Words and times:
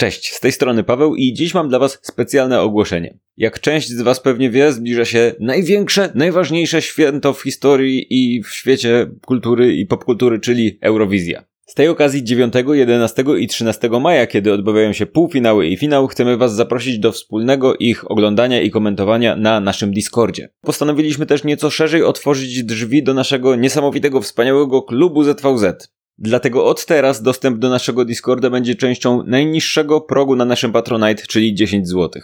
Cześć, 0.00 0.32
z 0.32 0.40
tej 0.40 0.52
strony 0.52 0.84
Paweł 0.84 1.14
i 1.14 1.32
dziś 1.32 1.54
mam 1.54 1.68
dla 1.68 1.78
Was 1.78 1.98
specjalne 2.02 2.60
ogłoszenie. 2.60 3.18
Jak 3.36 3.60
część 3.60 3.88
z 3.88 4.02
Was 4.02 4.20
pewnie 4.20 4.50
wie, 4.50 4.72
zbliża 4.72 5.04
się 5.04 5.34
największe, 5.40 6.12
najważniejsze 6.14 6.82
święto 6.82 7.32
w 7.32 7.42
historii 7.42 8.06
i 8.10 8.42
w 8.42 8.48
świecie 8.48 9.10
kultury 9.26 9.76
i 9.76 9.86
popkultury, 9.86 10.38
czyli 10.38 10.78
Eurowizja. 10.80 11.44
Z 11.66 11.74
tej 11.74 11.88
okazji 11.88 12.24
9, 12.24 12.54
11 12.72 13.24
i 13.38 13.48
13 13.48 13.88
maja, 13.88 14.26
kiedy 14.26 14.52
odbywają 14.52 14.92
się 14.92 15.06
półfinały 15.06 15.66
i 15.66 15.76
finał, 15.76 16.06
chcemy 16.06 16.36
Was 16.36 16.54
zaprosić 16.54 16.98
do 16.98 17.12
wspólnego 17.12 17.76
ich 17.76 18.10
oglądania 18.10 18.62
i 18.62 18.70
komentowania 18.70 19.36
na 19.36 19.60
naszym 19.60 19.92
Discordzie. 19.92 20.48
Postanowiliśmy 20.60 21.26
też 21.26 21.44
nieco 21.44 21.70
szerzej 21.70 22.02
otworzyć 22.02 22.64
drzwi 22.64 23.02
do 23.02 23.14
naszego 23.14 23.56
niesamowitego, 23.56 24.20
wspaniałego 24.20 24.82
klubu 24.82 25.24
ZVZ. 25.24 25.90
Dlatego 26.20 26.64
od 26.64 26.86
teraz 26.86 27.22
dostęp 27.22 27.58
do 27.58 27.70
naszego 27.70 28.04
Discorda 28.04 28.50
będzie 28.50 28.74
częścią 28.74 29.22
najniższego 29.26 30.00
progu 30.00 30.36
na 30.36 30.44
naszym 30.44 30.72
Patronite, 30.72 31.22
czyli 31.28 31.54
10 31.54 31.88
zł. 31.88 32.22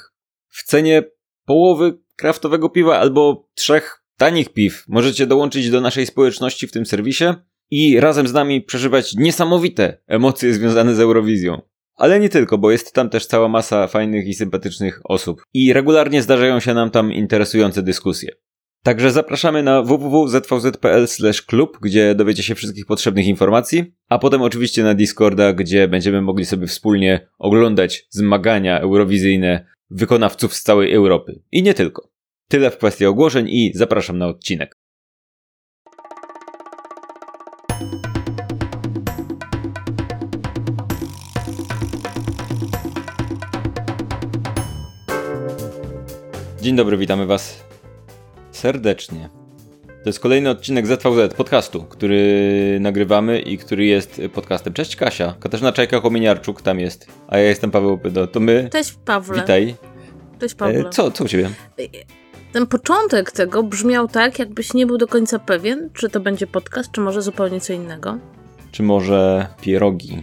W 0.49 0.63
cenie 0.63 1.03
połowy 1.45 1.99
kraftowego 2.17 2.69
piwa 2.69 2.99
albo 2.99 3.49
trzech 3.55 4.03
tanich 4.17 4.53
piw 4.53 4.85
możecie 4.89 5.27
dołączyć 5.27 5.71
do 5.71 5.81
naszej 5.81 6.07
społeczności 6.07 6.67
w 6.67 6.73
tym 6.73 6.87
serwisie 6.87 7.25
i 7.71 8.01
razem 8.01 8.29
z 8.29 8.33
nami 8.33 8.63
przeżywać 8.63 9.15
niesamowite 9.15 9.99
emocje 10.07 10.55
związane 10.55 10.95
z 10.95 11.01
Eurowizją. 11.01 11.63
Ale 11.95 12.21
nie 12.21 12.29
tylko, 12.29 12.59
bo 12.59 12.71
jest 12.71 12.93
tam 12.93 13.11
też 13.11 13.27
cała 13.27 13.49
masa 13.49 13.87
fajnych 13.87 14.27
i 14.27 14.35
sympatycznych 14.35 15.01
osób. 15.05 15.43
I 15.55 15.73
regularnie 15.73 16.23
zdarzają 16.23 16.61
się 16.61 16.75
nam 16.75 16.91
tam 16.91 17.13
interesujące 17.13 17.83
dyskusje. 17.83 18.33
Także 18.87 19.11
zapraszamy 19.11 19.63
na 19.63 19.83
www.zvz.pl 19.83 21.07
klub, 21.47 21.79
gdzie 21.83 22.15
dowiecie 22.15 22.43
się 22.43 22.55
wszystkich 22.55 22.87
potrzebnych 22.87 23.27
informacji, 23.27 23.95
a 24.09 24.19
potem 24.19 24.43
oczywiście 24.43 24.83
na 24.83 24.95
Discorda, 24.95 25.53
gdzie 25.53 25.89
będziemy 25.89 26.23
mogli 26.23 26.45
sobie 26.45 26.67
wspólnie 26.67 27.29
oglądać 27.39 28.07
zmagania 28.11 28.81
eurowizyjne 28.81 29.67
wykonawców 29.91 30.55
z 30.55 30.63
całej 30.63 30.95
Europy. 30.95 31.43
I 31.53 31.63
nie 31.63 31.75
tylko. 31.75 32.09
Tyle 32.49 32.71
w 32.71 32.79
kwestii 32.79 33.07
ogłoszeń 33.07 33.49
i 33.49 33.73
zapraszam 33.75 34.19
na 34.19 34.27
odcinek. 34.27 34.79
Dzień 46.61 46.77
dobry, 46.77 46.97
witamy 46.97 47.27
Was 47.27 47.66
serdecznie. 48.57 49.29
To 49.87 50.09
jest 50.09 50.21
kolejny 50.21 50.51
odcinek 50.51 50.87
ZVZ 50.87 51.35
podcastu, 51.37 51.83
który 51.83 52.79
nagrywamy 52.81 53.41
i 53.41 53.59
który 53.59 53.85
jest 53.85 54.21
podcastem. 54.35 54.73
Cześć 54.73 54.97
Kasia, 54.97 55.35
Katarzyna 55.41 55.73
Czajka-Kominiarczuk 55.73 56.63
tam 56.63 56.81
jest, 56.81 57.07
a 57.29 57.39
ja 57.39 57.45
jestem 57.45 57.71
Paweł 57.71 57.93
Opydo. 57.93 58.27
To 58.27 58.41
my. 58.41 58.69
Cześć 58.73 58.93
Pawle. 59.05 59.41
Witaj. 59.41 59.75
Cześć 60.41 60.55
Pawle. 60.55 60.79
E, 60.79 60.91
co, 60.91 61.11
co 61.11 61.25
u 61.25 61.29
ciebie? 61.29 61.51
Ten 62.53 62.67
początek 62.67 63.31
tego 63.31 63.63
brzmiał 63.63 64.09
tak, 64.09 64.39
jakbyś 64.39 64.75
nie 64.75 64.87
był 64.87 64.99
do 64.99 65.07
końca 65.07 65.39
pewien, 65.39 65.91
czy 65.95 66.09
to 66.09 66.21
będzie 66.21 66.47
podcast, 66.47 66.91
czy 66.93 67.01
może 67.01 67.23
zupełnie 67.23 67.61
co 67.61 67.73
innego. 67.73 68.19
Czy 68.73 68.83
może 68.83 69.47
pierogi? 69.61 70.23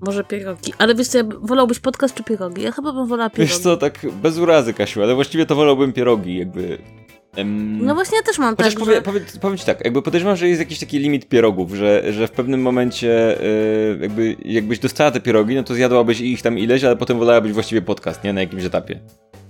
Może 0.00 0.24
pierogi. 0.24 0.72
Ale 0.78 0.94
wiesz 0.94 1.08
co, 1.08 1.18
ja 1.18 1.24
wolałbyś 1.40 1.78
podcast 1.78 2.14
czy 2.14 2.24
pierogi? 2.24 2.62
Ja 2.62 2.72
chyba 2.72 2.92
bym 2.92 3.06
wolała 3.06 3.30
pierogi. 3.30 3.52
Wiesz 3.52 3.58
co, 3.58 3.76
tak 3.76 4.06
bez 4.22 4.38
urazy, 4.38 4.74
Kasiu, 4.74 5.02
ale 5.02 5.14
właściwie 5.14 5.46
to 5.46 5.54
wolałbym 5.54 5.92
pierogi, 5.92 6.38
jakby... 6.38 6.78
No 7.44 7.94
właśnie 7.94 8.16
ja 8.16 8.22
też 8.22 8.38
mam 8.38 8.56
Chociaż 8.56 8.74
tak, 8.74 8.80
powie, 8.80 8.94
że... 8.94 9.02
powie, 9.02 9.20
powiem 9.40 9.58
ci 9.58 9.66
tak, 9.66 9.84
jakby 9.84 10.02
podejrzewam, 10.02 10.36
że 10.36 10.48
jest 10.48 10.60
jakiś 10.60 10.78
taki 10.78 10.98
limit 10.98 11.28
pierogów, 11.28 11.74
że, 11.74 12.12
że 12.12 12.28
w 12.28 12.30
pewnym 12.30 12.62
momencie 12.62 13.38
yy, 13.96 13.98
jakby 14.00 14.36
jakbyś 14.44 14.78
dostała 14.78 15.10
te 15.10 15.20
pierogi, 15.20 15.54
no 15.54 15.62
to 15.62 15.74
zjadłabyś 15.74 16.20
ich 16.20 16.42
tam 16.42 16.58
ileś, 16.58 16.84
ale 16.84 16.96
potem 16.96 17.18
wolałabyś 17.18 17.52
właściwie 17.52 17.82
podcast, 17.82 18.24
nie? 18.24 18.32
Na 18.32 18.40
jakimś 18.40 18.64
etapie. 18.64 19.00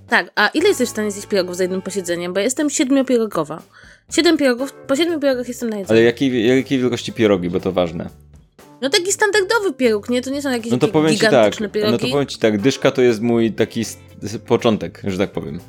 Tak, 0.09 0.31
a 0.35 0.49
ile 0.49 0.69
jesteś 0.69 0.89
w 0.89 0.93
stanie 0.93 1.11
zjeść 1.11 1.29
pierogów 1.29 1.57
za 1.57 1.65
jednym 1.65 1.83
posiedzeniem? 1.83 2.33
Bo 2.33 2.41
ja 2.41 2.45
jestem 2.45 2.71
siedmiopierogowa. 2.71 3.63
Siedem 4.13 4.37
pierogów, 4.37 4.73
po 4.73 4.97
siedmiu 4.97 5.21
pierogach 5.21 5.49
jestem 5.49 5.71
na 5.71 5.77
jedzeniu. 5.77 5.99
Ale 5.99 6.07
jakiej, 6.07 6.47
jakiej 6.57 6.79
wielkości 6.79 7.13
pierogi, 7.13 7.51
bo 7.51 7.61
to 7.61 7.73
ważne. 7.73 8.11
No 8.83 8.91
taki 8.91 9.13
standardowy 9.13 9.73
pieróg, 9.73 10.09
nie? 10.11 10.23
To 10.23 10.31
nie 10.31 10.43
są 10.43 10.51
jakieś 10.51 10.73
No 10.73 10.79
to 10.79 10.89
powiem 10.89 11.15
ci 11.15 11.21
tak, 11.21 11.55
pierogi. 11.73 11.93
no 11.93 11.99
to 11.99 12.07
powiem 12.09 12.27
ci 12.27 12.39
tak, 12.39 12.61
dyszka 12.61 12.91
to 12.91 13.03
jest 13.03 13.21
mój 13.21 13.53
taki 13.53 13.85
początek, 14.47 15.03
że 15.05 15.19
tak 15.19 15.33
powiem. 15.33 15.61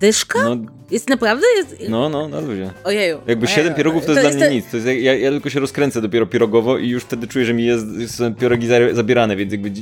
Dyszka? 0.00 0.38
No, 0.44 0.56
Jest 0.90 1.08
naprawdę? 1.08 1.46
Jest... 1.56 1.76
no, 1.88 2.08
no, 2.08 2.28
na 2.28 2.40
luzie. 2.40 2.70
Ojeju. 2.84 3.18
Jakby. 3.26 3.46
7 3.46 3.74
pierogów 3.74 4.04
to 4.06 4.12
jest 4.12 4.22
to 4.24 4.28
dla 4.30 4.36
mnie 4.38 4.46
to- 4.48 4.52
nic. 4.54 4.70
To 4.70 4.76
jest, 4.76 4.88
ja, 5.02 5.14
ja 5.14 5.30
tylko 5.30 5.50
się 5.50 5.60
rozkręcę 5.60 6.02
dopiero 6.02 6.26
pierogowo 6.26 6.78
i 6.78 6.88
już 6.88 7.02
wtedy 7.02 7.26
czuję, 7.28 7.44
że 7.44 7.54
mi 7.54 7.64
jest, 7.64 7.86
są 8.16 8.34
pierogi 8.34 8.66
za- 8.66 8.94
zabierane, 8.94 9.36
więc 9.36 9.52
jakby 9.52 9.72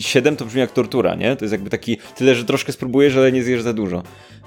7 0.00 0.36
to 0.36 0.44
brzmi 0.44 0.60
jak 0.60 0.72
tortura, 0.72 1.14
nie? 1.14 1.36
To 1.36 1.44
jest 1.44 1.52
jakby 1.52 1.70
taki, 1.70 1.98
tyle, 2.16 2.34
że 2.34 2.44
troszkę 2.44 2.72
spróbujesz, 2.72 3.16
ale 3.16 3.32
nie 3.32 3.42
zjesz 3.42 3.62
za 3.62 3.72
dużo. 3.72 4.02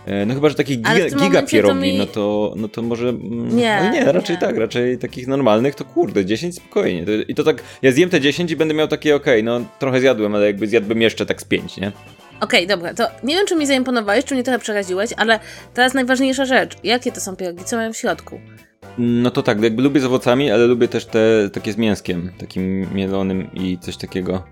E, 0.06 0.26
No 0.26 0.34
chyba, 0.34 0.50
że 0.50 0.56
takich 0.56 0.78
giga, 0.78 0.96
giga 0.96 1.18
momencie 1.18 1.42
to 1.42 1.52
pierogi, 1.52 1.80
mi- 1.82 1.98
no, 1.98 2.06
to, 2.06 2.54
no 2.58 2.68
to 2.68 2.82
może... 2.82 3.10
mm, 3.10 3.56
Nie, 3.58 3.74
ale 3.76 3.90
nie, 3.92 4.12
raczej 4.12 4.36
nie. 4.36 4.42
tak, 4.42 4.58
raczej 4.58 4.98
takich 4.98 5.28
normalnych 5.28 5.76
to 5.76 5.86
kurde, 5.86 6.26
10 6.26 6.56
spokojnie. 6.56 7.06
I 7.28 7.36
to 7.36 7.44
tak, 7.44 7.64
ja 7.82 7.92
zjem 7.92 8.10
te 8.10 8.22
10 8.22 8.52
i 8.52 8.56
będę 8.56 8.74
miał 8.74 8.88
takie, 8.88 9.16
okej, 9.16 9.44
no 9.44 9.62
trochę 9.80 10.00
zjadłem, 10.00 10.36
ale 10.36 10.46
jakby 10.46 10.68
zjadłbym 10.68 11.02
jeszcze 11.02 11.26
tak 11.26 11.42
z 11.42 11.46
5, 11.46 11.78
nie? 11.78 11.92
Okej, 12.42 12.68
dobra, 12.68 12.94
to 12.94 13.08
nie 13.24 13.36
wiem, 13.36 13.46
czy 13.48 13.56
mi 13.56 13.68
zaimponowałeś, 13.68 14.26
czy 14.26 14.34
mnie 14.34 14.44
trochę 14.44 14.60
przeraziłeś, 14.60 15.10
ale 15.18 15.40
teraz 15.74 15.94
najważniejsza 15.94 16.46
rzecz. 16.46 16.78
Jakie 16.84 17.12
to 17.12 17.22
są 17.22 17.36
pierogi? 17.36 17.64
Co 17.64 17.76
mają 17.76 17.94
w 17.94 17.98
środku? 17.98 18.40
No 18.98 19.32
to 19.32 19.44
tak, 19.44 19.62
jakby 19.62 19.82
lubię 19.82 20.02
z 20.02 20.06
owocami, 20.06 20.52
ale 20.52 20.68
lubię 20.68 20.88
też 20.88 21.06
te 21.06 21.50
takie 21.54 21.74
z 21.74 21.78
mięskiem, 21.78 22.32
takim 22.38 22.94
mielonym 22.94 23.54
i 23.54 23.78
coś 23.78 23.98
takiego. 23.98 24.44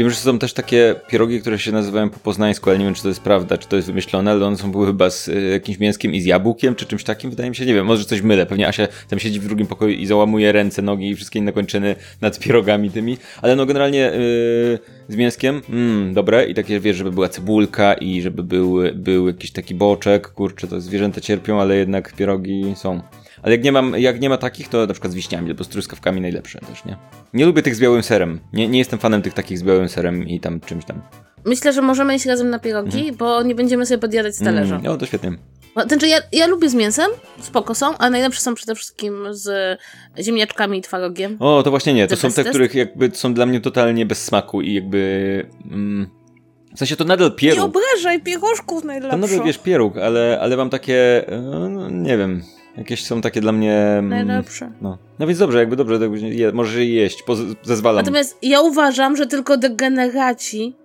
Wiem, 0.00 0.10
że 0.10 0.16
są 0.16 0.38
też 0.38 0.52
takie 0.52 0.94
pierogi, 1.08 1.40
które 1.40 1.58
się 1.58 1.72
nazywają 1.72 2.10
po 2.10 2.18
poznańsku, 2.18 2.70
ale 2.70 2.78
nie 2.78 2.84
wiem, 2.84 2.94
czy 2.94 3.02
to 3.02 3.08
jest 3.08 3.20
prawda, 3.20 3.58
czy 3.58 3.68
to 3.68 3.76
jest 3.76 3.88
wymyślone, 3.88 4.30
ale 4.30 4.46
one 4.46 4.56
są 4.56 4.72
były 4.72 4.86
chyba 4.86 5.10
z 5.10 5.28
y, 5.28 5.50
jakimś 5.52 5.78
mięskiem 5.78 6.14
i 6.14 6.20
z 6.20 6.24
jabłkiem, 6.24 6.74
czy 6.74 6.86
czymś 6.86 7.04
takim, 7.04 7.30
wydaje 7.30 7.50
mi 7.50 7.56
się, 7.56 7.66
nie 7.66 7.74
wiem, 7.74 7.86
może 7.86 8.04
coś 8.04 8.22
mylę, 8.22 8.46
pewnie 8.46 8.68
Asia 8.68 8.88
tam 9.08 9.18
siedzi 9.18 9.40
w 9.40 9.46
drugim 9.46 9.66
pokoju 9.66 9.94
i 9.94 10.06
załamuje 10.06 10.52
ręce, 10.52 10.82
nogi 10.82 11.10
i 11.10 11.16
wszystkie 11.16 11.38
inne 11.38 11.52
kończyny 11.52 11.96
nad 12.20 12.38
pierogami 12.38 12.90
tymi, 12.90 13.16
ale 13.42 13.56
no 13.56 13.66
generalnie 13.66 14.12
y, 14.12 14.78
z 15.08 15.16
mięskiem, 15.16 15.62
mm, 15.70 16.14
dobre 16.14 16.46
i 16.46 16.54
takie, 16.54 16.80
wiesz, 16.80 16.96
żeby 16.96 17.12
była 17.12 17.28
cebulka 17.28 17.94
i 17.94 18.22
żeby 18.22 18.42
był, 18.42 18.76
był 18.94 19.26
jakiś 19.26 19.50
taki 19.50 19.74
boczek, 19.74 20.28
kurczę, 20.28 20.68
to 20.68 20.80
zwierzęta 20.80 21.20
cierpią, 21.20 21.60
ale 21.60 21.76
jednak 21.76 22.12
pierogi 22.12 22.72
są. 22.76 23.00
Ale 23.42 23.54
jak 23.54 23.64
nie, 23.64 23.72
mam, 23.72 23.94
jak 23.98 24.20
nie 24.20 24.28
ma 24.28 24.36
takich, 24.36 24.68
to 24.68 24.86
na 24.86 24.92
przykład 24.92 25.12
z 25.12 25.16
wiśniami 25.16 25.50
albo 25.50 25.64
z 25.64 25.68
truskawkami 25.68 26.20
najlepsze 26.20 26.58
też, 26.58 26.84
nie? 26.84 26.96
Nie 27.34 27.46
lubię 27.46 27.62
tych 27.62 27.74
z 27.74 27.80
białym 27.80 28.02
serem. 28.02 28.40
Nie, 28.52 28.68
nie 28.68 28.78
jestem 28.78 28.98
fanem 28.98 29.22
tych 29.22 29.34
takich 29.34 29.58
z 29.58 29.62
białym 29.62 29.88
serem 29.88 30.28
i 30.28 30.40
tam 30.40 30.60
czymś 30.60 30.84
tam. 30.84 31.02
Myślę, 31.44 31.72
że 31.72 31.82
możemy 31.82 32.14
iść 32.14 32.26
razem 32.26 32.50
na 32.50 32.58
pierogi, 32.58 33.12
bo 33.12 33.42
nie 33.42 33.54
będziemy 33.54 33.86
sobie 33.86 33.98
podjadać 33.98 34.36
z 34.36 34.38
talerza. 34.44 34.74
Mm, 34.74 34.86
no 34.86 34.96
to 34.96 35.06
świetnie. 35.06 35.32
Znaczy, 35.88 36.08
ja, 36.08 36.18
ja 36.32 36.46
lubię 36.46 36.68
z 36.68 36.74
mięsem, 36.74 37.10
spoko 37.40 37.74
są, 37.74 37.98
a 37.98 38.10
najlepsze 38.10 38.40
są 38.40 38.54
przede 38.54 38.74
wszystkim 38.74 39.14
z 39.30 39.78
ziemniaczkami 40.20 40.78
i 40.78 40.82
twarogiem. 40.82 41.36
O, 41.40 41.62
to 41.62 41.70
właśnie 41.70 41.94
nie. 41.94 42.06
To 42.06 42.16
są 42.16 42.32
te, 42.32 42.44
których 42.44 42.74
jakby 42.74 43.10
są 43.14 43.34
dla 43.34 43.46
mnie 43.46 43.60
totalnie 43.60 44.06
bez 44.06 44.24
smaku 44.24 44.60
i 44.62 44.74
jakby... 44.74 45.46
Mm, 45.70 46.06
w 46.74 46.78
sensie 46.78 46.96
to 46.96 47.04
nadal 47.04 47.28
Nie 47.30 47.36
pieróg. 47.36 47.64
obrażaj 47.64 48.20
pierożków 48.22 48.80
To 48.80 48.86
najlepsze. 48.86 49.16
nadal 49.16 49.42
wiesz 49.44 49.58
pieróg, 49.58 49.96
ale, 49.98 50.38
ale 50.40 50.56
mam 50.56 50.70
takie... 50.70 51.28
e, 51.28 51.40
No, 51.70 51.90
nie 51.90 52.16
wiem. 52.18 52.42
Jakieś 52.80 53.04
są 53.04 53.20
takie 53.20 53.40
dla 53.40 53.52
mnie... 53.52 53.74
mm, 53.74 54.08
Najlepsze. 54.08 54.70
No. 54.80 54.98
no 55.18 55.26
więc 55.26 55.38
dobrze, 55.38 55.58
jakby 55.58 55.76
dobrze, 55.76 55.94
jakby 55.94 56.20
je, 56.20 56.52
możesz 56.52 56.74
je 56.74 56.94
jeść, 56.94 57.22
poz- 57.26 57.54
zezwalam. 57.62 58.04
Natomiast 58.04 58.38
ja 58.42 58.60
uważam, 58.60 59.16
że 59.16 59.26
tylko 59.26 59.56
degeneraci, 59.56 60.76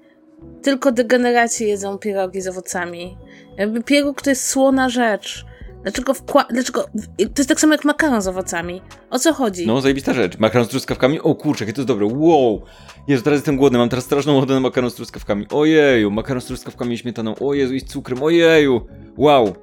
tylko 0.62 0.92
degeneraci 0.92 1.68
jedzą 1.68 1.98
pierogi 1.98 2.42
z 2.42 2.48
owocami. 2.48 3.18
Jakby 3.58 3.84
pieróg 3.84 4.22
to 4.22 4.30
jest 4.30 4.48
słona 4.48 4.90
rzecz. 4.90 5.46
Dlaczego 5.84 6.14
wkła... 6.14 6.46
Dlaczego... 6.50 6.84
To 7.18 7.24
jest 7.38 7.50
tak 7.50 7.60
samo 7.60 7.74
jak 7.74 7.86
makaron 7.86 8.22
z 8.22 8.28
owocami. 8.28 8.82
O 9.10 9.20
co 9.20 9.34
chodzi? 9.34 9.68
No, 9.68 9.82
zajebista 9.82 10.14
rzecz. 10.14 10.38
Makaron 10.40 10.66
z 10.68 10.70
truskawkami. 10.70 11.20
O 11.20 11.36
kurczę, 11.36 11.64
jakie 11.66 11.74
to 11.74 11.82
jest 11.82 11.88
dobre. 11.88 12.08
Wow! 12.12 12.62
Jezu, 13.08 13.24
teraz 13.24 13.38
jestem 13.38 13.58
głodny, 13.58 13.78
mam 13.80 13.90
teraz 13.90 14.06
straszną 14.06 14.38
ochotę 14.38 14.54
na 14.54 14.60
makaron 14.60 14.90
z 14.92 14.96
truskawkami. 14.96 15.46
Ojeju, 15.52 16.12
makaron 16.12 16.42
z 16.42 16.46
truskawkami 16.46 16.94
i 16.94 16.98
śmietaną. 16.98 17.36
O 17.40 17.54
Jezu, 17.54 17.74
i 17.74 17.80
z 17.80 17.86
cukrem. 17.86 18.24
Ojeju! 18.24 18.82
Wow! 19.18 19.56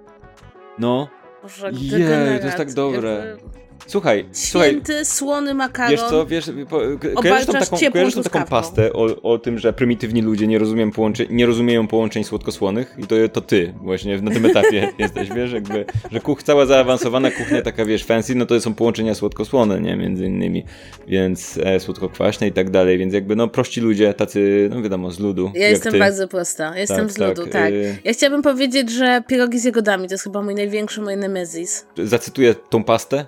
No. 0.79 1.09
Boże, 1.43 1.71
Jej, 1.73 2.41
to 2.41 2.47
jest 2.47 2.57
tak 2.57 2.73
dobre. 2.73 3.11
Jakby 3.11 3.62
Słuchaj, 3.87 4.25
słuchaj. 4.33 4.71
Święty, 4.71 5.05
słony 5.05 5.55
makaron. 5.55 5.91
Wiesz 5.91 6.01
co, 6.01 6.27
wiesz, 6.27 6.51
po, 6.69 6.79
ko- 6.79 7.23
kojarzysz 7.23 7.47
tą 7.47 7.53
taką, 7.53 7.77
kojarzysz 7.93 8.15
tą 8.15 8.23
taką 8.23 8.45
pastę 8.45 8.93
o, 8.93 9.23
o 9.23 9.39
tym, 9.39 9.59
że 9.59 9.73
prymitywni 9.73 10.23
ludzie 10.23 10.47
nie 10.47 10.59
rozumieją, 10.59 10.91
połączeń, 10.91 11.27
nie 11.31 11.47
rozumieją 11.47 11.87
połączeń 11.89 12.25
słodko-słonych 12.25 12.95
i 12.99 13.07
to, 13.07 13.17
to 13.33 13.41
ty 13.41 13.75
właśnie 13.83 14.19
na 14.23 14.31
tym 14.31 14.47
etapie 14.47 14.89
jesteś, 14.99 15.29
wiesz, 15.29 15.53
jakby, 15.53 15.85
że 16.13 16.21
kuch, 16.21 16.43
cała 16.43 16.67
zaawansowana 16.67 17.31
kuchnia 17.31 17.63
taka, 17.63 17.85
wiesz, 17.85 18.05
fancy, 18.05 18.35
no 18.35 18.47
to 18.47 18.61
są 18.61 18.75
połączenia 18.75 19.15
słodko-słone, 19.15 19.81
nie, 19.81 19.97
między 19.97 20.27
innymi, 20.27 20.65
więc 21.09 21.59
e, 21.65 21.81
słodko-kwaśne 21.81 22.47
i 22.49 22.53
tak 22.53 22.71
dalej, 22.71 22.99
więc 22.99 23.15
jakby, 23.15 23.37
no, 23.37 23.49
prości 23.49 23.81
ludzie, 23.81 24.15
tacy, 24.15 24.71
no 24.75 24.83
wiadomo, 24.83 25.11
z 25.11 25.21
ludu, 25.21 25.51
Ja 25.55 25.69
jestem 25.69 25.93
ty. 25.93 25.99
bardzo 25.99 26.29
prosta. 26.29 26.79
Jestem 26.79 26.99
Tak, 26.99 27.11
z 27.13 27.19
ludu, 27.19 27.43
tak, 27.43 27.53
tak. 27.53 27.73
y- 27.73 27.97
Ja 28.05 28.13
chciałabym 28.13 28.43
powiedzieć, 28.43 28.91
że 28.91 29.23
pierogi 29.29 29.59
z 29.59 29.65
jagodami 29.65 30.09
to 30.09 30.15
jest 30.15 30.25
chyba 30.25 30.43
mój 30.43 30.55
największy, 30.55 31.01
mój 31.01 31.17
nemezis. 31.17 31.87
Zacytuję 31.99 32.55
tą 32.55 32.85
pastę, 32.85 33.27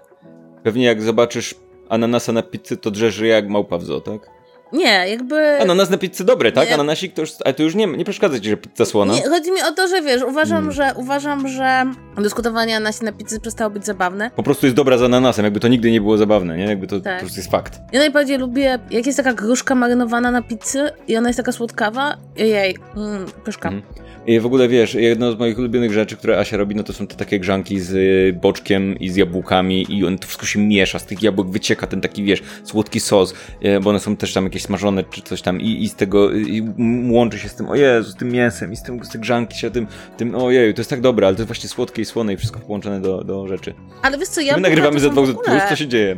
pewnie 0.64 0.84
jak 0.84 1.02
zobaczysz 1.02 1.54
ananasa 1.88 2.32
na 2.32 2.42
pizzy, 2.42 2.76
to 2.76 2.90
drzesz 2.90 3.18
ryja 3.18 3.34
jak 3.34 3.48
małpa 3.48 3.78
w 3.78 3.84
zoo, 3.84 4.00
tak? 4.00 4.34
Nie, 4.72 5.08
jakby... 5.08 5.60
Ananas 5.60 5.90
na 5.90 5.98
pizzę 5.98 6.24
dobre, 6.24 6.52
tak? 6.52 6.68
Nie. 6.68 6.74
Ananasik 6.74 7.14
to 7.14 7.20
już, 7.20 7.30
ale 7.44 7.54
to 7.54 7.62
już 7.62 7.74
nie, 7.74 7.86
nie 7.86 8.04
przeszkadza 8.04 8.40
ci, 8.40 8.48
że 8.48 8.56
pizza 8.56 8.84
słona. 8.84 9.14
Nie, 9.14 9.28
chodzi 9.28 9.52
mi 9.52 9.62
o 9.62 9.72
to, 9.72 9.88
że 9.88 10.02
wiesz, 10.02 10.22
uważam, 10.22 10.56
hmm. 10.56 10.72
że 10.72 10.92
uważam, 10.96 11.48
że 11.48 11.84
dyskutowanie 12.16 12.76
anasie 12.76 13.04
na 13.04 13.12
pizzy 13.12 13.40
przestało 13.40 13.70
być 13.70 13.86
zabawne. 13.86 14.30
Po 14.36 14.42
prostu 14.42 14.66
jest 14.66 14.76
dobra 14.76 14.98
z 14.98 15.02
ananasem, 15.02 15.44
jakby 15.44 15.60
to 15.60 15.68
nigdy 15.68 15.90
nie 15.90 16.00
było 16.00 16.16
zabawne, 16.18 16.56
nie? 16.56 16.64
Jakby 16.64 16.86
to 16.86 17.00
tak. 17.00 17.14
po 17.14 17.20
prostu 17.20 17.38
jest 17.38 17.50
fakt. 17.50 17.78
Ja 17.92 18.00
najbardziej 18.00 18.38
lubię, 18.38 18.78
jak 18.90 19.06
jest 19.06 19.16
taka 19.16 19.34
gruszka 19.34 19.74
marynowana 19.74 20.30
na 20.30 20.42
pizzy 20.42 20.90
i 21.08 21.16
ona 21.16 21.28
jest 21.28 21.36
taka 21.36 21.52
słodkawa, 21.52 22.16
jej, 22.36 22.76
mm, 22.96 23.26
pyszka. 23.44 23.68
Hmm. 23.68 24.03
I 24.26 24.40
w 24.40 24.46
ogóle 24.46 24.68
wiesz, 24.68 24.94
jedno 24.94 25.32
z 25.32 25.38
moich 25.38 25.58
ulubionych 25.58 25.92
rzeczy, 25.92 26.16
które 26.16 26.38
Asia 26.38 26.56
robi, 26.56 26.74
no 26.74 26.82
to 26.82 26.92
są 26.92 27.06
te 27.06 27.16
takie 27.16 27.40
grzanki 27.40 27.80
z 27.80 27.92
y, 27.92 28.38
boczkiem 28.42 28.98
i 28.98 29.08
z 29.08 29.16
jabłkami 29.16 29.86
i 29.88 30.04
on 30.06 30.18
to 30.18 30.26
wszystko 30.26 30.46
się 30.46 30.58
miesza, 30.60 30.98
z 30.98 31.06
tych 31.06 31.22
jabłek 31.22 31.48
wycieka 31.48 31.86
ten 31.86 32.00
taki, 32.00 32.24
wiesz, 32.24 32.42
słodki 32.64 33.00
sos, 33.00 33.34
y, 33.64 33.80
bo 33.80 33.90
one 33.90 34.00
są 34.00 34.16
też 34.16 34.32
tam 34.32 34.44
jakieś 34.44 34.62
smażone 34.62 35.04
czy 35.04 35.22
coś 35.22 35.42
tam 35.42 35.60
i, 35.60 35.82
i 35.82 35.88
z 35.88 35.94
tego 35.94 36.32
i 36.32 36.62
łączy 37.10 37.38
się 37.38 37.48
z 37.48 37.54
tym, 37.54 37.68
o 37.68 37.74
Jezu, 37.74 38.10
z 38.10 38.16
tym 38.16 38.28
mięsem 38.28 38.72
i 38.72 38.76
z 38.76 38.82
tym, 38.82 39.04
z 39.04 39.08
tych 39.08 39.20
grzanki 39.20 39.58
się 39.58 39.70
tym, 39.70 39.86
tym, 40.16 40.34
ojeju, 40.34 40.74
to 40.74 40.80
jest 40.80 40.90
tak 40.90 41.00
dobre, 41.00 41.26
ale 41.26 41.36
to 41.36 41.42
jest 41.42 41.48
właśnie 41.48 41.68
słodkie 41.68 42.02
i 42.02 42.04
słone 42.04 42.32
i 42.32 42.36
wszystko 42.36 42.60
połączone 42.60 43.00
do, 43.00 43.24
do 43.24 43.48
rzeczy. 43.48 43.74
Ale 44.02 44.18
wiesz 44.18 44.28
co, 44.28 44.40
ja 44.40 44.54
My 44.54 44.60
nagrywamy 44.60 45.00
za 45.00 45.10
2 45.10 45.22
plus, 45.22 45.62
co 45.68 45.76
się 45.76 45.86
dzieje? 45.86 46.16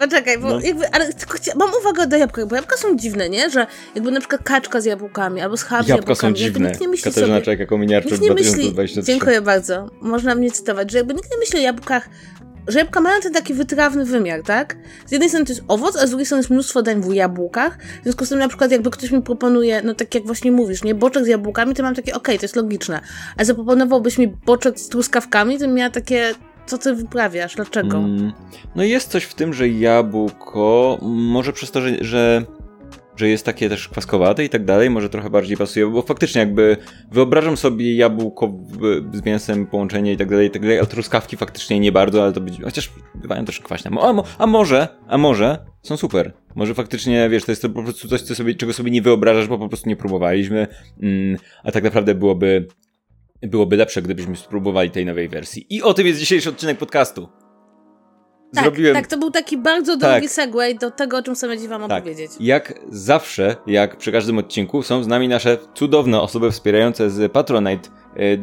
Poczekaj, 0.00 0.38
bo 0.38 0.48
no. 0.48 0.60
jakby, 0.60 0.88
ale 0.88 1.12
tylko 1.12 1.38
chcia, 1.38 1.52
mam 1.56 1.70
uwagę 1.80 2.06
do 2.06 2.16
jabłka, 2.16 2.46
bo 2.46 2.56
jabłka 2.56 2.76
są 2.76 2.96
dziwne, 2.96 3.28
nie? 3.28 3.50
Że 3.50 3.66
jakby 3.94 4.10
na 4.10 4.20
przykład 4.20 4.42
kaczka 4.42 4.80
z 4.80 4.84
jabłkami 4.84 5.40
albo 5.40 5.56
schab 5.56 5.84
z 5.84 5.88
jabłkami. 5.88 6.10
Jabłka 6.10 6.14
są 6.14 6.32
dziwne. 6.32 6.68
Nikt 6.68 6.80
nie 6.80 6.88
myśli 6.88 7.04
Katarzyna 7.04 7.34
sobie, 7.34 7.44
Czajka, 7.44 7.66
kominiarczyk 7.66 8.18
2023. 8.18 9.02
Dziękuję 9.02 9.40
bardzo. 9.40 9.90
Można 10.00 10.34
mnie 10.34 10.50
cytować, 10.50 10.90
że 10.90 10.98
jakby 10.98 11.14
nikt 11.14 11.30
nie 11.30 11.38
myśli 11.38 11.58
o 11.58 11.62
jabłkach 11.62 12.08
że 12.68 12.78
jabłka 12.78 13.00
mają 13.00 13.20
ten 13.20 13.32
taki 13.32 13.54
wytrawny 13.54 14.04
wymiar, 14.04 14.42
tak? 14.42 14.76
Z 15.06 15.12
jednej 15.12 15.28
strony 15.28 15.46
to 15.46 15.52
jest 15.52 15.64
owoc, 15.68 15.96
a 15.96 16.06
z 16.06 16.10
drugiej 16.10 16.26
strony 16.26 16.40
jest 16.40 16.50
mnóstwo 16.50 16.82
dań 16.82 17.02
w 17.02 17.14
jabłkach. 17.14 17.78
W 18.00 18.02
związku 18.02 18.26
z 18.26 18.28
tym 18.28 18.38
na 18.38 18.48
przykład 18.48 18.70
jakby 18.70 18.90
ktoś 18.90 19.10
mi 19.10 19.22
proponuje, 19.22 19.82
no 19.84 19.94
tak 19.94 20.14
jak 20.14 20.26
właśnie 20.26 20.52
mówisz, 20.52 20.84
nie, 20.84 20.94
boczek 20.94 21.24
z 21.24 21.28
jabłkami, 21.28 21.74
to 21.74 21.82
mam 21.82 21.94
takie, 21.94 22.14
okej, 22.14 22.20
okay, 22.22 22.38
to 22.38 22.44
jest 22.44 22.56
logiczne. 22.56 23.00
A 23.36 23.44
zaproponowałbyś 23.44 24.18
mi 24.18 24.28
boczek 24.28 24.80
z 24.80 24.88
truskawkami, 24.88 25.58
to 25.58 25.68
miała 25.68 25.90
takie, 25.90 26.34
co 26.66 26.78
ty 26.78 26.94
wyprawiasz? 26.94 27.56
Dlaczego? 27.56 27.98
Mm, 27.98 28.32
no 28.76 28.84
jest 28.84 29.10
coś 29.10 29.24
w 29.24 29.34
tym, 29.34 29.54
że 29.54 29.68
jabłko, 29.68 30.98
może 31.02 31.52
przez 31.52 31.70
to, 31.70 31.80
że, 31.80 32.04
że, 32.04 32.42
że 33.16 33.28
jest 33.28 33.44
takie 33.44 33.68
też 33.68 33.88
kwaskowate 33.88 34.44
i 34.44 34.48
tak 34.48 34.64
dalej, 34.64 34.90
może 34.90 35.08
trochę 35.08 35.30
bardziej 35.30 35.56
pasuje, 35.56 35.86
bo 35.86 36.02
faktycznie 36.02 36.38
jakby 36.38 36.76
wyobrażam 37.12 37.56
sobie 37.56 37.96
jabłko 37.96 38.52
z 39.12 39.24
mięsem, 39.24 39.66
połączenie 39.66 40.12
i 40.12 40.16
tak 40.16 40.30
dalej, 40.30 40.46
i 40.48 40.50
tak 40.50 40.62
dalej, 40.62 40.78
ale 40.78 40.86
truskawki 40.86 41.36
faktycznie 41.36 41.80
nie 41.80 41.92
bardzo, 41.92 42.22
ale 42.22 42.32
to 42.32 42.40
być, 42.40 42.62
chociaż 42.62 42.92
bywają 43.14 43.44
też 43.44 43.60
kwaśne. 43.60 43.90
A, 44.00 44.22
a 44.38 44.46
może, 44.46 44.88
a 45.08 45.18
może 45.18 45.58
są 45.82 45.96
super. 45.96 46.32
Może 46.54 46.74
faktycznie, 46.74 47.28
wiesz, 47.28 47.44
to 47.44 47.52
jest 47.52 47.62
to 47.62 47.68
po 47.70 47.82
prostu 47.82 48.08
coś, 48.08 48.22
co 48.22 48.34
sobie, 48.34 48.54
czego 48.54 48.72
sobie 48.72 48.90
nie 48.90 49.02
wyobrażasz, 49.02 49.48
bo 49.48 49.58
po 49.58 49.68
prostu 49.68 49.88
nie 49.88 49.96
próbowaliśmy, 49.96 50.66
mm, 51.02 51.36
a 51.64 51.72
tak 51.72 51.84
naprawdę 51.84 52.14
byłoby 52.14 52.66
byłoby 53.42 53.76
lepsze, 53.76 54.02
gdybyśmy 54.02 54.36
spróbowali 54.36 54.90
tej 54.90 55.06
nowej 55.06 55.28
wersji. 55.28 55.66
I 55.70 55.82
o 55.82 55.94
tym 55.94 56.06
jest 56.06 56.20
dzisiejszy 56.20 56.48
odcinek 56.48 56.78
podcastu. 56.78 57.28
Tak, 58.54 58.64
Zrobiłem... 58.64 58.94
tak, 58.94 59.06
to 59.06 59.18
był 59.18 59.30
taki 59.30 59.58
bardzo 59.58 59.96
długi 59.96 60.20
tak. 60.20 60.30
segway 60.30 60.78
do 60.78 60.90
tego, 60.90 61.16
o 61.16 61.22
czym 61.22 61.36
sobie 61.36 61.58
dziś 61.58 61.68
wam 61.68 61.88
tak. 61.88 61.98
opowiedzieć. 61.98 62.30
Jak 62.40 62.74
zawsze, 62.88 63.56
jak 63.66 63.96
przy 63.96 64.12
każdym 64.12 64.38
odcinku, 64.38 64.82
są 64.82 65.02
z 65.02 65.06
nami 65.06 65.28
nasze 65.28 65.58
cudowne 65.74 66.20
osoby 66.20 66.50
wspierające 66.50 67.10
z 67.10 67.32
Patronite, 67.32 67.88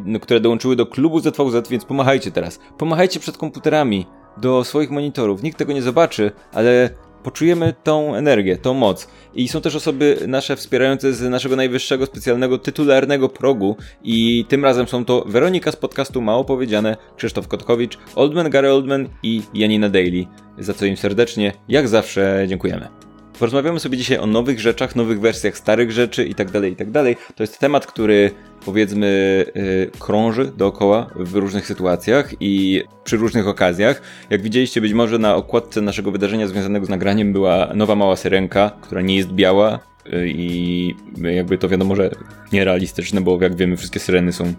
yy, 0.05 0.19
które 0.19 0.39
dołączyły 0.39 0.75
do 0.75 0.85
klubu 0.85 1.19
ZVZ, 1.19 1.69
więc 1.69 1.85
pomachajcie 1.85 2.31
teraz. 2.31 2.59
Pomachajcie 2.77 3.19
przed 3.19 3.37
komputerami 3.37 4.05
do 4.37 4.63
swoich 4.63 4.89
monitorów. 4.89 5.43
Nikt 5.43 5.57
tego 5.57 5.73
nie 5.73 5.81
zobaczy, 5.81 6.31
ale 6.53 6.89
poczujemy 7.27 7.73
tą 7.83 8.15
energię, 8.15 8.57
tą 8.57 8.73
moc. 8.73 9.07
I 9.33 9.47
są 9.47 9.61
też 9.61 9.75
osoby 9.75 10.17
nasze 10.27 10.55
wspierające 10.55 11.13
z 11.13 11.21
naszego 11.21 11.55
najwyższego 11.55 12.05
specjalnego 12.05 12.57
tytularnego 12.57 13.29
progu 13.29 13.75
i 14.03 14.45
tym 14.47 14.63
razem 14.63 14.87
są 14.87 15.05
to 15.05 15.23
Weronika 15.27 15.71
z 15.71 15.75
podcastu 15.75 16.21
Mało 16.21 16.45
Powiedziane, 16.45 16.97
Krzysztof 17.17 17.47
Kotkowicz, 17.47 17.97
Oldman 18.15 18.49
Gary 18.49 18.73
Oldman 18.73 19.09
i 19.23 19.41
Janina 19.53 19.89
Daily, 19.89 20.25
za 20.59 20.73
co 20.73 20.85
im 20.85 20.97
serdecznie, 20.97 21.53
jak 21.67 21.87
zawsze, 21.87 22.45
dziękujemy. 22.47 23.06
Porozmawiamy 23.39 23.79
sobie 23.79 23.97
dzisiaj 23.97 24.17
o 24.17 24.25
nowych 24.25 24.59
rzeczach, 24.59 24.95
nowych 24.95 25.19
wersjach 25.19 25.57
starych 25.57 25.91
rzeczy 25.91 26.25
i 26.25 26.35
tak 26.35 26.51
dalej, 26.51 26.73
i 26.73 26.75
tak 26.75 26.91
dalej. 26.91 27.17
To 27.35 27.43
jest 27.43 27.59
temat, 27.59 27.85
który 27.85 28.31
powiedzmy 28.65 29.45
yy, 29.55 29.91
krąży 29.99 30.51
dookoła 30.57 31.09
w 31.15 31.35
różnych 31.35 31.67
sytuacjach 31.67 32.33
i 32.39 32.83
przy 33.03 33.17
różnych 33.17 33.47
okazjach. 33.47 34.01
Jak 34.29 34.41
widzieliście 34.41 34.81
być 34.81 34.93
może 34.93 35.19
na 35.19 35.35
okładce 35.35 35.81
naszego 35.81 36.11
wydarzenia 36.11 36.47
związanego 36.47 36.85
z 36.85 36.89
nagraniem 36.89 37.33
była 37.33 37.71
nowa 37.75 37.95
mała 37.95 38.15
syrenka, 38.15 38.71
która 38.81 39.01
nie 39.01 39.15
jest 39.15 39.29
biała 39.29 39.79
yy, 40.05 40.29
i 40.29 40.95
jakby 41.21 41.57
to 41.57 41.69
wiadomo, 41.69 41.95
że 41.95 42.11
nierealistyczne, 42.51 43.21
bo 43.21 43.41
jak 43.41 43.55
wiemy 43.55 43.77
wszystkie 43.77 43.99
syreny 43.99 44.33
są 44.33 44.53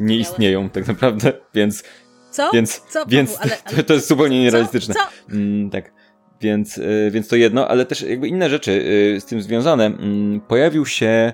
nie 0.00 0.16
istnieją 0.16 0.70
tak 0.70 0.86
naprawdę, 0.86 1.32
więc 1.54 1.84
co? 2.30 2.50
Więc, 2.52 2.82
Co? 2.88 3.06
więc 3.06 3.38
ale, 3.40 3.58
ale... 3.64 3.76
To, 3.76 3.82
to, 3.82 3.94
jest 3.94 4.08
zupełnie 4.08 4.40
nierealistyczne. 4.40 4.94
Co? 4.94 5.00
Co? 5.00 5.34
Mm, 5.34 5.70
tak. 5.70 5.99
Więc, 6.40 6.78
y, 6.78 7.10
więc 7.12 7.28
to 7.28 7.36
jedno, 7.36 7.68
ale 7.68 7.86
też 7.86 8.02
jakby 8.02 8.28
inne 8.28 8.50
rzeczy 8.50 8.72
y, 9.16 9.20
z 9.20 9.24
tym 9.24 9.42
związane. 9.42 9.86
Mm, 9.86 10.40
pojawił 10.40 10.86
się, 10.86 11.32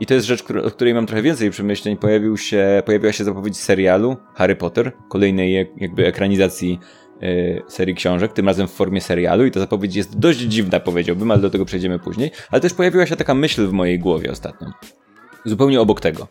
i 0.00 0.06
to 0.06 0.14
jest 0.14 0.26
rzecz, 0.26 0.44
o 0.64 0.70
której 0.70 0.94
mam 0.94 1.06
trochę 1.06 1.22
więcej 1.22 1.50
przemyśleń, 1.50 1.96
pojawił 1.96 2.36
się, 2.36 2.82
pojawiła 2.86 3.12
się 3.12 3.24
zapowiedź 3.24 3.56
serialu 3.56 4.16
Harry 4.34 4.56
Potter, 4.56 4.92
kolejnej 5.08 5.70
jakby 5.76 6.06
ekranizacji 6.06 6.78
y, 7.22 7.62
serii 7.68 7.94
książek, 7.94 8.32
tym 8.32 8.46
razem 8.46 8.68
w 8.68 8.72
formie 8.72 9.00
serialu 9.00 9.46
i 9.46 9.50
ta 9.50 9.60
zapowiedź 9.60 9.96
jest 9.96 10.18
dość 10.18 10.38
dziwna, 10.38 10.80
powiedziałbym, 10.80 11.30
ale 11.30 11.40
do 11.40 11.50
tego 11.50 11.64
przejdziemy 11.64 11.98
później. 11.98 12.30
Ale 12.50 12.60
też 12.60 12.74
pojawiła 12.74 13.06
się 13.06 13.16
taka 13.16 13.34
myśl 13.34 13.66
w 13.66 13.72
mojej 13.72 13.98
głowie 13.98 14.30
ostatnio. 14.32 14.72
Zupełnie 15.44 15.80
obok 15.80 16.00
tego. 16.00 16.28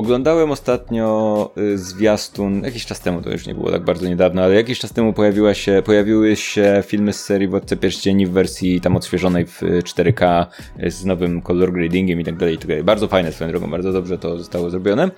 Oglądałem 0.00 0.50
ostatnio 0.50 1.50
y, 1.58 1.78
zwiastun, 1.78 2.62
jakiś 2.64 2.86
czas 2.86 3.00
temu, 3.00 3.22
to 3.22 3.30
już 3.30 3.46
nie 3.46 3.54
było 3.54 3.70
tak 3.70 3.84
bardzo 3.84 4.08
niedawno, 4.08 4.42
ale 4.42 4.54
jakiś 4.54 4.78
czas 4.78 4.92
temu 4.92 5.12
pojawiła 5.12 5.54
się, 5.54 5.82
pojawiły 5.84 6.36
się 6.36 6.82
filmy 6.86 7.12
z 7.12 7.24
serii 7.24 7.48
Władcy 7.48 7.76
Pierścieni 7.76 8.26
w 8.26 8.30
wersji 8.30 8.80
tam 8.80 8.96
odświeżonej 8.96 9.46
w 9.46 9.62
4K 9.62 10.46
y, 10.82 10.90
z 10.90 11.04
nowym 11.04 11.42
color 11.42 11.72
gradingiem 11.72 12.18
tak 12.24 12.34
i 12.34 12.58
tak 12.58 12.66
dalej. 12.66 12.84
Bardzo 12.84 13.08
fajne 13.08 13.32
swoją 13.32 13.50
drogą, 13.50 13.70
bardzo 13.70 13.92
dobrze 13.92 14.18
to 14.18 14.38
zostało 14.38 14.70
zrobione. 14.70 15.10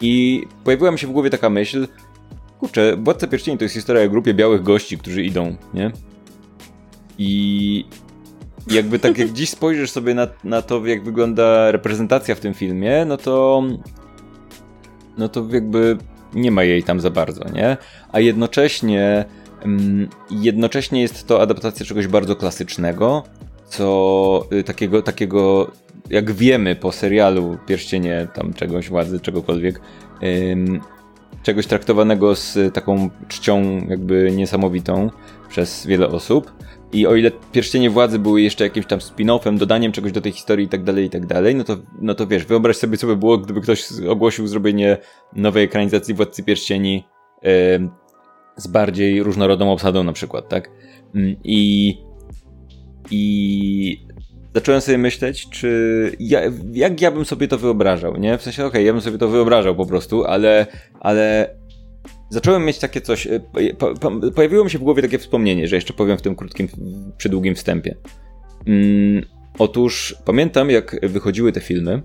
I 0.00 0.42
pojawiła 0.64 0.90
mi 0.90 0.98
się 0.98 1.06
w 1.06 1.12
głowie 1.12 1.30
taka 1.30 1.50
myśl, 1.50 1.88
kurczę, 2.60 2.96
Władca 2.96 3.26
Pierścieni 3.26 3.58
to 3.58 3.64
jest 3.64 3.74
historia 3.74 4.04
o 4.04 4.08
grupie 4.08 4.34
białych 4.34 4.62
gości, 4.62 4.98
którzy 4.98 5.24
idą, 5.24 5.56
nie? 5.74 5.90
I 7.18 7.84
jakby 8.70 8.98
tak 8.98 9.18
jak 9.18 9.32
dziś 9.32 9.50
spojrzysz 9.50 9.90
sobie 9.90 10.14
na, 10.14 10.26
na 10.44 10.62
to, 10.62 10.86
jak 10.86 11.04
wygląda 11.04 11.72
reprezentacja 11.72 12.34
w 12.34 12.40
tym 12.40 12.54
filmie, 12.54 13.04
no 13.04 13.16
to 13.16 13.62
no 15.18 15.28
to 15.28 15.46
jakby 15.50 15.96
nie 16.34 16.50
ma 16.50 16.64
jej 16.64 16.82
tam 16.82 17.00
za 17.00 17.10
bardzo, 17.10 17.44
nie? 17.48 17.76
A 18.12 18.20
jednocześnie 18.20 19.24
mm, 19.62 20.08
jednocześnie 20.30 21.02
jest 21.02 21.26
to 21.26 21.42
adaptacja 21.42 21.86
czegoś 21.86 22.06
bardzo 22.06 22.36
klasycznego, 22.36 23.22
co 23.68 24.46
y, 24.52 24.64
takiego, 24.64 25.02
takiego 25.02 25.70
jak 26.10 26.32
wiemy 26.32 26.76
po 26.76 26.92
serialu 26.92 27.58
Pierścienie 27.66 28.28
tam 28.34 28.54
czegoś 28.54 28.88
władzy, 28.88 29.20
czegokolwiek, 29.20 29.80
czegoś 31.42 31.66
traktowanego 31.66 32.34
z 32.34 32.74
taką 32.74 33.10
czcią 33.28 33.86
jakby 33.88 34.32
niesamowitą 34.36 35.10
przez 35.48 35.86
wiele 35.86 36.08
osób. 36.08 36.52
I 36.92 37.06
o 37.06 37.14
ile 37.14 37.30
pierścienie 37.52 37.90
władzy 37.90 38.18
były 38.18 38.42
jeszcze 38.42 38.64
jakimś 38.64 38.86
tam 38.86 38.98
spin-offem, 38.98 39.58
dodaniem 39.58 39.92
czegoś 39.92 40.12
do 40.12 40.20
tej 40.20 40.32
historii 40.32 40.66
i 40.66 40.68
tak 40.68 40.84
dalej, 40.84 41.04
i 41.04 41.10
tak 41.10 41.26
dalej, 41.26 41.54
no 41.54 41.64
to, 41.64 41.76
no 42.00 42.14
to 42.14 42.26
wiesz, 42.26 42.44
wyobraź 42.44 42.76
sobie, 42.76 42.96
co 42.96 43.06
by 43.06 43.16
było, 43.16 43.38
gdyby 43.38 43.60
ktoś 43.60 43.84
ogłosił 44.08 44.46
zrobienie 44.46 44.96
nowej 45.32 45.64
ekranizacji 45.64 46.14
Władcy 46.14 46.42
Pierścieni 46.42 47.04
yy, 47.42 47.50
z 48.56 48.66
bardziej 48.66 49.22
różnorodną 49.22 49.72
obsadą 49.72 50.04
na 50.04 50.12
przykład, 50.12 50.48
tak? 50.48 50.70
Yy, 51.14 51.36
I, 51.44 51.96
i 53.10 54.06
zacząłem 54.54 54.80
sobie 54.80 54.98
myśleć, 54.98 55.48
czy 55.50 56.12
ja, 56.20 56.40
jak 56.72 57.00
ja 57.00 57.10
bym 57.10 57.24
sobie 57.24 57.48
to 57.48 57.58
wyobrażał, 57.58 58.16
nie? 58.16 58.38
W 58.38 58.42
sensie, 58.42 58.62
okej, 58.62 58.70
okay, 58.70 58.82
ja 58.82 58.92
bym 58.92 59.02
sobie 59.02 59.18
to 59.18 59.28
wyobrażał 59.28 59.76
po 59.76 59.86
prostu, 59.86 60.24
ale, 60.24 60.66
ale 61.00 61.54
zacząłem 62.34 62.64
mieć 62.64 62.78
takie 62.78 63.00
coś. 63.00 63.26
E, 63.26 63.40
po, 63.78 63.94
po, 63.94 64.10
pojawiło 64.10 64.64
mi 64.64 64.70
się 64.70 64.78
w 64.78 64.82
głowie 64.82 65.02
takie 65.02 65.18
wspomnienie, 65.18 65.68
że 65.68 65.76
jeszcze 65.76 65.92
powiem 65.92 66.18
w 66.18 66.22
tym 66.22 66.36
krótkim, 66.36 66.68
przydługim 67.16 67.54
wstępie. 67.54 67.94
Mm, 68.66 69.24
otóż 69.58 70.16
pamiętam, 70.24 70.70
jak 70.70 70.96
wychodziły 71.02 71.52
te 71.52 71.60
filmy 71.60 72.02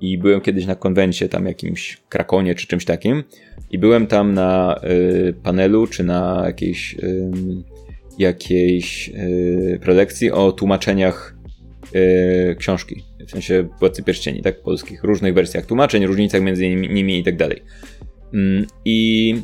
i 0.00 0.18
byłem 0.18 0.40
kiedyś 0.40 0.66
na 0.66 0.74
konwencie, 0.74 1.28
tam 1.28 1.46
jakimś 1.46 1.96
Krakonie 2.08 2.54
czy 2.54 2.66
czymś 2.66 2.84
takim, 2.84 3.24
i 3.70 3.78
byłem 3.78 4.06
tam 4.06 4.34
na 4.34 4.80
y, 4.84 5.34
panelu 5.42 5.86
czy 5.86 6.04
na 6.04 6.42
jakiejś, 6.46 6.94
y, 6.94 7.30
jakiejś 8.18 9.08
y, 9.08 9.78
prelekcji 9.82 10.30
o 10.30 10.52
tłumaczeniach 10.52 11.36
książki, 12.58 13.02
w 13.26 13.30
sensie 13.30 13.68
Władcy 13.80 14.02
Pierścieni, 14.02 14.42
tak, 14.42 14.62
polskich, 14.62 15.04
różnych 15.04 15.34
wersjach 15.34 15.66
tłumaczeń, 15.66 16.06
różnicach 16.06 16.42
między 16.42 16.68
nimi, 16.68 16.88
nimi 16.88 17.18
i 17.18 17.24
tak 17.24 17.36
dalej. 17.36 17.62
Mm, 18.34 18.66
I 18.84 19.36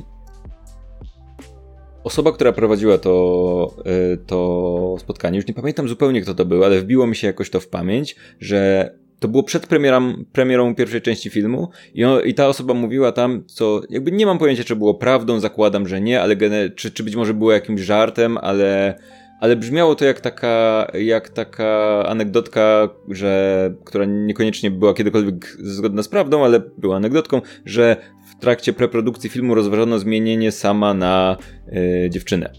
osoba, 2.08 2.32
która 2.32 2.52
prowadziła 2.52 2.98
to, 2.98 3.74
e, 3.84 4.16
to 4.16 4.96
spotkanie, 4.98 5.36
już 5.36 5.46
nie 5.46 5.54
pamiętam 5.54 5.88
zupełnie 5.88 6.22
kto 6.22 6.34
to 6.34 6.44
był, 6.44 6.64
ale 6.64 6.80
wbiło 6.80 7.06
mi 7.06 7.16
się 7.16 7.26
jakoś 7.26 7.50
to 7.50 7.60
w 7.60 7.68
pamięć, 7.68 8.16
że 8.40 8.90
to 9.20 9.28
było 9.28 9.42
przed 9.42 9.66
premierą, 9.66 10.24
premierą 10.32 10.74
pierwszej 10.74 11.02
części 11.02 11.30
filmu 11.30 11.68
i, 11.94 12.04
on, 12.04 12.24
i 12.24 12.34
ta 12.34 12.48
osoba 12.48 12.74
mówiła 12.74 13.12
tam, 13.12 13.44
co 13.46 13.80
jakby 13.90 14.12
nie 14.12 14.26
mam 14.26 14.38
pojęcia, 14.38 14.64
czy 14.64 14.76
było 14.76 14.94
prawdą, 14.94 15.40
zakładam, 15.40 15.88
że 15.88 16.00
nie, 16.00 16.22
ale 16.22 16.36
czy, 16.76 16.90
czy 16.90 17.04
być 17.04 17.16
może 17.16 17.34
było 17.34 17.52
jakimś 17.52 17.80
żartem, 17.80 18.38
ale, 18.38 18.98
ale 19.40 19.56
brzmiało 19.56 19.94
to 19.94 20.04
jak 20.04 20.20
taka, 20.20 20.86
jak 20.94 21.28
taka 21.28 22.02
anegdotka, 22.06 22.88
że, 23.08 23.74
która 23.84 24.04
niekoniecznie 24.04 24.70
była 24.70 24.94
kiedykolwiek 24.94 25.56
zgodna 25.60 26.02
z 26.02 26.08
prawdą, 26.08 26.44
ale 26.44 26.60
była 26.78 26.96
anegdotką, 26.96 27.40
że 27.64 27.96
trakcie 28.40 28.72
preprodukcji 28.72 29.30
filmu 29.30 29.54
rozważono 29.54 29.98
zmienienie 29.98 30.52
sama 30.52 30.94
na 30.94 31.36
yy, 31.72 32.10
dziewczynę. 32.10 32.52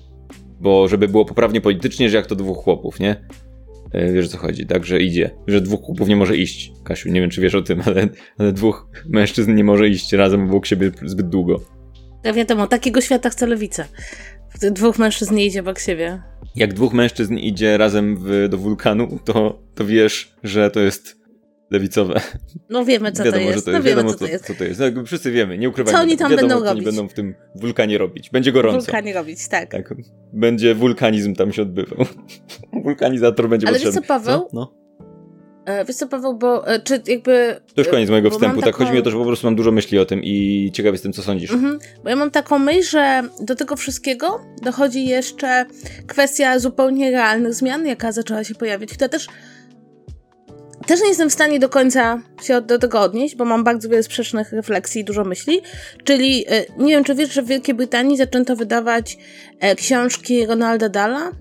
Bo 0.59 0.87
żeby 0.87 1.07
było 1.07 1.25
poprawnie 1.25 1.61
politycznie, 1.61 2.09
że 2.09 2.17
jak 2.17 2.25
to 2.25 2.35
dwóch 2.35 2.57
chłopów, 2.57 2.99
nie? 2.99 3.25
E, 3.91 4.13
wiesz 4.13 4.25
o 4.25 4.29
co 4.29 4.37
chodzi, 4.37 4.65
tak? 4.65 4.85
Że 4.85 5.01
idzie. 5.01 5.29
Że 5.47 5.61
dwóch 5.61 5.81
chłopów 5.81 6.07
nie 6.07 6.15
może 6.15 6.37
iść. 6.37 6.71
Kasiu, 6.83 7.09
nie 7.09 7.21
wiem 7.21 7.29
czy 7.29 7.41
wiesz 7.41 7.55
o 7.55 7.61
tym, 7.61 7.81
ale, 7.85 8.07
ale 8.37 8.51
dwóch 8.51 8.87
mężczyzn 9.05 9.55
nie 9.55 9.63
może 9.63 9.89
iść 9.89 10.13
razem 10.13 10.43
obok 10.43 10.65
siebie 10.65 10.91
zbyt 11.05 11.29
długo. 11.29 11.61
Ja 12.23 12.33
wiadomo, 12.33 12.67
takiego 12.67 13.01
świata 13.01 13.29
chce 13.29 13.47
lewica. 13.47 13.85
Dwóch 14.71 14.99
mężczyzn 14.99 15.35
nie 15.35 15.45
idzie 15.45 15.59
obok 15.59 15.79
siebie. 15.79 16.21
Jak 16.55 16.73
dwóch 16.73 16.93
mężczyzn 16.93 17.35
idzie 17.35 17.77
razem 17.77 18.17
w, 18.17 18.47
do 18.49 18.57
wulkanu, 18.57 19.19
to, 19.25 19.61
to 19.75 19.85
wiesz, 19.85 20.35
że 20.43 20.71
to 20.71 20.79
jest 20.79 21.18
lewicowe. 21.71 22.21
No 22.69 22.85
wiemy, 22.85 23.11
co 23.11 23.23
wiadomo, 23.23 23.43
to 23.43 23.49
jest. 23.51 23.65
To 23.65 23.71
jest. 23.71 23.85
No 23.85 23.95
wiemy, 23.95 24.11
co, 24.11 24.17
to 24.19 24.27
jest. 24.27 24.45
co 24.45 24.53
to 24.53 24.63
jest. 24.63 24.81
No, 24.95 25.05
wszyscy 25.05 25.31
wiemy, 25.31 25.57
nie 25.57 25.69
ukrywajmy. 25.69 25.97
Co 25.97 26.03
oni 26.03 26.17
tam 26.17 26.31
wiadomo, 26.31 26.47
będą 26.47 26.59
co 26.59 26.69
robić? 26.69 26.87
Oni 26.87 26.95
będą 26.95 27.09
w 27.09 27.13
tym 27.13 27.35
wulkanie 27.55 27.97
robić. 27.97 28.29
Będzie 28.29 28.51
gorąco. 28.51 28.85
Wulkanie 28.85 29.13
robić, 29.13 29.47
tak. 29.47 29.71
tak. 29.71 29.93
Będzie 30.33 30.75
wulkanizm 30.75 31.35
tam 31.35 31.53
się 31.53 31.61
odbywał. 31.61 32.05
Wulkanizator 32.83 33.49
będzie 33.49 33.67
Ale 33.67 33.79
potrzebny. 33.79 33.97
Ale 33.97 34.01
wiesz 34.01 34.07
co, 34.07 34.13
Paweł? 34.13 34.39
Co? 34.39 34.49
No. 34.53 34.79
E, 35.65 35.85
wiesz 35.85 35.95
co, 35.95 36.07
Paweł, 36.07 36.37
bo 36.37 36.67
e, 36.67 36.79
czy 36.79 37.01
jakby... 37.07 37.55
To 37.75 37.81
już 37.81 37.87
koniec 37.87 38.09
mojego 38.09 38.29
wstępu, 38.29 38.55
tak 38.55 38.65
taką... 38.65 38.77
chodzi 38.77 38.93
mi 38.93 38.99
o 38.99 39.01
to, 39.01 39.11
że 39.11 39.17
po 39.17 39.25
prostu 39.25 39.47
mam 39.47 39.55
dużo 39.55 39.71
myśli 39.71 39.99
o 39.99 40.05
tym 40.05 40.23
i 40.23 40.69
ciekaw 40.73 40.91
jestem, 40.91 41.13
co 41.13 41.23
sądzisz. 41.23 41.51
Mhm, 41.51 41.79
bo 42.03 42.09
ja 42.09 42.15
mam 42.15 42.31
taką 42.31 42.59
myśl, 42.59 42.89
że 42.89 43.23
do 43.41 43.55
tego 43.55 43.75
wszystkiego 43.75 44.41
dochodzi 44.63 45.05
jeszcze 45.05 45.65
kwestia 46.07 46.59
zupełnie 46.59 47.11
realnych 47.11 47.53
zmian, 47.53 47.85
jaka 47.85 48.11
zaczęła 48.11 48.43
się 48.43 48.55
pojawić, 48.55 48.93
która 48.93 49.09
też 49.09 49.27
też 50.89 51.01
nie 51.01 51.07
jestem 51.07 51.29
w 51.29 51.33
stanie 51.33 51.59
do 51.59 51.69
końca 51.69 52.21
się 52.43 52.61
do 52.61 52.79
tego 52.79 53.01
odnieść, 53.01 53.35
bo 53.35 53.45
mam 53.45 53.63
bardzo 53.63 53.89
wiele 53.89 54.03
sprzecznych 54.03 54.53
refleksji 54.53 55.01
i 55.01 55.03
dużo 55.03 55.23
myśli. 55.23 55.61
Czyli 56.03 56.45
e, 56.47 56.65
nie 56.77 56.93
wiem, 56.93 57.03
czy 57.03 57.15
wiesz, 57.15 57.33
że 57.33 57.41
w 57.41 57.47
Wielkiej 57.47 57.75
Brytanii 57.75 58.17
zaczęto 58.17 58.55
wydawać 58.55 59.17
e, 59.59 59.75
książki 59.75 60.45
Ronalda 60.45 60.89
Dala. 60.89 61.31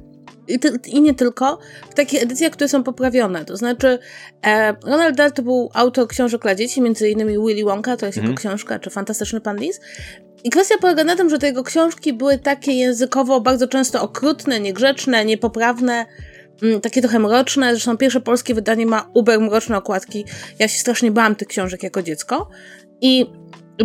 I, 0.49 0.59
ty, 0.59 0.73
I, 0.87 1.01
nie 1.01 1.15
tylko, 1.15 1.59
w 1.91 1.95
takich 1.95 2.23
edycjach, 2.23 2.53
które 2.53 2.69
są 2.69 2.83
poprawione. 2.83 3.45
To 3.45 3.57
znaczy, 3.57 3.99
e, 4.47 4.73
Ronald 4.73 5.17
Dahl 5.17 5.33
to 5.33 5.43
był 5.43 5.71
autor 5.75 6.09
książek 6.09 6.43
dla 6.43 6.55
dzieci, 6.55 6.81
między 6.81 7.11
innymi 7.11 7.33
Willy 7.33 7.65
Wonka, 7.65 7.97
to 7.97 8.07
jest 8.07 8.19
mm. 8.19 8.31
jego 8.31 8.41
książka, 8.41 8.79
czy 8.79 8.91
Fantastyczny 8.91 9.41
Pan 9.41 9.57
Lis. 9.57 9.81
I 10.45 10.51
kwestia 10.51 10.75
polega 10.81 11.05
na 11.05 11.17
tym, 11.17 11.31
że 11.31 11.39
te 11.39 11.47
jego 11.47 11.63
książki 11.63 12.13
były 12.13 12.39
takie 12.39 12.73
językowo 12.73 13.41
bardzo 13.41 13.69
często 13.69 14.03
okrutne, 14.03 14.61
niegrzeczne, 14.61 15.25
niepoprawne, 15.25 16.07
takie 16.83 17.01
trochę 17.01 17.19
mroczne. 17.19 17.71
Zresztą 17.71 17.97
pierwsze 17.97 18.21
polskie 18.21 18.55
wydanie 18.55 18.87
ma 18.87 19.11
uber 19.15 19.41
mroczne 19.41 19.77
okładki. 19.77 20.25
Ja 20.59 20.69
się 20.69 20.79
strasznie 20.79 21.11
bałam 21.11 21.35
tych 21.35 21.49
książek 21.49 21.83
jako 21.83 22.03
dziecko. 22.03 22.49
I 23.01 23.27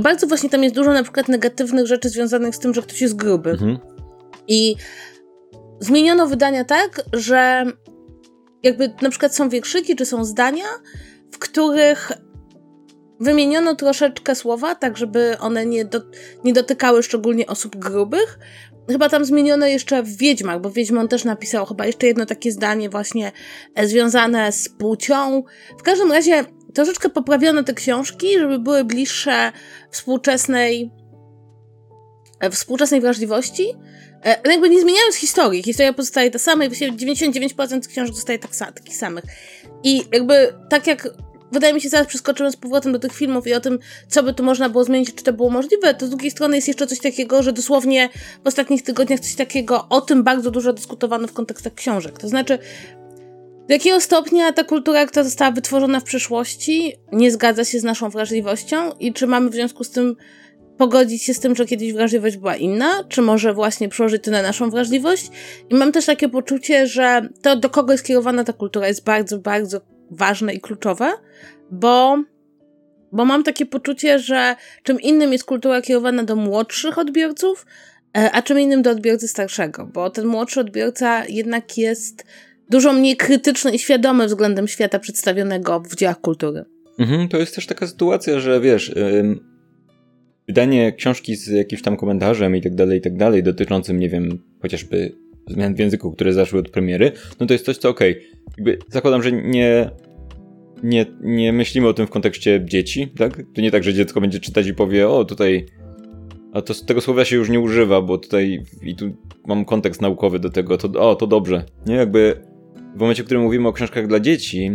bardzo 0.02 0.28
właśnie 0.28 0.50
tam 0.50 0.64
jest 0.64 0.76
dużo 0.76 0.94
na 0.94 1.04
przykład 1.04 1.28
negatywnych 1.28 1.88
rzeczy 1.88 2.10
związanych 2.10 2.56
z 2.56 2.60
tym, 2.60 2.74
że 2.74 2.82
ktoś 2.82 3.02
jest 3.02 3.16
gruby. 3.16 3.50
Mhm. 3.50 3.80
I 4.48 4.76
zmieniono 5.80 6.28
wydania 6.28 6.66
tak, 6.66 7.02
że 7.14 7.66
jakby 8.64 8.94
na 9.02 9.10
przykład 9.10 9.36
są 9.36 9.50
wierszyki, 9.50 9.96
czy 9.96 10.06
są 10.06 10.26
zdania, 10.26 10.66
w 11.32 11.38
których 11.40 12.12
wymieniono 13.20 13.76
troszeczkę 13.76 14.36
słowa, 14.36 14.76
tak 14.76 14.98
żeby 14.98 15.36
one 15.40 15.66
nie, 15.66 15.86
do, 15.86 16.02
nie 16.44 16.54
dotykały 16.54 17.04
szczególnie 17.04 17.48
osób 17.48 17.76
grubych, 17.76 18.40
Chyba 18.92 19.10
tam 19.10 19.26
zmieniono 19.26 19.66
jeszcze 19.66 20.04
w 20.04 20.18
Wiedźmach, 20.18 20.62
bo 20.62 20.72
Wiedźmon 20.72 21.08
też 21.08 21.24
napisał 21.24 21.66
chyba 21.66 21.86
jeszcze 21.86 22.08
jedno 22.08 22.26
takie 22.26 22.52
zdanie 22.52 22.90
właśnie 22.90 23.32
e, 23.76 23.88
związane 23.88 24.52
z 24.52 24.70
płcią. 24.70 25.44
W 25.80 25.84
każdym 25.84 26.12
razie 26.12 26.46
troszeczkę 26.74 27.10
poprawiono 27.10 27.64
te 27.64 27.74
książki, 27.74 28.40
żeby 28.40 28.60
były 28.60 28.84
bliższe 28.84 29.52
współczesnej 29.92 30.92
e, 32.40 32.50
współczesnej 32.50 33.02
wrażliwości. 33.02 33.74
E, 34.26 34.38
ale 34.44 34.52
jakby 34.54 34.70
nie 34.70 34.82
zmieniając 34.82 35.16
historii. 35.16 35.64
Historia 35.64 35.94
pozostaje 35.94 36.32
ta 36.32 36.40
sama 36.40 36.66
i 36.66 36.68
właściwie 36.68 36.92
99% 36.92 37.88
książek 37.88 38.16
zostaje 38.16 38.40
tak, 38.40 38.56
takich 38.56 38.96
samych. 38.96 39.24
I 39.84 40.02
jakby 40.12 40.54
tak 40.70 40.88
jak 40.88 41.08
wydaje 41.54 41.74
mi 41.74 41.82
się, 41.82 41.90
zaraz 41.90 42.08
przeskoczymy 42.08 42.52
z 42.52 42.56
powrotem 42.56 42.92
do 42.92 43.00
tych 43.00 43.14
filmów 43.14 43.48
i 43.48 43.54
o 43.54 43.60
tym, 43.60 43.80
co 44.08 44.24
by 44.24 44.34
tu 44.34 44.44
można 44.44 44.70
było 44.70 44.84
zmienić, 44.84 45.16
czy 45.16 45.24
to 45.24 45.34
było 45.34 45.50
możliwe, 45.50 45.94
to 45.94 46.08
z 46.08 46.10
drugiej 46.10 46.32
strony 46.32 46.56
jest 46.56 46.68
jeszcze 46.68 46.88
coś 46.88 47.00
takiego, 47.00 47.44
że 47.44 47.54
dosłownie 47.54 48.10
w 48.44 48.48
ostatnich 48.48 48.84
tygodniach 48.84 49.20
coś 49.20 49.36
takiego, 49.36 49.86
o 49.90 50.02
tym 50.02 50.24
bardzo 50.24 50.52
dużo 50.52 50.74
dyskutowano 50.74 51.28
w 51.28 51.34
kontekstach 51.34 51.74
książek. 51.74 52.20
To 52.20 52.28
znaczy, 52.28 52.60
do 53.68 53.74
jakiego 53.74 54.02
stopnia 54.02 54.54
ta 54.54 54.64
kultura, 54.64 55.06
która 55.06 55.24
została 55.24 55.52
wytworzona 55.52 56.00
w 56.00 56.04
przeszłości, 56.04 56.94
nie 57.12 57.32
zgadza 57.32 57.66
się 57.66 57.80
z 57.80 57.84
naszą 57.84 58.10
wrażliwością 58.10 58.92
i 59.00 59.14
czy 59.14 59.28
mamy 59.28 59.50
w 59.50 59.54
związku 59.54 59.84
z 59.84 59.90
tym 59.90 60.16
pogodzić 60.78 61.24
się 61.24 61.34
z 61.34 61.40
tym, 61.40 61.56
że 61.56 61.66
kiedyś 61.66 61.94
wrażliwość 61.94 62.38
była 62.38 62.56
inna, 62.56 63.04
czy 63.10 63.22
może 63.22 63.54
właśnie 63.54 63.90
przełożyć 63.90 64.24
to 64.24 64.32
na 64.32 64.42
naszą 64.42 64.70
wrażliwość. 64.70 65.30
I 65.70 65.76
mam 65.76 65.92
też 65.92 66.06
takie 66.06 66.30
poczucie, 66.30 66.88
że 66.88 67.30
to, 67.42 67.56
do 67.56 67.70
kogo 67.70 67.92
jest 67.92 68.06
kierowana 68.06 68.44
ta 68.44 68.54
kultura, 68.54 68.88
jest 68.88 69.04
bardzo, 69.04 69.40
bardzo 69.40 69.82
ważne 70.12 70.54
i 70.54 70.60
kluczowe, 70.62 71.12
bo, 71.72 72.24
bo 73.12 73.26
mam 73.26 73.44
takie 73.44 73.66
poczucie, 73.66 74.20
że 74.20 74.56
czym 74.84 75.02
innym 75.02 75.32
jest 75.32 75.44
kultura 75.44 75.82
kierowana 75.82 76.24
do 76.24 76.36
młodszych 76.36 76.98
odbiorców, 76.98 77.66
e, 78.18 78.32
a 78.32 78.42
czym 78.42 78.60
innym 78.60 78.82
do 78.82 78.90
odbiorcy 78.90 79.28
starszego, 79.28 79.90
bo 79.94 80.10
ten 80.10 80.26
młodszy 80.26 80.60
odbiorca 80.60 81.26
jednak 81.26 81.78
jest 81.78 82.26
dużo 82.70 82.94
mniej 82.94 83.18
krytyczny 83.18 83.72
i 83.72 83.80
świadomy 83.80 84.26
względem 84.26 84.68
świata 84.68 85.00
przedstawionego 85.00 85.80
w 85.80 85.96
dziełach 85.96 86.22
kultury. 86.22 86.66
Mhm, 87.00 87.30
to 87.30 87.38
jest 87.38 87.56
też 87.56 87.66
taka 87.66 87.88
sytuacja, 87.88 88.40
że 88.40 88.62
wiesz, 88.62 88.94
wydanie 90.48 90.94
książki 90.94 91.36
z 91.36 91.48
jakimś 91.48 91.82
tam 91.82 91.98
komentarzem 91.98 92.56
i 92.56 92.62
tak 92.62 92.76
dalej, 92.76 92.98
i 93.00 93.02
tak 93.02 93.18
dalej, 93.18 93.44
dotyczącym, 93.44 94.00
nie 94.00 94.10
wiem, 94.10 94.40
chociażby 94.62 95.23
zmian 95.48 95.76
w 95.76 95.80
języku, 95.80 96.12
które 96.12 96.34
zaszły 96.34 96.60
od 96.60 96.70
premiery, 96.70 97.12
no 97.40 97.46
to 97.46 97.54
jest 97.54 97.66
coś, 97.66 97.78
co 97.78 97.90
okej. 97.90 98.12
Okay. 98.12 98.44
Jakby 98.58 98.78
zakładam, 98.90 99.24
że 99.24 99.32
nie, 99.32 99.90
nie, 100.84 101.06
nie 101.22 101.54
myślimy 101.54 101.88
o 101.88 101.94
tym 101.94 102.08
w 102.08 102.10
kontekście 102.10 102.62
dzieci, 102.66 103.08
tak? 103.18 103.44
To 103.54 103.62
nie 103.62 103.72
tak, 103.72 103.84
że 103.84 103.94
dziecko 103.94 104.22
będzie 104.22 104.40
czytać 104.40 104.68
i 104.68 104.74
powie, 104.74 105.10
o 105.10 105.26
tutaj, 105.26 105.66
a 106.54 106.62
to 106.62 106.74
tego 106.74 107.02
słowa 107.02 107.26
się 107.26 107.36
już 107.36 107.50
nie 107.50 107.60
używa, 107.60 108.02
bo 108.02 108.18
tutaj 108.18 108.64
i 108.84 108.96
tu 108.96 109.14
mam 109.48 109.66
kontekst 109.66 110.02
naukowy 110.02 110.40
do 110.40 110.50
tego, 110.50 110.78
to 110.78 111.10
o, 111.10 111.16
to 111.16 111.28
dobrze. 111.28 111.64
Nie, 111.88 111.96
jakby 111.96 112.42
w 112.96 113.00
momencie, 113.00 113.24
w 113.24 113.26
którym 113.26 113.44
mówimy 113.44 113.68
o 113.68 113.74
książkach 113.74 114.08
dla 114.08 114.20
dzieci, 114.20 114.72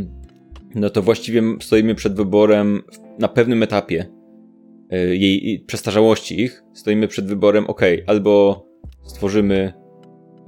no 0.74 0.90
to 0.90 1.02
właściwie 1.02 1.42
stoimy 1.60 1.94
przed 1.94 2.14
wyborem 2.14 2.82
na 3.18 3.28
pewnym 3.28 3.62
etapie 3.62 4.06
e, 4.90 5.16
jej 5.16 5.64
przestarzałości 5.66 6.40
ich, 6.40 6.62
stoimy 6.74 7.08
przed 7.08 7.26
wyborem, 7.26 7.66
ok, 7.66 7.82
albo 8.06 8.64
stworzymy 9.04 9.72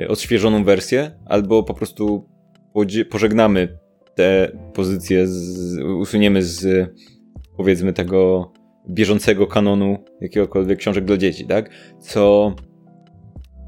odświeżoną 0.08 0.64
wersję, 0.64 1.10
albo 1.26 1.62
po 1.62 1.74
prostu 1.74 2.28
pożegnamy 3.10 3.78
te 4.14 4.52
pozycje, 4.74 5.26
z, 5.26 5.78
usuniemy 5.78 6.42
z 6.42 6.90
powiedzmy 7.56 7.92
tego 7.92 8.52
bieżącego 8.88 9.46
kanonu 9.46 10.04
jakiegokolwiek 10.20 10.78
książek 10.78 11.04
dla 11.04 11.16
dzieci, 11.16 11.46
tak? 11.46 11.70
Co 12.00 12.54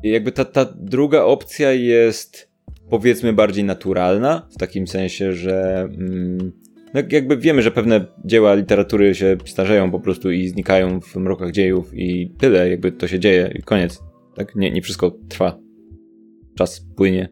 jakby 0.03 0.33
ta, 0.33 0.45
ta 0.45 0.67
druga 0.77 1.23
opcja 1.23 1.73
jest 1.73 2.53
powiedzmy 2.91 3.33
bardziej 3.33 3.65
naturalna, 3.65 4.49
w 4.51 4.59
takim 4.59 4.87
sensie, 4.87 5.33
że 5.33 5.81
mm, 5.81 6.53
no 6.95 7.01
jakby 7.11 7.37
wiemy, 7.37 7.63
że 7.63 7.71
pewne 7.71 8.07
dzieła 8.25 8.55
literatury 8.55 9.15
się 9.15 9.37
starzeją 9.45 9.91
po 9.91 10.01
prostu 10.01 10.31
i 10.31 10.49
znikają 10.49 11.01
w 11.01 11.17
mrokach 11.17 11.51
dziejów 11.51 11.91
i 11.95 12.33
tyle, 12.39 12.71
jakby 12.71 12.93
to 12.93 13.09
się 13.09 13.19
dzieje 13.19 13.53
i 13.59 13.63
koniec. 13.63 14.03
Tak? 14.37 14.55
Nie, 14.55 14.71
nie 14.71 14.83
wszystko 14.83 15.11
trwa. 15.29 15.59
Czas 16.59 16.87
płynie 16.97 17.29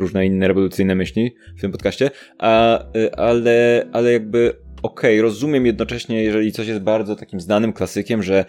różne 0.00 0.26
inne 0.26 0.48
rewolucyjne 0.48 0.94
myśli 0.94 1.34
w 1.56 1.60
tym 1.60 1.72
podcaście, 1.72 2.10
a, 2.38 2.82
y, 2.96 3.14
ale, 3.14 3.86
ale 3.92 4.12
jakby 4.12 4.52
okej, 4.82 5.18
okay, 5.18 5.22
rozumiem 5.22 5.66
jednocześnie, 5.66 6.22
jeżeli 6.22 6.52
coś 6.52 6.68
jest 6.68 6.80
bardzo 6.80 7.16
takim 7.16 7.40
znanym 7.40 7.72
klasykiem, 7.72 8.22
że, 8.22 8.44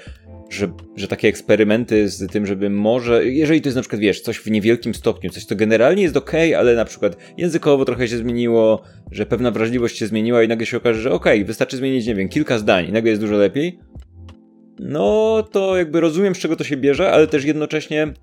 że, 0.49 0.73
że 0.95 1.07
takie 1.07 1.27
eksperymenty 1.27 2.09
z 2.09 2.31
tym, 2.31 2.45
żeby 2.45 2.69
może, 2.69 3.25
jeżeli 3.25 3.61
to 3.61 3.67
jest 3.67 3.75
na 3.75 3.81
przykład, 3.81 4.01
wiesz, 4.01 4.21
coś 4.21 4.37
w 4.37 4.51
niewielkim 4.51 4.93
stopniu, 4.93 5.29
coś 5.29 5.45
to 5.45 5.55
generalnie 5.55 6.03
jest 6.03 6.17
okej, 6.17 6.49
okay, 6.49 6.59
ale 6.59 6.75
na 6.75 6.85
przykład 6.85 7.17
językowo 7.37 7.85
trochę 7.85 8.07
się 8.07 8.17
zmieniło, 8.17 8.81
że 9.11 9.25
pewna 9.25 9.51
wrażliwość 9.51 9.97
się 9.97 10.07
zmieniła 10.07 10.43
i 10.43 10.47
nagle 10.47 10.65
się 10.65 10.77
okaże, 10.77 11.01
że 11.01 11.11
okej, 11.11 11.39
okay, 11.39 11.45
wystarczy 11.45 11.77
zmienić, 11.77 12.07
nie 12.07 12.15
wiem, 12.15 12.29
kilka 12.29 12.57
zdań 12.57 12.85
i 12.89 12.91
nagle 12.91 13.09
jest 13.09 13.21
dużo 13.21 13.35
lepiej, 13.35 13.79
no 14.79 15.43
to 15.51 15.77
jakby 15.77 15.99
rozumiem, 15.99 16.35
z 16.35 16.39
czego 16.39 16.55
to 16.55 16.63
się 16.63 16.77
bierze, 16.77 17.11
ale 17.11 17.27
też 17.27 17.45
jednocześnie 17.45 18.13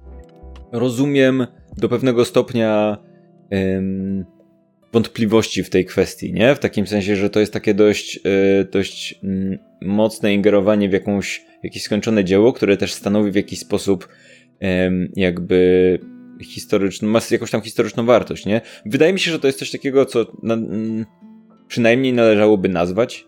rozumiem 0.72 1.46
do 1.76 1.88
pewnego 1.88 2.24
stopnia 2.24 2.98
ym, 3.54 4.24
wątpliwości 4.92 5.62
w 5.62 5.70
tej 5.70 5.84
kwestii, 5.84 6.32
nie? 6.32 6.54
W 6.54 6.58
takim 6.58 6.86
sensie, 6.86 7.16
że 7.16 7.30
to 7.30 7.40
jest 7.40 7.52
takie 7.52 7.74
dość, 7.74 8.20
yy, 8.24 8.64
dość 8.72 9.20
yy, 9.22 9.58
mocne 9.82 10.34
ingerowanie 10.34 10.88
w 10.88 10.92
jakąś, 10.92 11.44
jakieś 11.62 11.82
skończone 11.82 12.24
dzieło, 12.24 12.52
które 12.52 12.76
też 12.76 12.92
stanowi 12.92 13.30
w 13.30 13.34
jakiś 13.34 13.58
sposób 13.58 14.08
jakby 15.16 15.98
historyczną, 16.42 17.08
ma 17.08 17.20
jakąś 17.30 17.50
tam 17.50 17.60
historyczną 17.60 18.06
wartość, 18.06 18.46
nie? 18.46 18.60
Wydaje 18.86 19.12
mi 19.12 19.20
się, 19.20 19.30
że 19.30 19.38
to 19.38 19.46
jest 19.46 19.58
coś 19.58 19.70
takiego, 19.70 20.06
co 20.06 20.26
na, 20.42 20.54
mm, 20.54 21.06
przynajmniej 21.68 22.12
należałoby 22.12 22.68
nazwać 22.68 23.26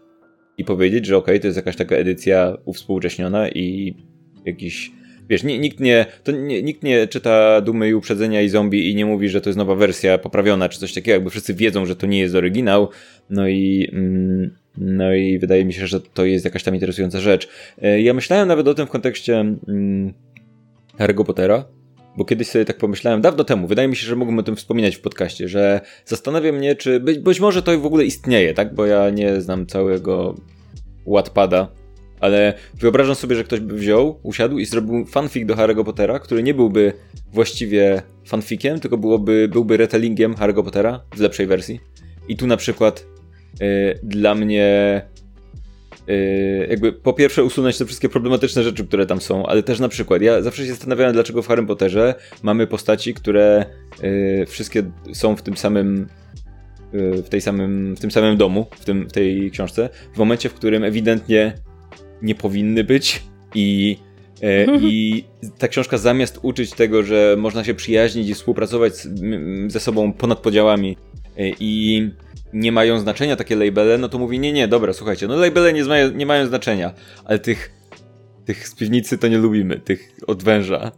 i 0.58 0.64
powiedzieć, 0.64 1.06
że 1.06 1.16
okej, 1.16 1.34
okay, 1.34 1.40
to 1.40 1.46
jest 1.46 1.56
jakaś 1.56 1.76
taka 1.76 1.96
edycja 1.96 2.56
uwspółcześniona 2.64 3.48
i 3.48 3.96
jakiś 4.44 4.90
wiesz, 5.30 5.42
nikt 5.42 5.80
nie, 5.80 6.06
to 6.24 6.32
nie, 6.32 6.62
nikt 6.62 6.82
nie 6.82 7.06
czyta 7.06 7.60
Dumy 7.60 7.88
i 7.88 7.94
Uprzedzenia 7.94 8.42
i 8.42 8.48
Zombie 8.48 8.90
i 8.90 8.94
nie 8.94 9.06
mówi, 9.06 9.28
że 9.28 9.40
to 9.40 9.48
jest 9.48 9.56
nowa 9.56 9.74
wersja 9.74 10.18
poprawiona 10.18 10.68
czy 10.68 10.80
coś 10.80 10.94
takiego, 10.94 11.14
jakby 11.14 11.30
wszyscy 11.30 11.54
wiedzą, 11.54 11.86
że 11.86 11.96
to 11.96 12.06
nie 12.06 12.18
jest 12.18 12.34
oryginał, 12.34 12.88
no 13.30 13.48
i 13.48 13.90
mm, 13.92 14.50
no 14.78 15.14
i 15.14 15.38
wydaje 15.38 15.64
mi 15.64 15.72
się, 15.72 15.86
że 15.86 16.00
to 16.00 16.24
jest 16.24 16.44
jakaś 16.44 16.62
tam 16.62 16.74
interesująca 16.74 17.20
rzecz. 17.20 17.48
E, 17.82 18.00
ja 18.00 18.14
myślałem 18.14 18.48
nawet 18.48 18.68
o 18.68 18.74
tym 18.74 18.86
w 18.86 18.90
kontekście 18.90 19.40
mm, 19.40 20.14
Harry'ego 20.98 21.24
Pottera, 21.24 21.64
bo 22.16 22.24
kiedyś 22.24 22.48
sobie 22.48 22.64
tak 22.64 22.76
pomyślałem, 22.76 23.20
dawno 23.20 23.44
temu, 23.44 23.66
wydaje 23.66 23.88
mi 23.88 23.96
się, 23.96 24.06
że 24.06 24.16
mógłbym 24.16 24.38
o 24.38 24.42
tym 24.42 24.56
wspominać 24.56 24.96
w 24.96 25.00
podcaście, 25.00 25.48
że 25.48 25.80
zastanawia 26.04 26.52
mnie, 26.52 26.76
czy 26.76 27.00
być, 27.00 27.18
być 27.18 27.40
może 27.40 27.62
to 27.62 27.78
w 27.78 27.86
ogóle 27.86 28.04
istnieje, 28.04 28.54
tak? 28.54 28.74
Bo 28.74 28.86
ja 28.86 29.10
nie 29.10 29.40
znam 29.40 29.66
całego 29.66 30.34
Wattpada, 31.06 31.68
ale 32.20 32.54
wyobrażam 32.74 33.14
sobie, 33.14 33.36
że 33.36 33.44
ktoś 33.44 33.60
by 33.60 33.74
wziął, 33.74 34.20
usiadł 34.22 34.58
i 34.58 34.64
zrobił 34.64 35.06
fanfic 35.06 35.46
do 35.46 35.54
Harry'ego 35.54 35.84
Pottera, 35.84 36.18
który 36.18 36.42
nie 36.42 36.54
byłby 36.54 36.92
właściwie 37.32 38.02
fanficiem, 38.26 38.80
tylko 38.80 38.98
byłoby, 38.98 39.48
byłby 39.52 39.76
retellingiem 39.76 40.34
Harry'ego 40.34 40.64
Pottera 40.64 41.00
w 41.16 41.20
lepszej 41.20 41.46
wersji. 41.46 41.80
I 42.28 42.36
tu 42.36 42.46
na 42.46 42.56
przykład 42.56 43.06
yy, 43.60 43.98
dla 44.02 44.34
mnie 44.34 45.02
yy, 46.06 46.66
jakby 46.70 46.92
po 46.92 47.12
pierwsze 47.12 47.44
usunąć 47.44 47.78
te 47.78 47.86
wszystkie 47.86 48.08
problematyczne 48.08 48.62
rzeczy, 48.62 48.86
które 48.86 49.06
tam 49.06 49.20
są, 49.20 49.46
ale 49.46 49.62
też 49.62 49.80
na 49.80 49.88
przykład 49.88 50.22
ja 50.22 50.42
zawsze 50.42 50.62
się 50.62 50.70
zastanawiałem, 50.70 51.12
dlaczego 51.12 51.42
w 51.42 51.48
Harry 51.48 51.66
Potterze 51.66 52.14
mamy 52.42 52.66
postaci, 52.66 53.14
które 53.14 53.64
yy, 54.02 54.46
wszystkie 54.46 54.82
są 55.12 55.36
w 55.36 55.42
tym 55.42 55.56
samym 55.56 56.06
w, 56.92 57.28
tej 57.28 57.40
samym, 57.40 57.96
w 57.96 58.00
tym 58.00 58.10
samym 58.10 58.36
domu, 58.36 58.66
w, 58.70 58.84
tym, 58.84 59.08
w 59.08 59.12
tej 59.12 59.50
książce, 59.50 59.88
w 60.14 60.18
momencie, 60.18 60.48
w 60.48 60.54
którym 60.54 60.84
ewidentnie 60.84 61.52
nie 62.22 62.34
powinny 62.34 62.84
być 62.84 63.22
i 63.54 63.96
e, 64.42 64.66
i 64.80 65.24
ta 65.58 65.68
książka 65.68 65.98
zamiast 65.98 66.38
uczyć 66.42 66.70
tego, 66.70 67.02
że 67.02 67.36
można 67.38 67.64
się 67.64 67.74
przyjaźnić 67.74 68.28
i 68.28 68.34
współpracować 68.34 68.92
ze 69.66 69.80
sobą 69.80 70.12
ponad 70.12 70.38
podziałami 70.38 70.96
e, 71.36 71.48
i 71.60 72.10
nie 72.52 72.72
mają 72.72 73.00
znaczenia 73.00 73.36
takie 73.36 73.56
labele, 73.56 73.98
no 73.98 74.08
to 74.08 74.18
mówi 74.18 74.38
nie, 74.38 74.52
nie, 74.52 74.68
dobra, 74.68 74.92
słuchajcie, 74.92 75.26
no 75.26 75.36
labele 75.36 75.72
nie, 75.72 75.84
mają, 75.84 76.10
nie 76.10 76.26
mają 76.26 76.46
znaczenia, 76.46 76.94
ale 77.24 77.38
tych 77.38 77.80
tych 78.44 78.68
z 78.68 78.74
piwnicy 78.74 79.18
to 79.18 79.28
nie 79.28 79.38
lubimy, 79.38 79.78
tych 79.78 80.12
od 80.26 80.42
węża. 80.42 80.92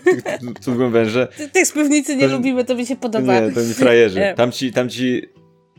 co 0.60 0.70
lubią 0.70 0.90
węże. 0.90 1.28
Tych 1.52 1.66
z 1.66 1.72
piwnicy 1.72 2.16
nie 2.16 2.28
to, 2.28 2.34
lubimy, 2.34 2.64
to 2.64 2.74
mi 2.74 2.86
się 2.86 2.96
podoba. 2.96 3.40
Nie, 3.40 3.52
to 3.52 3.60
mi 3.60 3.74
frajerzy. 3.74 4.20
Tamci, 4.36 4.72
tamci, 4.72 5.22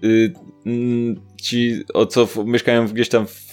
y, 0.03 0.33
mm, 0.65 1.21
ci, 1.41 1.83
o 1.93 2.05
co 2.05 2.25
w, 2.25 2.45
mieszkają 2.45 2.87
gdzieś 2.87 3.09
tam 3.09 3.27
w 3.27 3.48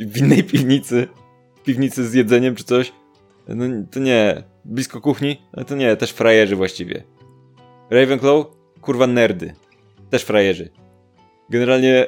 w 0.00 0.16
innej 0.16 0.44
piwnicy, 0.44 1.08
piwnicy 1.64 2.08
z 2.08 2.14
jedzeniem 2.14 2.54
czy 2.54 2.64
coś. 2.64 2.92
No 3.48 3.64
to 3.90 4.00
nie. 4.00 4.42
Blisko 4.64 5.00
kuchni? 5.00 5.42
No 5.56 5.64
to 5.64 5.76
nie, 5.76 5.96
też 5.96 6.10
frajerzy 6.10 6.56
właściwie. 6.56 7.02
Ravenclaw? 7.90 8.46
Kurwa 8.80 9.06
nerdy. 9.06 9.54
Też 10.10 10.22
frajerzy. 10.22 10.70
Generalnie, 11.50 12.06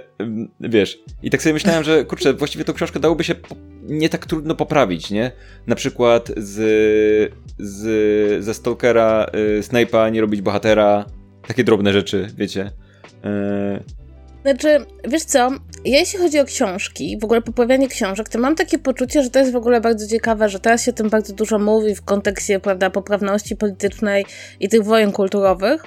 wiesz, 0.61 0.99
i 1.23 1.31
tak 1.31 1.43
sobie 1.43 1.53
myślałem, 1.53 1.85
że 1.85 2.05
kurczę, 2.05 2.35
właściwie 2.35 2.65
tą 2.65 2.73
książkę 2.73 3.01
dałoby 3.01 3.25
się 3.25 3.35
nie 3.83 4.09
tak 4.09 4.27
trudno 4.27 4.55
poprawić, 4.55 5.11
nie? 5.11 5.33
Na 5.67 5.75
przykład 5.75 6.33
z, 6.37 7.35
z 7.59 8.45
ze 8.45 8.55
Stalkera 8.55 9.27
y, 9.59 9.61
Snape'a 9.61 10.13
nie 10.13 10.21
robić 10.21 10.43
bohatera, 10.43 11.07
takie 11.47 11.65
drobne 11.65 11.93
rzeczy, 11.93 12.29
wiecie. 12.37 12.67
Y, 12.67 14.02
znaczy, 14.43 14.87
wiesz 15.09 15.25
co, 15.25 15.39
ja 15.85 15.99
jeśli 15.99 16.19
chodzi 16.19 16.41
o 16.41 16.45
książki, 16.45 17.19
w 17.21 17.25
ogóle 17.25 17.43
poprawianie 17.43 17.89
książek, 17.89 18.29
to 18.29 18.39
mam 18.39 18.57
takie 18.57 18.79
poczucie, 18.79 19.23
że 19.23 19.31
to 19.31 19.39
jest 19.39 19.53
w 19.53 19.57
ogóle 19.57 19.81
bardzo 19.81 20.09
ciekawe, 20.09 20.49
że 20.49 20.61
teraz 20.61 20.85
się 20.85 20.91
o 20.91 20.95
tym 20.95 21.11
bardzo 21.11 21.33
dużo 21.33 21.59
mówi 21.59 21.95
w 21.95 22.03
kontekście, 22.03 22.61
prawda, 22.61 22.91
poprawności 22.91 23.57
politycznej 23.57 24.25
i 24.61 24.69
tych 24.69 24.85
wojen 24.85 25.13
kulturowych, 25.13 25.83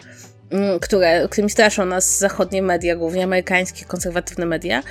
mm, 0.49 0.79
które, 0.79 1.27
którymi 1.27 1.49
straszą 1.49 1.85
nas 1.85 2.19
zachodnie 2.19 2.61
media, 2.61 2.95
głównie 2.95 3.23
amerykańskie, 3.23 3.85
konserwatywne 3.85 4.45
media. 4.45 4.83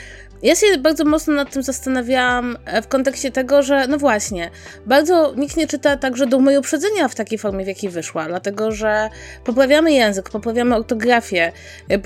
Ja 0.44 0.54
się 0.54 0.66
bardzo 0.78 1.04
mocno 1.04 1.34
nad 1.34 1.52
tym 1.52 1.62
zastanawiałam 1.62 2.56
e, 2.64 2.82
w 2.82 2.88
kontekście 2.88 3.30
tego, 3.30 3.62
że 3.62 3.86
no 3.88 3.98
właśnie, 3.98 4.50
bardzo 4.86 5.34
nikt 5.36 5.56
nie 5.56 5.66
czyta 5.66 5.96
także 5.96 6.26
do 6.26 6.38
mojej 6.38 6.58
uprzedzenia 6.58 7.08
w 7.08 7.14
takiej 7.14 7.38
formie, 7.38 7.64
w 7.64 7.68
jakiej 7.68 7.90
wyszła, 7.90 8.26
dlatego 8.26 8.72
że 8.72 9.10
poprawiamy 9.44 9.92
język, 9.92 10.30
poprawiamy 10.30 10.76
ortografię. 10.76 11.52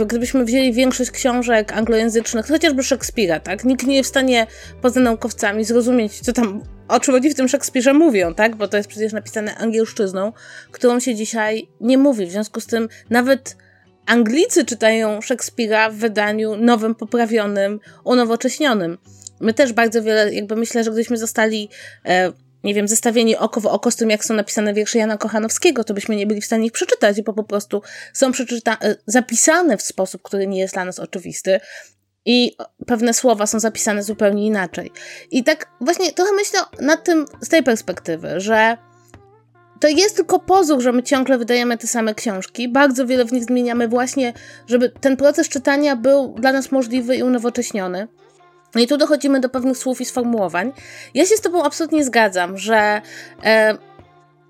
Gdybyśmy 0.07 0.45
wzięli 0.45 0.73
większość 0.73 1.11
książek 1.11 1.73
anglojęzycznych, 1.73 2.47
chociażby 2.47 2.83
Szekspira, 2.83 3.41
tak? 3.41 3.65
Nikt 3.65 3.87
nie 3.87 3.97
jest 3.97 4.09
w 4.09 4.11
stanie 4.11 4.47
poza 4.83 5.01
naukowcami 5.01 5.65
zrozumieć, 5.65 6.21
co 6.21 6.33
tam 6.33 6.63
o 6.89 7.01
czym 7.01 7.15
oni 7.15 7.31
w 7.31 7.35
tym 7.35 7.49
Szekspirze 7.49 7.95
mówią, 7.95 8.35
tak? 8.35 8.57
Bo 8.57 8.69
to 8.69 8.77
jest 8.77 8.89
przecież 8.89 9.13
napisane 9.13 9.55
angielszczyzną, 9.55 10.33
którą 10.71 11.01
się 11.01 11.15
dzisiaj 11.15 11.69
nie 11.81 11.99
mówi. 11.99 12.27
W 12.27 12.31
związku 12.31 12.61
z 12.61 12.67
tym 12.67 12.89
nawet 13.11 13.57
Anglicy 14.09 14.65
czytają 14.65 15.21
Szekspira 15.21 15.91
w 15.91 15.95
wydaniu 15.95 16.57
nowym, 16.57 16.95
poprawionym, 16.95 17.81
unowocześnionym. 18.05 18.99
My 19.41 19.55
też 19.55 19.73
bardzo 19.73 20.03
wiele, 20.03 20.35
jakby 20.35 20.57
myślę, 20.57 20.85
że 20.85 20.91
gdybyśmy 20.91 21.17
zostali, 21.17 21.69
e, 22.05 22.33
nie 22.65 22.75
wiem, 22.75 22.89
zestawieni 22.89 23.37
oko 23.37 23.61
w 23.61 23.67
oko 23.67 23.91
z 23.91 23.97
tym, 23.97 24.11
jak 24.11 24.25
są 24.25 24.35
napisane 24.35 24.75
wiersze 24.75 24.99
Jana 24.99 25.17
Kochanowskiego, 25.17 25.85
to 25.85 25.95
byśmy 25.95 26.17
nie 26.17 26.27
byli 26.27 26.41
w 26.41 26.45
stanie 26.45 26.67
ich 26.67 26.73
przeczytać, 26.73 27.23
bo 27.23 27.33
po 27.33 27.45
prostu 27.45 27.83
są 28.13 28.33
przeczyta- 28.33 28.77
e, 28.83 28.97
zapisane 29.07 29.77
w 29.77 29.83
sposób, 29.83 30.23
który 30.23 30.47
nie 30.47 30.61
jest 30.61 30.75
dla 30.75 30.85
nas 30.85 30.99
oczywisty. 30.99 31.61
I 32.25 32.57
pewne 32.87 33.15
słowa 33.15 33.47
są 33.47 33.61
zapisane 33.61 34.03
zupełnie 34.03 34.47
inaczej. 34.47 34.91
I 35.31 35.45
tak 35.45 35.67
właśnie 35.81 36.13
trochę 36.13 36.33
myślę 36.33 36.61
nad 36.81 37.05
tym 37.05 37.27
z 37.41 37.49
tej 37.49 37.63
perspektywy, 37.63 38.41
że 38.41 38.77
to 39.81 39.89
jest 39.89 40.17
tylko 40.17 40.39
pozór, 40.39 40.81
że 40.81 40.93
my 40.93 41.03
ciągle 41.03 41.39
wydajemy 41.39 41.79
te 41.79 41.87
same 41.87 42.15
książki. 42.15 42.69
Bardzo 42.69 43.07
wiele 43.07 43.25
w 43.25 43.33
nich 43.33 43.45
zmieniamy 43.45 43.89
właśnie, 43.89 44.33
żeby 44.67 44.93
ten 45.01 45.17
proces 45.17 45.49
czytania 45.49 45.97
był 45.97 46.35
dla 46.39 46.53
nas 46.53 46.73
możliwy 46.73 47.17
i 47.17 47.23
unowocześniony. 47.23 48.09
No 48.75 48.81
i 48.81 48.87
tu 48.87 48.97
dochodzimy 48.97 49.41
do 49.41 49.49
pewnych 49.49 49.79
słów 49.79 50.01
i 50.01 50.05
sformułowań. 50.05 50.73
Ja 51.15 51.27
się 51.27 51.37
z 51.37 51.41
Tobą 51.41 51.63
absolutnie 51.63 52.05
zgadzam, 52.05 52.59
że 52.59 53.03
e, 53.45 53.79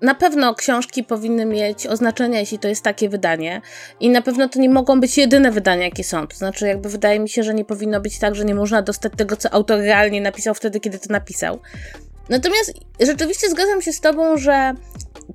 na 0.01 0.15
pewno 0.15 0.55
książki 0.55 1.03
powinny 1.03 1.45
mieć 1.45 1.87
oznaczenia, 1.87 2.39
jeśli 2.39 2.59
to 2.59 2.67
jest 2.67 2.83
takie 2.83 3.09
wydanie, 3.09 3.61
i 3.99 4.09
na 4.09 4.21
pewno 4.21 4.49
to 4.49 4.59
nie 4.59 4.69
mogą 4.69 5.01
być 5.01 5.17
jedyne 5.17 5.51
wydania, 5.51 5.83
jakie 5.83 6.03
są. 6.03 6.27
To 6.27 6.35
znaczy, 6.37 6.67
jakby 6.67 6.89
wydaje 6.89 7.19
mi 7.19 7.29
się, 7.29 7.43
że 7.43 7.53
nie 7.53 7.65
powinno 7.65 8.01
być 8.01 8.19
tak, 8.19 8.35
że 8.35 8.45
nie 8.45 8.55
można 8.55 8.81
dostać 8.81 9.13
tego, 9.17 9.35
co 9.35 9.53
autor 9.53 9.79
realnie 9.79 10.21
napisał 10.21 10.53
wtedy, 10.53 10.79
kiedy 10.79 10.99
to 10.99 11.13
napisał. 11.13 11.59
Natomiast 12.29 12.73
rzeczywiście 12.99 13.49
zgadzam 13.49 13.81
się 13.81 13.93
z 13.93 14.01
Tobą, 14.01 14.37
że 14.37 14.73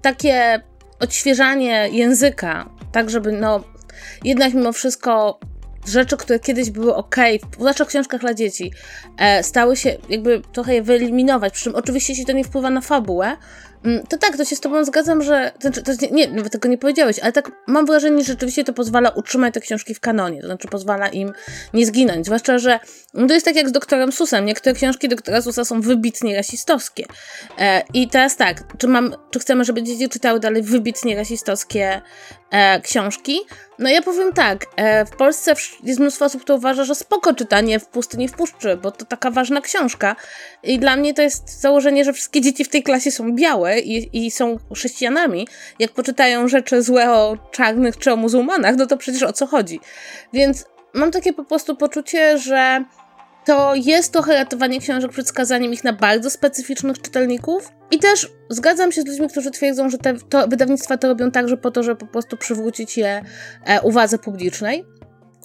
takie 0.02 0.61
odświeżanie 1.00 1.88
języka, 1.92 2.70
tak 2.92 3.11
żeby 3.11 3.33
no 3.33 3.64
jednak 4.24 4.54
mimo 4.54 4.72
wszystko 4.72 5.38
rzeczy, 5.87 6.16
które 6.16 6.40
kiedyś 6.40 6.70
były 6.70 6.94
ok, 6.94 7.16
zwłaszcza 7.59 7.85
w 7.85 7.88
książkach 7.88 8.20
dla 8.20 8.35
dzieci, 8.35 8.72
e, 9.18 9.42
stały 9.42 9.76
się 9.76 9.96
jakby 10.09 10.42
trochę 10.52 10.74
je 10.74 10.83
wyeliminować, 10.83 11.52
przy 11.52 11.64
czym 11.64 11.74
oczywiście 11.74 12.12
jeśli 12.12 12.26
to 12.26 12.33
nie 12.33 12.44
wpływa 12.44 12.70
na 12.70 12.80
fabułę, 12.80 13.37
to 14.08 14.18
tak, 14.18 14.36
to 14.36 14.44
się 14.44 14.56
z 14.56 14.60
Tobą 14.60 14.84
zgadzam, 14.84 15.22
że. 15.22 15.52
To, 15.54 15.60
znaczy, 15.60 15.82
to, 15.82 16.14
nie, 16.14 16.28
nawet 16.28 16.52
tego 16.52 16.68
nie 16.68 16.78
powiedziałeś, 16.78 17.18
ale 17.18 17.32
tak 17.32 17.50
mam 17.66 17.86
wrażenie, 17.86 18.18
że 18.18 18.32
rzeczywiście 18.32 18.64
to 18.64 18.72
pozwala 18.72 19.10
utrzymać 19.10 19.54
te 19.54 19.60
książki 19.60 19.94
w 19.94 20.00
kanonie, 20.00 20.40
to 20.40 20.46
znaczy 20.46 20.68
pozwala 20.68 21.08
im 21.08 21.32
nie 21.74 21.86
zginąć. 21.86 22.26
Zwłaszcza, 22.26 22.58
że 22.58 22.80
no 23.14 23.26
to 23.26 23.34
jest 23.34 23.46
tak 23.46 23.56
jak 23.56 23.68
z 23.68 23.72
doktorem 23.72 24.12
Susem. 24.12 24.44
Niektóre 24.44 24.74
książki 24.74 25.08
doktora 25.08 25.42
Susa 25.42 25.64
są 25.64 25.80
wybitnie 25.80 26.36
rasistowskie. 26.36 27.04
E, 27.58 27.82
I 27.94 28.08
teraz 28.08 28.36
tak, 28.36 28.76
czy, 28.78 28.88
mam, 28.88 29.14
czy 29.30 29.38
chcemy, 29.38 29.64
żeby 29.64 29.82
dzieci 29.82 30.08
czytały 30.08 30.40
dalej 30.40 30.62
wybitnie 30.62 31.16
rasistowskie 31.16 32.00
e, 32.54 32.80
książki? 32.80 33.40
No 33.78 33.90
ja 33.90 34.02
powiem 34.02 34.32
tak, 34.32 34.66
e, 34.76 35.04
w 35.04 35.10
Polsce 35.10 35.54
jest 35.82 36.00
mnóstwo 36.00 36.24
osób, 36.24 36.42
które 36.42 36.56
uważa, 36.56 36.84
że 36.84 36.94
spoko 36.94 37.34
czytanie 37.34 37.80
w 37.80 37.86
pustyni 37.86 38.28
w 38.28 38.32
puszczy, 38.32 38.76
bo 38.76 38.90
to 38.90 39.04
taka 39.04 39.30
ważna 39.30 39.60
książka. 39.60 40.16
I 40.62 40.78
dla 40.78 40.96
mnie 40.96 41.14
to 41.14 41.22
jest 41.22 41.60
założenie, 41.60 42.04
że 42.04 42.12
wszystkie 42.12 42.40
dzieci 42.40 42.64
w 42.64 42.68
tej 42.68 42.82
klasie 42.82 43.10
są 43.10 43.34
białe 43.34 43.80
i, 43.80 44.26
i 44.26 44.30
są 44.30 44.58
chrześcijanami. 44.74 45.48
Jak 45.78 45.90
poczytają 45.90 46.48
rzeczy 46.48 46.82
złe 46.82 47.12
o 47.12 47.36
czarnych 47.50 47.98
czy 47.98 48.12
o 48.12 48.16
muzułmanach, 48.16 48.76
no 48.76 48.86
to 48.86 48.96
przecież 48.96 49.22
o 49.22 49.32
co 49.32 49.46
chodzi. 49.46 49.80
Więc 50.32 50.64
mam 50.94 51.10
takie 51.10 51.32
po 51.32 51.44
prostu 51.44 51.76
poczucie, 51.76 52.38
że 52.38 52.84
to 53.46 53.74
jest 53.74 54.12
trochę 54.12 54.35
ratowanie 54.35 54.80
książek 54.80 55.11
przed 55.11 55.28
skazaniem 55.28 55.72
ich 55.72 55.85
na 55.85 55.92
bardzo 55.92 56.30
specyficznych 56.30 57.02
czytelników. 57.02 57.72
I 57.90 57.98
też 57.98 58.30
zgadzam 58.48 58.92
się 58.92 59.02
z 59.02 59.07
ludźmi, 59.07 59.28
którzy 59.28 59.50
twierdzą, 59.50 59.90
że 59.90 59.98
te 59.98 60.14
to, 60.14 60.48
wydawnictwa 60.48 60.96
to 60.96 61.09
robią 61.09 61.30
także 61.30 61.57
po 61.57 61.70
to, 61.70 61.83
żeby 61.83 61.96
po 61.96 62.07
prostu 62.07 62.37
przywrócić 62.37 62.96
je 62.96 63.22
e, 63.64 63.80
uwadze 63.80 64.18
publicznej. 64.18 64.85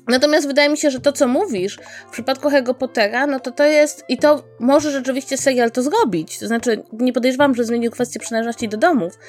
Natomiast 0.10 0.48
wydaje 0.48 0.70
mi 0.70 0.78
się, 0.78 0.92
że 0.92 1.00
to, 1.00 1.12
co 1.12 1.28
mówisz 1.28 1.80
w 2.08 2.12
przypadku 2.12 2.50
Harry 2.50 2.74
Pottera, 2.74 3.28
no 3.28 3.40
to 3.40 3.52
to 3.52 3.64
jest, 3.64 4.04
i 4.10 4.18
to 4.18 4.44
może 4.60 4.92
rzeczywiście 4.92 5.38
serial 5.38 5.72
to 5.72 5.82
zrobić. 5.82 6.40
To 6.40 6.48
znaczy, 6.48 6.84
nie 6.94 7.14
podejrzewam, 7.14 7.56
że 7.56 7.64
zmienił 7.64 7.92
kwestię 7.92 8.20
przynależności 8.20 8.70
do 8.70 8.78
domów, 8.78 9.20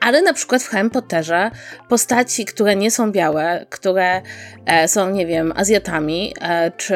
ale 0.00 0.22
na 0.22 0.32
przykład 0.32 0.62
w 0.62 0.68
Harry 0.68 0.90
Potterze 0.90 1.50
postaci, 1.88 2.44
które 2.44 2.76
nie 2.76 2.90
są 2.90 3.12
białe, 3.12 3.66
które 3.70 4.22
e, 4.66 4.88
są, 4.88 5.10
nie 5.10 5.26
wiem, 5.26 5.52
Azjatami, 5.56 6.34
e, 6.40 6.70
czy 6.70 6.94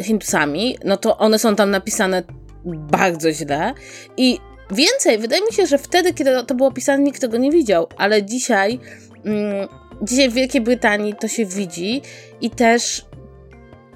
Hindusami, 0.00 0.76
no 0.84 0.96
to 0.96 1.18
one 1.18 1.38
są 1.38 1.56
tam 1.56 1.70
napisane 1.70 2.22
bardzo 2.64 3.32
źle. 3.32 3.74
I 4.16 4.38
więcej, 4.70 5.18
wydaje 5.18 5.42
mi 5.42 5.52
się, 5.52 5.66
że 5.66 5.78
wtedy, 5.78 6.14
kiedy 6.14 6.30
to 6.46 6.54
było 6.54 6.72
pisane, 6.72 7.02
nikt 7.02 7.20
tego 7.20 7.38
nie 7.38 7.50
widział, 7.50 7.86
ale 7.96 8.22
dzisiaj. 8.22 8.80
Mm, 9.24 9.68
Dzisiaj 10.02 10.30
w 10.30 10.34
Wielkiej 10.34 10.60
Brytanii 10.60 11.14
to 11.20 11.28
się 11.28 11.46
widzi 11.46 12.02
i 12.40 12.50
też 12.50 13.04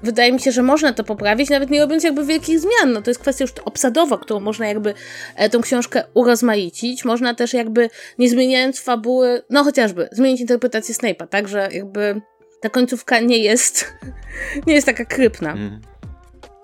wydaje 0.03 0.31
mi 0.31 0.39
się, 0.39 0.51
że 0.51 0.63
można 0.63 0.93
to 0.93 1.03
poprawić, 1.03 1.49
nawet 1.49 1.69
nie 1.69 1.79
robiąc 1.79 2.03
jakby 2.03 2.25
wielkich 2.25 2.59
zmian. 2.59 2.93
No 2.93 3.01
to 3.01 3.09
jest 3.09 3.19
kwestia 3.19 3.43
już 3.43 3.51
obsadowa, 3.65 4.17
którą 4.17 4.39
można 4.39 4.67
jakby 4.67 4.93
e, 5.35 5.49
tą 5.49 5.61
książkę 5.61 6.03
urozmaicić. 6.13 7.05
Można 7.05 7.35
też 7.35 7.53
jakby, 7.53 7.89
nie 8.17 8.29
zmieniając 8.29 8.79
fabuły, 8.79 9.41
no 9.49 9.63
chociażby, 9.63 10.09
zmienić 10.11 10.41
interpretację 10.41 10.95
Snape'a, 10.95 11.27
tak, 11.27 11.47
że 11.47 11.69
jakby 11.71 12.21
ta 12.61 12.69
końcówka 12.69 13.19
nie 13.19 13.37
jest, 13.37 13.93
nie 14.67 14.73
jest 14.73 14.85
taka 14.85 15.05
krypna. 15.05 15.51
Mm. 15.51 15.81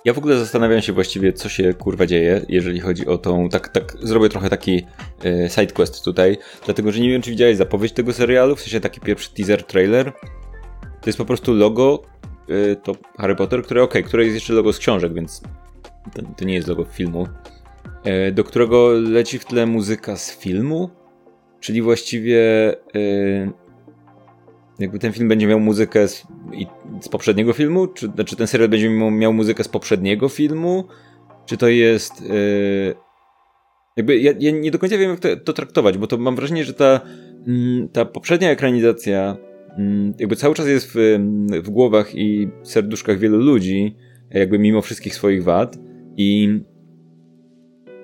Ja 0.05 0.13
w 0.13 0.17
ogóle 0.17 0.37
zastanawiam 0.37 0.81
się 0.81 0.93
właściwie, 0.93 1.33
co 1.33 1.49
się 1.49 1.73
kurwa 1.73 2.05
dzieje, 2.05 2.45
jeżeli 2.49 2.79
chodzi 2.79 3.07
o 3.07 3.17
tą. 3.17 3.49
Tak, 3.49 3.69
tak 3.69 3.97
zrobię 4.01 4.29
trochę 4.29 4.49
taki 4.49 4.85
e, 5.25 5.49
sidequest 5.49 6.03
tutaj, 6.03 6.37
dlatego 6.65 6.91
że 6.91 6.99
nie 6.99 7.09
wiem, 7.09 7.21
czy 7.21 7.29
widziałeś 7.29 7.57
zapowiedź 7.57 7.91
tego 7.91 8.13
serialu, 8.13 8.55
w 8.55 8.61
sensie 8.61 8.79
taki 8.79 9.01
pierwszy 9.01 9.33
teaser, 9.33 9.63
trailer. 9.63 10.13
To 10.81 11.09
jest 11.09 11.17
po 11.17 11.25
prostu 11.25 11.53
logo, 11.53 12.03
e, 12.49 12.75
to 12.75 12.95
Harry 13.17 13.35
Potter, 13.35 13.63
które 13.63 13.83
ok, 13.83 13.93
które 14.05 14.23
jest 14.23 14.35
jeszcze 14.35 14.53
logo 14.53 14.73
z 14.73 14.79
książek, 14.79 15.13
więc 15.13 15.41
to, 16.13 16.21
to 16.37 16.45
nie 16.45 16.53
jest 16.53 16.67
logo 16.67 16.85
filmu, 16.85 17.27
e, 18.03 18.31
do 18.31 18.43
którego 18.43 18.91
leci 18.91 19.39
w 19.39 19.45
tle 19.45 19.65
muzyka 19.65 20.17
z 20.17 20.37
filmu, 20.37 20.89
czyli 21.59 21.81
właściwie 21.81 22.41
jakby 24.79 24.99
ten 24.99 25.11
film 25.11 25.29
będzie 25.29 25.47
miał 25.47 25.59
muzykę 25.59 26.07
z, 26.07 26.27
z 27.01 27.09
poprzedniego 27.09 27.53
filmu? 27.53 27.87
Czy 27.87 28.07
znaczy 28.07 28.35
ten 28.35 28.47
serial 28.47 28.69
będzie 28.69 28.89
miał, 28.89 29.33
muzykę 29.33 29.63
z 29.63 29.67
poprzedniego 29.67 30.29
filmu? 30.29 30.83
Czy 31.45 31.57
to 31.57 31.67
jest. 31.67 32.21
Yy... 32.21 32.95
Jakby 33.97 34.19
ja, 34.19 34.33
ja, 34.39 34.51
nie 34.51 34.71
do 34.71 34.79
końca 34.79 34.97
wiem, 34.97 35.09
jak 35.09 35.19
to, 35.19 35.37
to, 35.37 35.53
traktować, 35.53 35.97
bo 35.97 36.07
to 36.07 36.17
mam 36.17 36.35
wrażenie, 36.35 36.63
że 36.63 36.73
ta, 36.73 37.01
mm, 37.47 37.89
ta 37.89 38.05
poprzednia 38.05 38.51
ekranizacja 38.51 39.37
mm, 39.77 40.13
jakby 40.19 40.35
cały 40.35 40.55
czas 40.55 40.67
jest 40.67 40.91
w, 40.93 41.19
w 41.63 41.69
głowach 41.69 42.15
i 42.15 42.49
serduszkach 42.63 43.19
wielu 43.19 43.37
ludzi, 43.37 43.95
jakby 44.31 44.59
mimo 44.59 44.81
wszystkich 44.81 45.15
swoich 45.15 45.43
wad. 45.43 45.77
I, 46.17 46.59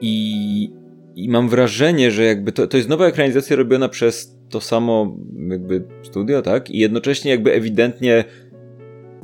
i, 0.02 0.74
i 1.16 1.30
mam 1.30 1.50
wrażenie, 1.50 2.12
że 2.12 2.24
jakby 2.24 2.52
to, 2.52 2.68
to 2.68 2.78
jest 2.78 2.90
nowa 2.90 3.08
ekranizacja 3.08 3.56
robiona 3.56 3.90
przez 3.90 4.41
to 4.52 4.62
samo 4.62 5.18
jakby 5.50 5.84
studio, 6.04 6.42
tak? 6.42 6.70
I 6.70 6.78
jednocześnie 6.78 7.32
jakby 7.32 7.54
ewidentnie 7.54 8.24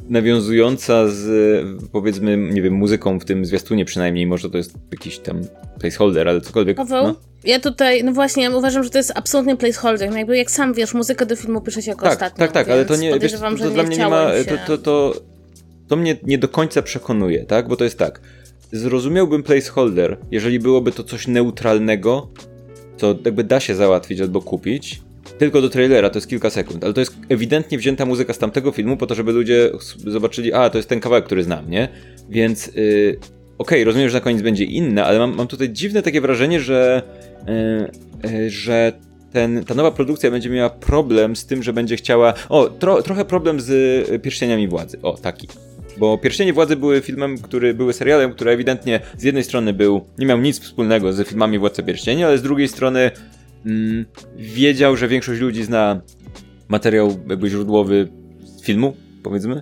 nawiązująca 0.10 1.08
z 1.08 1.28
powiedzmy, 1.92 2.38
nie 2.38 2.62
wiem, 2.62 2.74
muzyką 2.74 3.20
w 3.20 3.26
tym 3.26 3.46
zwiastunie 3.46 3.86
przynajmniej, 3.86 4.28
może 4.28 4.50
to 4.50 4.58
jest 4.58 4.74
jakiś 4.92 5.20
tam 5.20 5.42
placeholder, 5.80 6.28
ale 6.28 6.42
cokolwiek. 6.42 6.78
Paweł, 6.78 7.04
no. 7.04 7.16
ja 7.44 7.60
tutaj, 7.60 8.04
no 8.04 8.14
właśnie, 8.14 8.44
ja 8.44 8.56
uważam, 8.56 8.84
że 8.84 8.90
to 8.90 8.98
jest 8.98 9.12
absolutnie 9.16 9.56
placeholder. 9.56 10.10
No 10.10 10.18
jakby 10.18 10.38
jak 10.38 10.52
sam 10.52 10.74
wiesz, 10.74 10.94
muzykę 10.94 11.26
do 11.26 11.36
filmu 11.36 11.62
pisze 11.62 11.82
się 11.82 11.92
jako 11.92 12.04
tak, 12.04 12.14
ostatnią. 12.14 12.38
Tak, 12.38 12.52
tak, 12.52 12.70
ale 12.70 12.86
to 12.86 12.96
nie, 12.96 13.20
wiesz, 13.20 13.32
to, 13.32 13.58
to 13.58 13.70
dla 13.70 13.84
mnie 13.84 13.98
nie 13.98 14.08
ma, 14.08 14.32
to, 14.50 14.58
to, 14.68 14.78
to, 14.78 15.22
to 15.88 15.96
mnie 15.96 16.18
nie 16.24 16.38
do 16.38 16.48
końca 16.48 16.82
przekonuje, 16.82 17.46
tak? 17.46 17.68
Bo 17.68 17.76
to 17.76 17.84
jest 17.84 18.00
tak, 18.00 18.22
zrozumiałbym 18.72 19.44
placeholder, 19.44 20.18
jeżeli 20.32 20.60
byłoby 20.60 20.92
to 20.92 21.04
coś 21.04 21.28
neutralnego, 21.28 22.28
co 22.98 23.16
jakby 23.26 23.44
da 23.44 23.60
się 23.60 23.76
załatwić 23.76 24.22
albo 24.22 24.42
kupić, 24.42 25.02
tylko 25.38 25.62
do 25.62 25.70
trailera, 25.70 26.10
to 26.10 26.18
jest 26.18 26.30
kilka 26.30 26.50
sekund, 26.50 26.84
ale 26.84 26.94
to 26.94 27.00
jest 27.00 27.18
ewidentnie 27.30 27.78
wzięta 27.78 28.06
muzyka 28.06 28.34
z 28.34 28.38
tamtego 28.38 28.72
filmu 28.72 28.98
po 28.98 29.08
to, 29.08 29.16
żeby 29.16 29.32
ludzie 29.32 29.72
zobaczyli, 30.08 30.54
a 30.54 30.70
to 30.70 30.78
jest 30.78 30.90
ten 30.90 31.00
kawałek, 31.00 31.26
który 31.26 31.44
znam, 31.44 31.70
nie? 31.70 31.90
Więc 32.30 32.68
yy, 32.68 32.74
okej, 32.74 33.22
okay, 33.58 33.84
rozumiem, 33.84 34.10
że 34.10 34.18
na 34.18 34.22
koniec 34.22 34.42
będzie 34.42 34.64
inne, 34.64 35.06
ale 35.06 35.20
mam, 35.20 35.36
mam 35.36 35.48
tutaj 35.48 35.70
dziwne 35.70 36.02
takie 36.02 36.22
wrażenie, 36.22 36.60
że, 36.60 37.02
yy, 38.24 38.32
yy, 38.32 38.50
że 38.50 38.94
ten, 39.34 39.64
ta 39.66 39.74
nowa 39.74 39.92
produkcja 39.92 40.32
będzie 40.32 40.50
miała 40.50 40.70
problem 40.70 41.36
z 41.36 41.46
tym, 41.46 41.64
że 41.64 41.74
będzie 41.74 41.96
chciała. 41.96 42.34
O, 42.50 42.70
tro, 42.70 43.04
trochę 43.04 43.26
problem 43.26 43.62
z 43.62 44.22
pierścieniami 44.22 44.68
władzy. 44.68 45.00
O, 45.02 45.18
taki. 45.18 45.48
Bo 45.98 46.18
Pierścienie 46.18 46.54
Władzy 46.54 46.76
były 46.76 47.02
filmem, 47.02 47.38
który 47.38 47.74
były 47.74 47.94
serialem, 47.94 48.32
który 48.32 48.52
ewidentnie 48.52 49.00
z 49.18 49.24
jednej 49.24 49.44
strony 49.44 49.74
był, 49.74 50.06
nie 50.18 50.26
miał 50.26 50.38
nic 50.38 50.60
wspólnego 50.60 51.14
z 51.14 51.28
filmami 51.28 51.60
Władcy 51.60 51.84
Pierścieni, 51.84 52.24
ale 52.24 52.38
z 52.38 52.42
drugiej 52.42 52.68
strony 52.68 53.12
wiedział, 54.38 54.98
że 54.98 55.08
większość 55.08 55.42
ludzi 55.42 55.64
zna 55.64 56.02
materiał 56.68 57.20
jakby 57.30 57.50
źródłowy 57.50 58.08
filmu, 58.64 58.96
powiedzmy. 59.24 59.62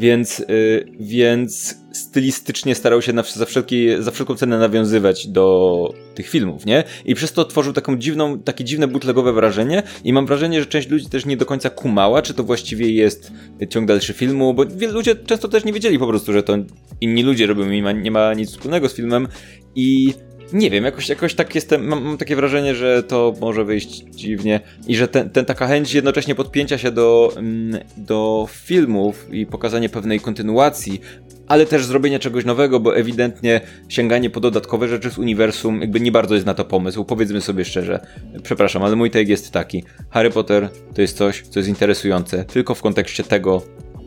Więc, 0.00 0.38
yy, 0.38 0.86
więc 1.00 1.84
stylistycznie 1.92 2.74
starał 2.74 3.02
się 3.02 3.12
na, 3.12 3.22
za, 3.22 3.44
wszelki, 3.44 3.88
za 3.98 4.10
wszelką 4.10 4.34
cenę 4.34 4.58
nawiązywać 4.58 5.28
do 5.28 5.94
tych 6.14 6.28
filmów, 6.28 6.66
nie? 6.66 6.84
I 7.04 7.14
przez 7.14 7.32
to 7.32 7.44
tworzył 7.44 7.72
taką 7.72 7.96
dziwną, 7.96 8.38
takie 8.38 8.64
dziwne 8.64 8.88
bootlegowe 8.88 9.32
wrażenie 9.32 9.82
i 10.04 10.12
mam 10.12 10.26
wrażenie, 10.26 10.60
że 10.60 10.66
część 10.66 10.88
ludzi 10.88 11.06
też 11.06 11.26
nie 11.26 11.36
do 11.36 11.46
końca 11.46 11.70
kumała, 11.70 12.22
czy 12.22 12.34
to 12.34 12.44
właściwie 12.44 12.90
jest 12.90 13.32
ciąg 13.68 13.88
dalszy 13.88 14.12
filmu, 14.12 14.54
bo 14.54 14.64
ludzie 14.92 15.16
często 15.16 15.48
też 15.48 15.64
nie 15.64 15.72
wiedzieli 15.72 15.98
po 15.98 16.06
prostu, 16.06 16.32
że 16.32 16.42
to 16.42 16.56
inni 17.00 17.22
ludzie 17.22 17.46
robią 17.46 17.70
i 17.70 17.82
ma, 17.82 17.92
nie 17.92 18.10
ma 18.10 18.34
nic 18.34 18.50
wspólnego 18.50 18.88
z 18.88 18.94
filmem 18.94 19.28
i 19.74 20.14
nie 20.52 20.70
wiem, 20.70 20.84
jakoś, 20.84 21.08
jakoś 21.08 21.34
tak 21.34 21.54
jestem, 21.54 21.86
mam, 21.86 22.04
mam, 22.04 22.18
takie 22.18 22.36
wrażenie, 22.36 22.74
że 22.74 23.02
to 23.02 23.34
może 23.40 23.64
wyjść 23.64 24.04
dziwnie 24.10 24.60
i 24.86 24.96
że 24.96 25.08
ten, 25.08 25.30
ten 25.30 25.44
taka 25.44 25.66
chęć 25.66 25.94
jednocześnie 25.94 26.34
podpięcia 26.34 26.78
się 26.78 26.90
do, 26.90 27.32
mm, 27.36 27.80
do 27.96 28.48
filmów 28.50 29.26
i 29.32 29.46
pokazanie 29.46 29.88
pewnej 29.88 30.20
kontynuacji, 30.20 31.00
ale 31.46 31.66
też 31.66 31.84
zrobienia 31.84 32.18
czegoś 32.18 32.44
nowego, 32.44 32.80
bo 32.80 32.96
ewidentnie 32.96 33.60
sięganie 33.88 34.30
po 34.30 34.40
dodatkowe 34.40 34.88
rzeczy 34.88 35.10
z 35.10 35.18
uniwersum 35.18 35.80
jakby 35.80 36.00
nie 36.00 36.12
bardzo 36.12 36.34
jest 36.34 36.46
na 36.46 36.54
to 36.54 36.64
pomysł, 36.64 37.04
powiedzmy 37.04 37.40
sobie 37.40 37.64
szczerze. 37.64 38.06
Przepraszam, 38.42 38.82
ale 38.82 38.96
mój 38.96 39.10
take 39.10 39.24
jest 39.24 39.50
taki. 39.50 39.84
Harry 40.10 40.30
Potter 40.30 40.68
to 40.94 41.02
jest 41.02 41.16
coś, 41.16 41.42
co 41.42 41.58
jest 41.60 41.68
interesujące 41.68 42.44
tylko 42.44 42.74
w 42.74 42.82
kontekście 42.82 43.24
tego, 43.24 43.62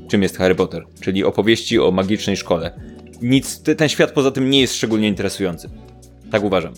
czym 0.08 0.23
jest 0.23 0.38
Harry 0.38 0.56
Potter, 0.56 0.86
czyli 1.02 1.23
opowieści 1.23 1.80
o 1.80 1.91
magicznej 1.91 2.38
szkole. 2.38 2.80
Nic, 3.21 3.62
ten 3.78 3.89
świat 3.89 4.12
poza 4.12 4.32
tym 4.32 4.50
nie 4.50 4.62
jest 4.62 4.76
szczególnie 4.76 5.08
interesujący. 5.08 5.69
Tak 6.32 6.44
uważam. 6.44 6.74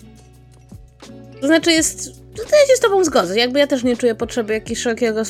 To 1.41 1.47
znaczy 1.47 1.71
jest 1.71 2.19
Tutaj 2.39 2.59
się 2.67 2.75
z 2.75 2.79
tobą 2.79 3.03
zgodzę. 3.03 3.38
Jakby 3.38 3.59
ja 3.59 3.67
też 3.67 3.83
nie 3.83 3.97
czuję 3.97 4.15
potrzeby 4.15 4.53
jakiegoś 4.53 4.83
szerokiego 4.83 5.23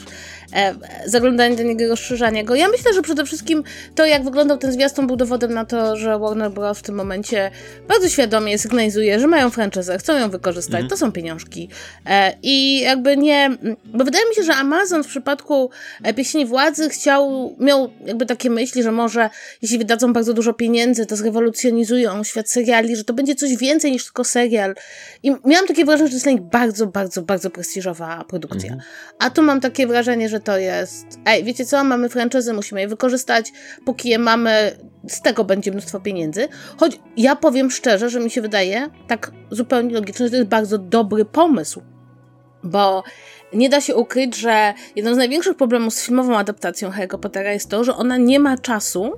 e, 0.53 0.75
zaglądania 1.05 1.55
do 1.55 1.63
niego, 1.63 1.88
rozszerzania 1.88 2.43
go. 2.43 2.55
Ja 2.55 2.67
myślę, 2.67 2.93
że 2.93 3.01
przede 3.01 3.25
wszystkim 3.25 3.63
to, 3.95 4.05
jak 4.05 4.23
wyglądał 4.23 4.57
ten 4.57 4.71
zwiastun, 4.71 5.07
był 5.07 5.15
dowodem 5.15 5.53
na 5.53 5.65
to, 5.65 5.97
że 5.97 6.19
Warner 6.19 6.51
Bros. 6.51 6.79
w 6.79 6.83
tym 6.83 6.95
momencie 6.95 7.51
bardzo 7.88 8.09
świadomie 8.09 8.57
sygnalizuje, 8.57 9.19
że 9.19 9.27
mają 9.27 9.49
franczyzę, 9.49 9.97
chcą 9.97 10.17
ją 10.17 10.29
wykorzystać. 10.29 10.73
Mhm. 10.81 10.89
To 10.89 10.97
są 10.97 11.12
pieniążki. 11.12 11.69
E, 12.05 12.33
I 12.43 12.79
jakby 12.79 13.17
nie... 13.17 13.49
Bo 13.85 14.05
wydaje 14.05 14.29
mi 14.29 14.35
się, 14.35 14.43
że 14.43 14.55
Amazon 14.55 15.03
w 15.03 15.07
przypadku 15.07 15.69
e, 16.03 16.13
Pieśni 16.13 16.45
Władzy 16.45 16.89
chciał, 16.89 17.55
miał 17.59 17.89
jakby 18.05 18.25
takie 18.25 18.49
myśli, 18.49 18.83
że 18.83 18.91
może 18.91 19.29
jeśli 19.62 19.77
wydadzą 19.77 20.13
bardzo 20.13 20.33
dużo 20.33 20.53
pieniędzy, 20.53 21.05
to 21.05 21.15
zrewolucjonizują 21.15 22.23
świat 22.23 22.49
seriali, 22.49 22.95
że 22.95 23.03
to 23.03 23.13
będzie 23.13 23.35
coś 23.35 23.55
więcej 23.55 23.91
niż 23.91 24.03
tylko 24.03 24.23
serial. 24.23 24.75
I 25.23 25.31
miałam 25.45 25.67
takie 25.67 25.85
wrażenie, 25.85 26.07
że 26.07 26.12
to 26.12 26.15
jest 26.15 26.25
dla 26.25 26.31
nich 26.31 26.41
bardzo, 26.41 26.88
bardzo, 26.88 27.21
bardzo 27.21 27.49
prestiżowa 27.49 28.25
produkcja. 28.29 28.69
Mhm. 28.73 28.89
A 29.19 29.29
tu 29.29 29.41
mam 29.41 29.62
takie 29.62 29.88
wrażenie, 29.88 30.29
że 30.29 30.38
to 30.39 30.58
jest, 30.58 31.06
ej, 31.25 31.43
wiecie 31.43 31.65
co, 31.65 31.84
mamy 31.84 32.10
franczyzy, 32.10 32.54
musimy 32.54 32.82
je 32.82 32.88
wykorzystać, 32.88 33.52
póki 33.86 34.10
je 34.10 34.19
mamy, 34.19 34.78
z 35.08 35.21
tego 35.21 35.43
będzie 35.43 35.71
mnóstwo 35.71 35.99
pieniędzy. 35.99 36.47
Choć 36.78 36.99
ja 37.17 37.36
powiem 37.36 37.71
szczerze, 37.71 38.10
że 38.10 38.19
mi 38.19 38.30
się 38.30 38.41
wydaje, 38.41 38.89
tak 39.08 39.32
zupełnie 39.52 39.93
logicznie, 39.93 40.25
że 40.25 40.30
to 40.30 40.38
jest 40.38 40.49
bardzo 40.49 40.78
dobry 40.78 41.25
pomysł, 41.25 41.82
bo 42.63 43.04
nie 43.54 43.69
da 43.69 43.82
się 43.82 43.95
ukryć, 43.95 44.36
że 44.36 44.73
jednym 44.95 45.13
z 45.13 45.17
największych 45.17 45.58
problemów 45.58 45.93
z 45.93 46.06
filmową 46.06 46.38
adaptacją 46.38 46.91
Harry 46.91 47.08
Pottera 47.08 47.54
jest 47.54 47.69
to, 47.69 47.84
że 47.84 47.95
ona 47.95 48.17
nie 48.17 48.39
ma 48.39 48.58
czasu 48.58 49.13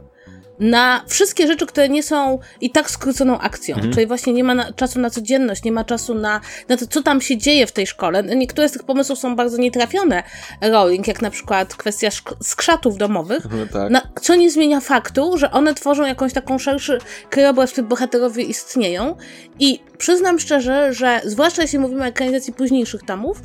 na 0.62 1.04
wszystkie 1.08 1.48
rzeczy, 1.48 1.66
które 1.66 1.90
nie 1.90 2.04
są 2.04 2.40
i 2.62 2.70
tak 2.70 2.92
skróconą 2.92 3.40
akcją. 3.40 3.76
Mhm. 3.76 3.94
Czyli 3.94 4.08
właśnie 4.08 4.34
nie 4.34 4.44
ma 4.44 4.56
na, 4.56 4.74
czasu 4.74 5.00
na 5.00 5.10
codzienność, 5.10 5.64
nie 5.64 5.72
ma 5.72 5.84
czasu 5.84 6.16
na, 6.16 6.42
na 6.70 6.78
to, 6.78 6.88
co 6.88 7.04
tam 7.04 7.22
się 7.22 7.38
dzieje 7.38 7.68
w 7.68 7.72
tej 7.72 7.88
szkole. 7.88 8.24
Niektóre 8.24 8.70
z 8.70 8.72
tych 8.72 8.84
pomysłów 8.84 9.20
są 9.20 9.36
bardzo 9.36 9.58
nietrafione, 9.58 10.24
Rowling, 10.62 11.08
jak 11.08 11.22
na 11.22 11.30
przykład 11.30 11.76
kwestia 11.76 12.10
skrzatów 12.44 12.98
domowych, 12.98 13.48
no 13.52 13.66
tak. 13.74 13.92
na, 13.92 14.02
co 14.22 14.36
nie 14.36 14.52
zmienia 14.52 14.80
faktu, 14.80 15.38
że 15.38 15.52
one 15.52 15.74
tworzą 15.74 16.06
jakąś 16.06 16.34
taką 16.34 16.60
szerszy 16.60 17.00
krajobraz, 17.30 17.70
w 17.70 17.74
którym 17.74 17.90
bohaterowie 17.90 18.44
istnieją. 18.44 19.16
I 19.60 19.80
przyznam 19.98 20.40
szczerze, 20.40 20.94
że 20.94 21.22
zwłaszcza 21.26 21.62
jeśli 21.62 21.80
mówimy 21.80 22.02
o 22.02 22.06
ekranizacji 22.06 22.54
późniejszych 22.54 23.04
tomów, 23.04 23.42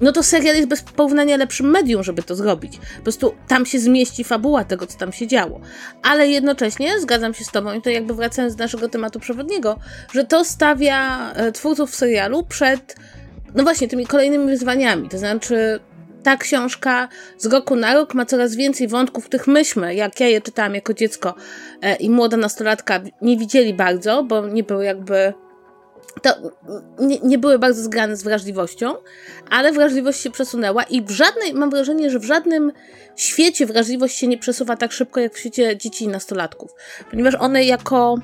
no 0.00 0.12
to 0.12 0.22
serial 0.22 0.56
jest 0.56 0.68
bez 0.68 0.82
porównania 0.82 1.36
lepszym 1.36 1.70
medium, 1.70 2.02
żeby 2.02 2.22
to 2.22 2.34
zrobić. 2.34 2.78
Po 2.96 3.02
prostu 3.02 3.34
tam 3.48 3.66
się 3.66 3.78
zmieści 3.78 4.24
fabuła 4.24 4.64
tego, 4.64 4.86
co 4.86 4.98
tam 4.98 5.12
się 5.12 5.26
działo. 5.26 5.60
Ale 6.02 6.28
jednocześnie 6.28 7.00
zgadzam 7.00 7.34
się 7.34 7.44
z 7.44 7.50
Tobą, 7.50 7.72
i 7.72 7.82
to 7.82 7.90
jakby 7.90 8.14
wracając 8.14 8.56
do 8.56 8.64
naszego 8.64 8.88
tematu 8.88 9.20
przewodniego, 9.20 9.78
że 10.12 10.24
to 10.24 10.44
stawia 10.44 11.32
e, 11.32 11.52
twórców 11.52 11.94
serialu 11.94 12.42
przed, 12.42 12.96
no 13.54 13.62
właśnie, 13.62 13.88
tymi 13.88 14.06
kolejnymi 14.06 14.46
wyzwaniami. 14.46 15.08
To 15.08 15.18
znaczy, 15.18 15.80
ta 16.22 16.36
książka 16.36 17.08
z 17.38 17.46
roku 17.46 17.76
na 17.76 17.94
rok 17.94 18.14
ma 18.14 18.26
coraz 18.26 18.56
więcej 18.56 18.88
wątków, 18.88 19.24
których 19.24 19.46
myśmy, 19.46 19.94
jak 19.94 20.20
ja 20.20 20.28
je 20.28 20.40
czytałam 20.40 20.74
jako 20.74 20.94
dziecko 20.94 21.34
e, 21.82 21.96
i 21.96 22.10
młoda 22.10 22.36
nastolatka, 22.36 23.00
nie 23.22 23.36
widzieli 23.36 23.74
bardzo, 23.74 24.24
bo 24.24 24.48
nie 24.48 24.62
były 24.62 24.84
jakby 24.84 25.34
to 26.22 26.34
nie, 26.98 27.18
nie, 27.20 27.38
były 27.38 27.58
bardzo 27.58 27.82
zgrane 27.82 28.16
z 28.16 28.22
wrażliwością, 28.22 28.94
ale 29.50 29.72
wrażliwość 29.72 30.20
się 30.20 30.30
przesunęła 30.30 30.82
i 30.82 31.02
w 31.02 31.10
żadnej, 31.10 31.54
mam 31.54 31.70
wrażenie, 31.70 32.10
że 32.10 32.18
w 32.18 32.24
żadnym 32.24 32.72
świecie 33.16 33.66
wrażliwość 33.66 34.16
się 34.16 34.26
nie 34.26 34.38
przesuwa 34.38 34.76
tak 34.76 34.92
szybko 34.92 35.20
jak 35.20 35.34
w 35.34 35.38
świecie 35.38 35.76
dzieci 35.76 36.04
i 36.04 36.08
nastolatków, 36.08 36.70
ponieważ 37.10 37.34
one 37.34 37.64
jako, 37.64 38.14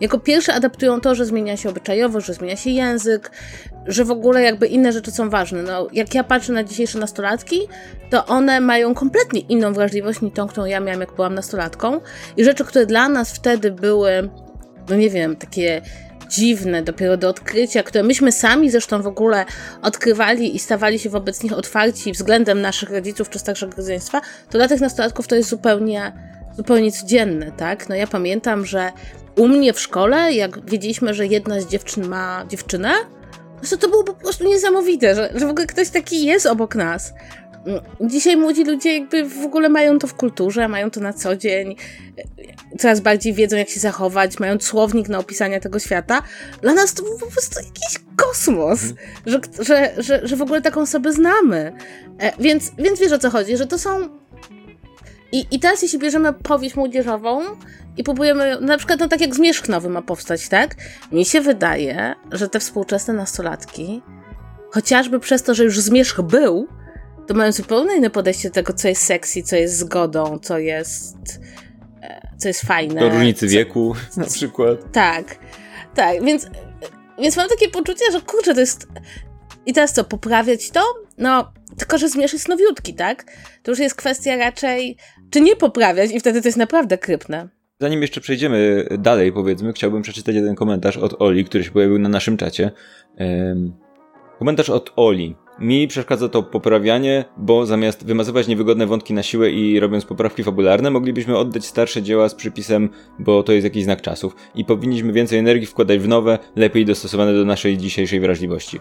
jako 0.00 0.18
pierwsze 0.18 0.54
adaptują 0.54 1.00
to, 1.00 1.14
że 1.14 1.26
zmienia 1.26 1.56
się 1.56 1.68
obyczajowość, 1.68 2.26
że 2.26 2.34
zmienia 2.34 2.56
się 2.56 2.70
język, 2.70 3.30
że 3.86 4.04
w 4.04 4.10
ogóle 4.10 4.42
jakby 4.42 4.66
inne 4.66 4.92
rzeczy 4.92 5.10
są 5.10 5.30
ważne. 5.30 5.62
No, 5.62 5.88
jak 5.92 6.14
ja 6.14 6.24
patrzę 6.24 6.52
na 6.52 6.64
dzisiejsze 6.64 6.98
nastolatki, 6.98 7.60
to 8.10 8.26
one 8.26 8.60
mają 8.60 8.94
kompletnie 8.94 9.40
inną 9.40 9.72
wrażliwość 9.72 10.20
niż 10.20 10.34
tą, 10.34 10.48
którą 10.48 10.66
ja 10.66 10.80
miałam, 10.80 11.00
jak 11.00 11.14
byłam 11.14 11.34
nastolatką 11.34 12.00
i 12.36 12.44
rzeczy, 12.44 12.64
które 12.64 12.86
dla 12.86 13.08
nas 13.08 13.32
wtedy 13.32 13.70
były, 13.70 14.30
no 14.88 14.96
nie 14.96 15.10
wiem, 15.10 15.36
takie 15.36 15.82
dziwne 16.32 16.82
dopiero 16.82 17.16
do 17.16 17.28
odkrycia, 17.28 17.82
które 17.82 18.04
myśmy 18.04 18.32
sami 18.32 18.70
zresztą 18.70 19.02
w 19.02 19.06
ogóle 19.06 19.44
odkrywali 19.82 20.56
i 20.56 20.58
stawali 20.58 20.98
się 20.98 21.10
wobec 21.10 21.42
nich 21.42 21.52
otwarci 21.52 22.12
względem 22.12 22.60
naszych 22.60 22.90
rodziców 22.90 23.30
czy 23.30 23.38
starszego 23.38 23.76
rodzeństwa, 23.76 24.20
to 24.50 24.58
dla 24.58 24.68
tych 24.68 24.80
nastolatków 24.80 25.28
to 25.28 25.34
jest 25.34 25.48
zupełnie, 25.48 26.12
zupełnie 26.56 26.92
codzienne, 26.92 27.52
tak? 27.52 27.88
No 27.88 27.94
ja 27.94 28.06
pamiętam, 28.06 28.66
że 28.66 28.92
u 29.36 29.48
mnie 29.48 29.72
w 29.72 29.80
szkole, 29.80 30.32
jak 30.32 30.70
wiedzieliśmy, 30.70 31.14
że 31.14 31.26
jedna 31.26 31.60
z 31.60 31.66
dziewczyn 31.66 32.08
ma 32.08 32.44
dziewczynę, 32.48 32.92
to 33.80 33.88
było 33.88 34.04
po 34.04 34.14
prostu 34.14 34.44
niesamowite, 34.44 35.14
że, 35.14 35.30
że 35.34 35.46
w 35.46 35.50
ogóle 35.50 35.66
ktoś 35.66 35.88
taki 35.88 36.24
jest 36.24 36.46
obok 36.46 36.74
nas. 36.74 37.14
Dzisiaj 38.00 38.36
młodzi 38.36 38.64
ludzie 38.64 38.98
jakby 38.98 39.24
w 39.24 39.44
ogóle 39.44 39.68
mają 39.68 39.98
to 39.98 40.06
w 40.06 40.14
kulturze, 40.14 40.68
mają 40.68 40.90
to 40.90 41.00
na 41.00 41.12
co 41.12 41.36
dzień, 41.36 41.76
coraz 42.78 43.00
bardziej 43.00 43.32
wiedzą, 43.32 43.56
jak 43.56 43.68
się 43.68 43.80
zachować, 43.80 44.38
mają 44.38 44.60
słownik 44.60 45.08
na 45.08 45.18
opisanie 45.18 45.60
tego 45.60 45.78
świata. 45.78 46.22
Dla 46.62 46.74
nas 46.74 46.94
to 46.94 47.02
był 47.02 47.18
po 47.18 47.26
prostu 47.26 47.60
jakiś 47.60 48.00
kosmos, 48.16 48.82
mhm. 48.82 48.96
że, 49.26 49.40
że, 49.64 50.02
że, 50.02 50.26
że 50.26 50.36
w 50.36 50.42
ogóle 50.42 50.62
taką 50.62 50.80
osobę 50.80 51.12
znamy. 51.12 51.72
E, 52.18 52.32
więc, 52.38 52.72
więc 52.78 53.00
wiesz 53.00 53.12
o 53.12 53.18
co 53.18 53.30
chodzi, 53.30 53.56
że 53.56 53.66
to 53.66 53.78
są. 53.78 54.08
I, 55.32 55.46
I 55.50 55.60
teraz, 55.60 55.82
jeśli 55.82 55.98
bierzemy 55.98 56.32
powieść 56.32 56.76
młodzieżową 56.76 57.42
i 57.96 58.04
próbujemy, 58.04 58.60
na 58.60 58.78
przykład, 58.78 59.00
no 59.00 59.08
tak 59.08 59.20
jak 59.20 59.34
Zmierzch 59.34 59.68
Nowy 59.68 59.88
ma 59.88 60.02
powstać, 60.02 60.48
tak? 60.48 60.74
Mi 61.12 61.24
się 61.24 61.40
wydaje, 61.40 62.14
że 62.32 62.48
te 62.48 62.60
współczesne 62.60 63.14
nastolatki, 63.14 64.02
chociażby 64.70 65.20
przez 65.20 65.42
to, 65.42 65.54
że 65.54 65.64
już 65.64 65.80
Zmierzch 65.80 66.20
był, 66.20 66.68
to 67.32 67.38
mają 67.38 67.52
zupełnie 67.52 67.96
inne 67.96 68.10
podejście 68.10 68.48
do 68.48 68.54
tego, 68.54 68.72
co 68.72 68.88
jest 68.88 69.02
sexy, 69.02 69.42
co 69.42 69.56
jest 69.56 69.78
zgodą, 69.78 70.38
co 70.38 70.58
jest, 70.58 71.40
e, 72.02 72.28
co 72.38 72.48
jest 72.48 72.62
fajne. 72.62 73.00
Do 73.00 73.08
różnicy 73.08 73.46
co, 73.46 73.52
wieku 73.52 73.94
na 74.16 74.24
przykład. 74.24 74.92
Tak, 74.92 75.38
tak, 75.94 76.24
więc, 76.24 76.46
więc 77.18 77.36
mam 77.36 77.48
takie 77.48 77.68
poczucie, 77.68 78.04
że 78.12 78.20
kurczę, 78.20 78.54
to 78.54 78.60
jest... 78.60 78.88
I 79.66 79.72
teraz 79.72 79.92
co, 79.92 80.04
poprawiać 80.04 80.70
to? 80.70 80.80
No, 81.18 81.52
tylko, 81.78 81.98
że 81.98 82.08
zmierz 82.08 82.32
jest 82.32 82.48
nowiutki, 82.48 82.94
tak? 82.94 83.24
To 83.62 83.70
już 83.70 83.78
jest 83.78 83.94
kwestia 83.94 84.36
raczej, 84.36 84.96
czy 85.30 85.40
nie 85.40 85.56
poprawiać 85.56 86.10
i 86.10 86.20
wtedy 86.20 86.42
to 86.42 86.48
jest 86.48 86.58
naprawdę 86.58 86.98
krypne. 86.98 87.48
Zanim 87.80 88.02
jeszcze 88.02 88.20
przejdziemy 88.20 88.86
dalej, 88.98 89.32
powiedzmy, 89.32 89.72
chciałbym 89.72 90.02
przeczytać 90.02 90.34
jeden 90.34 90.54
komentarz 90.54 90.96
od 90.96 91.22
Oli, 91.22 91.44
który 91.44 91.64
się 91.64 91.70
pojawił 91.70 91.98
na 91.98 92.08
naszym 92.08 92.36
czacie. 92.36 92.70
Komentarz 94.38 94.70
od 94.70 94.92
Oli. 94.96 95.36
Mi 95.58 95.88
przeszkadza 95.88 96.28
to 96.28 96.42
poprawianie, 96.42 97.24
bo 97.36 97.66
zamiast 97.66 98.06
wymazywać 98.06 98.48
niewygodne 98.48 98.86
wątki 98.86 99.14
na 99.14 99.22
siłę 99.22 99.50
i 99.50 99.80
robiąc 99.80 100.04
poprawki 100.04 100.44
fabularne, 100.44 100.90
moglibyśmy 100.90 101.38
oddać 101.38 101.64
starsze 101.64 102.02
dzieła 102.02 102.28
z 102.28 102.34
przypisem, 102.34 102.88
bo 103.18 103.42
to 103.42 103.52
jest 103.52 103.64
jakiś 103.64 103.84
znak 103.84 104.02
czasów. 104.02 104.36
I 104.54 104.64
powinniśmy 104.64 105.12
więcej 105.12 105.38
energii 105.38 105.66
wkładać 105.66 105.98
w 105.98 106.08
nowe, 106.08 106.38
lepiej 106.56 106.84
dostosowane 106.84 107.34
do 107.34 107.44
naszej 107.44 107.78
dzisiejszej 107.78 108.20
wrażliwości. 108.20 108.80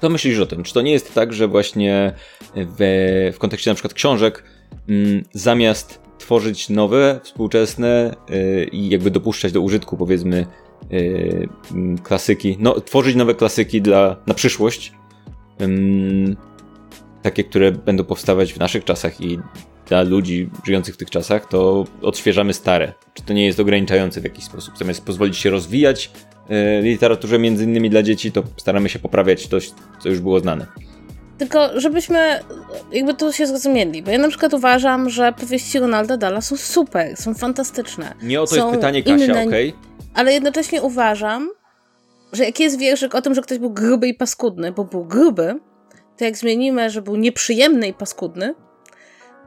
Co 0.00 0.08
myślisz 0.08 0.40
o 0.40 0.46
tym? 0.46 0.62
Czy 0.62 0.74
to 0.74 0.82
nie 0.82 0.92
jest 0.92 1.14
tak, 1.14 1.32
że 1.32 1.48
właśnie 1.48 2.14
w, 2.54 3.30
w 3.34 3.38
kontekście 3.38 3.70
na 3.70 3.74
przykład 3.74 3.94
książek, 3.94 4.44
mm, 4.88 5.22
zamiast 5.32 6.00
tworzyć 6.18 6.68
nowe, 6.68 7.20
współczesne 7.22 8.16
yy, 8.28 8.64
i 8.64 8.88
jakby 8.88 9.10
dopuszczać 9.10 9.52
do 9.52 9.60
użytku 9.60 9.96
powiedzmy 9.96 10.46
yy, 10.90 11.48
klasyki, 12.02 12.56
no, 12.60 12.80
tworzyć 12.80 13.16
nowe 13.16 13.34
klasyki 13.34 13.82
dla, 13.82 14.16
na 14.26 14.34
przyszłość, 14.34 14.92
takie, 17.22 17.44
które 17.44 17.72
będą 17.72 18.04
powstawać 18.04 18.52
w 18.52 18.58
naszych 18.58 18.84
czasach 18.84 19.20
i 19.20 19.38
dla 19.88 20.02
ludzi 20.02 20.50
żyjących 20.64 20.94
w 20.94 20.98
tych 20.98 21.10
czasach, 21.10 21.48
to 21.48 21.84
odświeżamy 22.02 22.52
stare. 22.54 22.92
Czy 23.14 23.22
to 23.22 23.32
nie 23.32 23.46
jest 23.46 23.60
ograniczające 23.60 24.20
w 24.20 24.24
jakiś 24.24 24.44
sposób? 24.44 24.78
Zamiast 24.78 25.04
pozwolić 25.04 25.36
się 25.36 25.50
rozwijać 25.50 26.10
e, 26.48 26.82
literaturze 26.82 27.38
między 27.38 27.64
innymi 27.64 27.90
dla 27.90 28.02
dzieci, 28.02 28.32
to 28.32 28.42
staramy 28.56 28.88
się 28.88 28.98
poprawiać 28.98 29.46
coś, 29.46 29.70
co 30.02 30.08
już 30.08 30.20
było 30.20 30.40
znane. 30.40 30.66
Tylko, 31.38 31.80
żebyśmy 31.80 32.40
jakby 32.92 33.14
to 33.14 33.32
się 33.32 33.46
zrozumieli, 33.46 34.02
bo 34.02 34.10
ja 34.10 34.18
na 34.18 34.28
przykład 34.28 34.54
uważam, 34.54 35.10
że 35.10 35.32
powieści 35.32 35.78
Ronalda 35.78 36.16
Dala 36.16 36.40
są 36.40 36.56
super, 36.56 37.16
są 37.16 37.34
fantastyczne. 37.34 38.14
Nie 38.22 38.40
o 38.40 38.46
to 38.46 38.54
są 38.54 38.66
jest 38.66 38.76
pytanie, 38.76 39.02
Kasia, 39.02 39.32
okej? 39.32 39.68
Okay? 39.68 39.72
Ale 40.14 40.32
jednocześnie 40.32 40.82
uważam, 40.82 41.50
że 42.32 42.44
jak 42.44 42.60
jest 42.60 42.78
wierszyk 42.78 43.14
o 43.14 43.22
tym, 43.22 43.34
że 43.34 43.42
ktoś 43.42 43.58
był 43.58 43.70
gruby 43.70 44.08
i 44.08 44.14
paskudny, 44.14 44.72
bo 44.72 44.84
był 44.84 45.04
gruby, 45.04 45.60
to 46.16 46.24
jak 46.24 46.36
zmienimy, 46.36 46.90
że 46.90 47.02
był 47.02 47.16
nieprzyjemny 47.16 47.88
i 47.88 47.94
paskudny, 47.94 48.54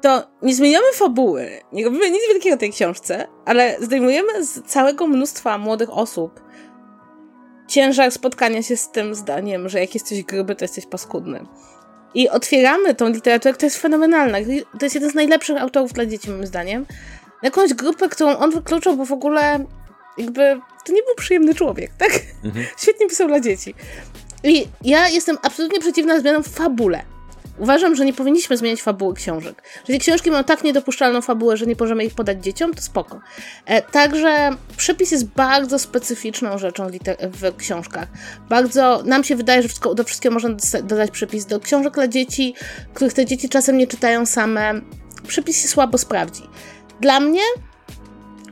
to 0.02 0.24
nie 0.42 0.56
zmieniamy 0.56 0.86
fabuły, 0.94 1.50
nie 1.74 1.86
robimy 1.86 2.12
nic 2.12 2.22
wielkiego 2.34 2.58
tej 2.58 2.72
książce, 2.72 3.28
ale 3.46 3.78
zdejmujemy 3.82 4.46
z 4.46 4.64
całego 4.64 5.08
mnóstwa 5.08 5.58
młodych 5.58 5.90
osób 5.98 6.42
ciężar 7.70 8.12
spotkania 8.12 8.64
się 8.64 8.78
z 8.78 8.92
tym 8.92 9.16
zdaniem, 9.16 9.70
że 9.70 9.80
jak 9.80 9.94
jesteś 9.94 10.24
gruby, 10.24 10.56
to 10.56 10.66
jesteś 10.66 10.86
paskudny. 10.86 11.46
I 12.14 12.30
otwieramy 12.30 12.96
tą 12.96 13.10
literaturę, 13.10 13.54
która 13.54 13.66
jest 13.66 13.78
fenomenalna. 13.78 14.38
To 14.80 14.86
jest 14.86 14.96
jeden 14.96 15.12
z 15.12 15.16
najlepszych 15.16 15.62
autorów 15.62 15.94
dla 15.94 16.06
dzieci, 16.06 16.30
moim 16.30 16.48
zdaniem. 16.48 16.86
Jakąś 17.44 17.74
grupę, 17.74 18.10
którą 18.10 18.38
on 18.38 18.52
wykluczał, 18.52 18.96
bo 18.96 19.06
w 19.06 19.12
ogóle 19.12 19.66
jakby 20.20 20.62
to 20.86 20.94
nie 20.94 21.04
był 21.04 21.16
przyjemny 21.16 21.56
człowiek, 21.56 21.92
tak? 21.98 22.12
Mhm. 22.44 22.66
Świetnie 22.82 23.08
pisał 23.08 23.28
dla 23.28 23.40
dzieci. 23.40 23.76
I 24.44 24.68
ja 24.82 25.10
jestem 25.10 25.38
absolutnie 25.44 25.80
przeciwna 25.80 26.20
zmianom 26.20 26.44
w 26.44 26.48
fabule. 26.48 27.02
Uważam, 27.60 27.96
że 27.96 28.06
nie 28.06 28.14
powinniśmy 28.14 28.58
zmieniać 28.58 28.82
fabuły 28.82 29.14
książek. 29.14 29.64
Jeżeli 29.80 30.00
książki 30.00 30.32
mają 30.32 30.44
tak 30.44 30.64
niedopuszczalną 30.64 31.22
fabułę, 31.22 31.58
że 31.58 31.66
nie 31.66 31.76
możemy 31.80 32.06
ich 32.06 32.16
podać 32.16 32.44
dzieciom, 32.44 32.74
to 32.74 32.82
spoko. 32.82 33.20
E, 33.66 33.82
także 33.82 34.50
przepis 34.78 35.12
jest 35.12 35.26
bardzo 35.28 35.80
specyficzną 35.80 36.58
rzeczą 36.58 36.88
w 37.22 37.56
książkach. 37.58 38.08
Bardzo, 38.50 39.04
nam 39.06 39.24
się 39.24 39.36
wydaje, 39.36 39.62
że 39.62 39.68
wszystko, 39.68 39.96
do 39.96 40.04
wszystkiego 40.04 40.34
można 40.34 40.50
dodać 40.84 41.12
przepis. 41.12 41.46
Do 41.46 41.60
książek 41.60 41.94
dla 41.94 42.08
dzieci, 42.08 42.56
których 42.94 43.14
te 43.14 43.26
dzieci 43.26 43.50
czasem 43.50 43.78
nie 43.78 43.88
czytają 43.88 44.26
same, 44.26 44.82
przepis 45.28 45.62
się 45.62 45.68
słabo 45.68 45.98
sprawdzi. 45.98 46.44
Dla 47.02 47.20
mnie 47.20 47.42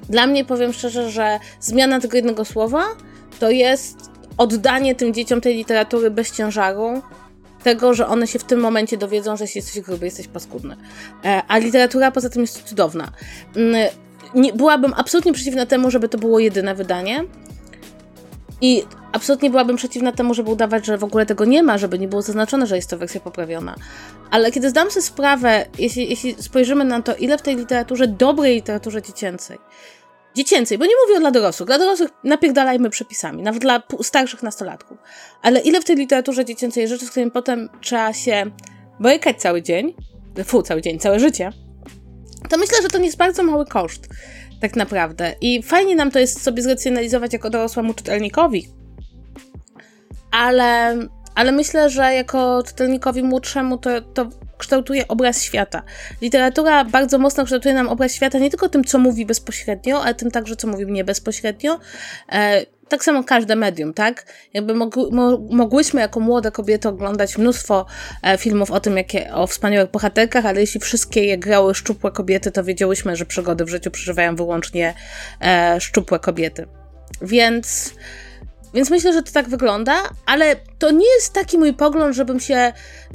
dla 0.09 0.27
mnie 0.27 0.45
powiem 0.45 0.73
szczerze, 0.73 1.11
że 1.11 1.39
zmiana 1.59 1.99
tego 1.99 2.17
jednego 2.17 2.45
słowa 2.45 2.83
to 3.39 3.49
jest 3.49 3.97
oddanie 4.37 4.95
tym 4.95 5.13
dzieciom 5.13 5.41
tej 5.41 5.55
literatury 5.55 6.11
bez 6.11 6.31
ciężaru, 6.31 7.01
tego, 7.63 7.93
że 7.93 8.07
one 8.07 8.27
się 8.27 8.39
w 8.39 8.43
tym 8.43 8.59
momencie 8.59 8.97
dowiedzą, 8.97 9.37
że 9.37 9.43
jeśli 9.43 9.59
jesteś 9.59 9.81
gruby, 9.81 10.05
jesteś 10.05 10.27
paskudny. 10.27 10.75
E, 11.25 11.41
a 11.47 11.57
literatura 11.57 12.11
poza 12.11 12.29
tym 12.29 12.41
jest 12.41 12.63
cudowna. 12.63 13.11
Mm, 13.55 13.89
nie, 14.35 14.53
byłabym 14.53 14.93
absolutnie 14.97 15.33
przeciwna 15.33 15.65
temu, 15.65 15.91
żeby 15.91 16.09
to 16.09 16.17
było 16.17 16.39
jedyne 16.39 16.75
wydanie. 16.75 17.23
I 18.61 18.83
absolutnie 19.11 19.49
byłabym 19.49 19.75
przeciwna 19.75 20.11
temu, 20.11 20.33
żeby 20.33 20.51
udawać, 20.51 20.85
że 20.85 20.97
w 20.97 21.03
ogóle 21.03 21.25
tego 21.25 21.45
nie 21.45 21.63
ma, 21.63 21.77
żeby 21.77 21.99
nie 21.99 22.07
było 22.07 22.21
zaznaczone, 22.21 22.67
że 22.67 22.75
jest 22.75 22.89
to 22.89 22.97
wersja 22.97 23.21
poprawiona. 23.21 23.75
Ale 24.31 24.51
kiedy 24.51 24.69
zdam 24.69 24.91
sobie 24.91 25.03
sprawę, 25.03 25.65
jeśli, 25.79 26.09
jeśli 26.09 26.43
spojrzymy 26.43 26.85
na 26.85 27.01
to, 27.01 27.15
ile 27.15 27.37
w 27.37 27.41
tej 27.41 27.55
literaturze, 27.55 28.07
dobrej 28.07 28.55
literaturze 28.55 29.01
dziecięcej, 29.01 29.57
dziecięcej, 30.37 30.77
bo 30.77 30.85
nie 30.85 30.91
mówię 31.07 31.19
dla 31.19 31.31
dorosłych. 31.31 31.67
Dla 31.67 31.77
dorosłych 31.77 32.09
napierdalajmy 32.23 32.89
przepisami, 32.89 33.43
nawet 33.43 33.61
dla 33.61 33.83
starszych 34.01 34.43
nastolatków. 34.43 34.97
Ale 35.41 35.59
ile 35.59 35.81
w 35.81 35.85
tej 35.85 35.95
literaturze 35.95 36.45
dziecięcej 36.45 36.87
rzeczy, 36.87 37.05
z 37.05 37.09
którymi 37.09 37.31
potem 37.31 37.69
trzeba 37.81 38.13
się 38.13 38.51
borykać 38.99 39.41
cały 39.41 39.61
dzień, 39.61 39.93
fu, 40.45 40.61
cały 40.61 40.81
dzień, 40.81 40.99
całe 40.99 41.19
życie, 41.19 41.51
to 42.49 42.57
myślę, 42.57 42.77
że 42.81 42.87
to 42.87 42.97
nie 42.97 43.05
jest 43.05 43.17
bardzo 43.17 43.43
mały 43.43 43.65
koszt, 43.65 44.07
tak 44.61 44.75
naprawdę. 44.75 45.35
I 45.41 45.63
fajnie 45.63 45.95
nam 45.95 46.11
to 46.11 46.19
jest 46.19 46.43
sobie 46.43 46.61
zracjonalizować 46.61 47.33
jako 47.33 47.49
dorosłemu 47.49 47.93
czytelnikowi, 47.93 48.67
ale, 50.31 50.97
ale 51.35 51.51
myślę, 51.51 51.89
że 51.89 52.13
jako 52.13 52.63
czytelnikowi 52.63 53.23
młodszemu 53.23 53.77
to, 53.77 54.01
to 54.01 54.29
kształtuje 54.57 55.07
obraz 55.07 55.43
świata. 55.43 55.81
Literatura 56.21 56.85
bardzo 56.85 57.17
mocno 57.17 57.43
kształtuje 57.43 57.75
nam 57.75 57.89
obraz 57.89 58.13
świata 58.13 58.39
nie 58.39 58.49
tylko 58.49 58.69
tym, 58.69 58.83
co 58.83 58.99
mówi 58.99 59.25
bezpośrednio, 59.25 60.03
ale 60.03 60.15
tym 60.15 60.31
także, 60.31 60.55
co 60.55 60.67
mówi 60.67 60.85
mnie 60.85 61.03
bezpośrednio. 61.03 61.79
E, 62.31 62.65
tak 62.89 63.03
samo 63.03 63.23
każde 63.23 63.55
medium, 63.55 63.93
tak? 63.93 64.25
Jakby 64.53 64.73
mogły, 64.73 65.11
mo, 65.11 65.37
mogłyśmy 65.49 66.01
jako 66.01 66.19
młode 66.19 66.51
kobiety 66.51 66.89
oglądać 66.89 67.37
mnóstwo 67.37 67.85
e, 68.23 68.37
filmów 68.37 68.71
o 68.71 68.79
tym, 68.79 68.97
jakie, 68.97 69.33
o 69.33 69.47
wspaniałych 69.47 69.91
bohaterkach, 69.91 70.45
ale 70.45 70.61
jeśli 70.61 70.79
wszystkie 70.79 71.25
je 71.25 71.37
grały 71.37 71.75
szczupłe 71.75 72.11
kobiety, 72.11 72.51
to 72.51 72.63
wiedziałyśmy, 72.63 73.15
że 73.15 73.25
przygody 73.25 73.65
w 73.65 73.69
życiu 73.69 73.91
przeżywają 73.91 74.35
wyłącznie 74.35 74.93
e, 75.41 75.81
szczupłe 75.81 76.19
kobiety. 76.19 76.67
Więc 77.21 77.93
więc 78.73 78.89
myślę, 78.89 79.13
że 79.13 79.23
to 79.23 79.31
tak 79.31 79.49
wygląda, 79.49 79.93
ale 80.25 80.55
to 80.79 80.91
nie 80.91 81.07
jest 81.15 81.33
taki 81.33 81.57
mój 81.57 81.73
pogląd, 81.73 82.15
żebym 82.15 82.39
się 82.39 82.73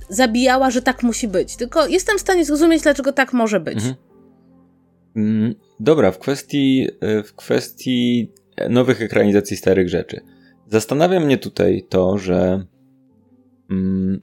zabijała, 0.09 0.71
że 0.71 0.83
tak 0.83 1.03
musi 1.03 1.29
być. 1.29 1.57
Tylko 1.57 1.87
jestem 1.87 2.19
w 2.19 2.21
stanie 2.21 2.45
zrozumieć, 2.45 2.83
dlaczego 2.83 3.13
tak 3.13 3.33
może 3.33 3.61
być. 3.61 3.75
Mhm. 3.75 3.95
Mm, 5.17 5.55
dobra, 5.81 6.13
w 6.13 6.19
kwestii, 6.19 6.89
e, 7.01 7.23
w 7.23 7.35
kwestii 7.35 8.33
nowych 8.71 9.03
ekranizacji 9.03 9.57
starych 9.57 9.89
rzeczy. 9.89 10.21
Zastanawia 10.69 11.21
mnie 11.21 11.39
tutaj 11.39 11.87
to, 11.89 12.19
że 12.19 12.67
mm, 13.71 14.23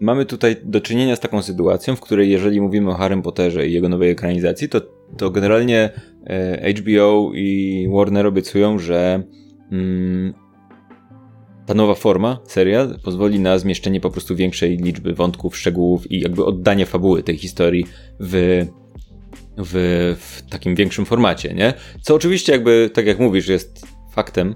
mamy 0.00 0.26
tutaj 0.26 0.56
do 0.64 0.80
czynienia 0.80 1.16
z 1.16 1.20
taką 1.20 1.42
sytuacją, 1.42 1.96
w 1.96 2.00
której 2.00 2.30
jeżeli 2.30 2.60
mówimy 2.60 2.90
o 2.90 2.94
Harry 2.94 3.22
Potterze 3.22 3.68
i 3.68 3.72
jego 3.72 3.88
nowej 3.88 4.10
ekranizacji, 4.10 4.68
to, 4.68 4.80
to 5.16 5.30
generalnie 5.30 5.90
e, 6.26 6.72
HBO 6.72 7.30
i 7.34 7.88
Warner 7.92 8.26
obiecują, 8.26 8.78
że 8.78 9.22
ta 11.66 11.74
nowa 11.74 11.94
forma, 11.94 12.38
serial, 12.46 12.98
pozwoli 13.04 13.40
na 13.40 13.58
zmieszczenie 13.58 14.00
po 14.00 14.10
prostu 14.10 14.36
większej 14.36 14.76
liczby 14.76 15.14
wątków, 15.14 15.56
szczegółów 15.56 16.10
i 16.10 16.20
jakby 16.20 16.44
oddanie 16.44 16.86
fabuły 16.86 17.22
tej 17.22 17.38
historii 17.38 17.86
w, 18.20 18.66
w, 19.58 20.16
w 20.20 20.50
takim 20.50 20.74
większym 20.74 21.04
formacie, 21.04 21.54
nie? 21.54 21.74
Co 22.02 22.14
oczywiście 22.14 22.52
jakby, 22.52 22.90
tak 22.94 23.06
jak 23.06 23.18
mówisz, 23.18 23.48
jest 23.48 23.86
faktem, 24.12 24.54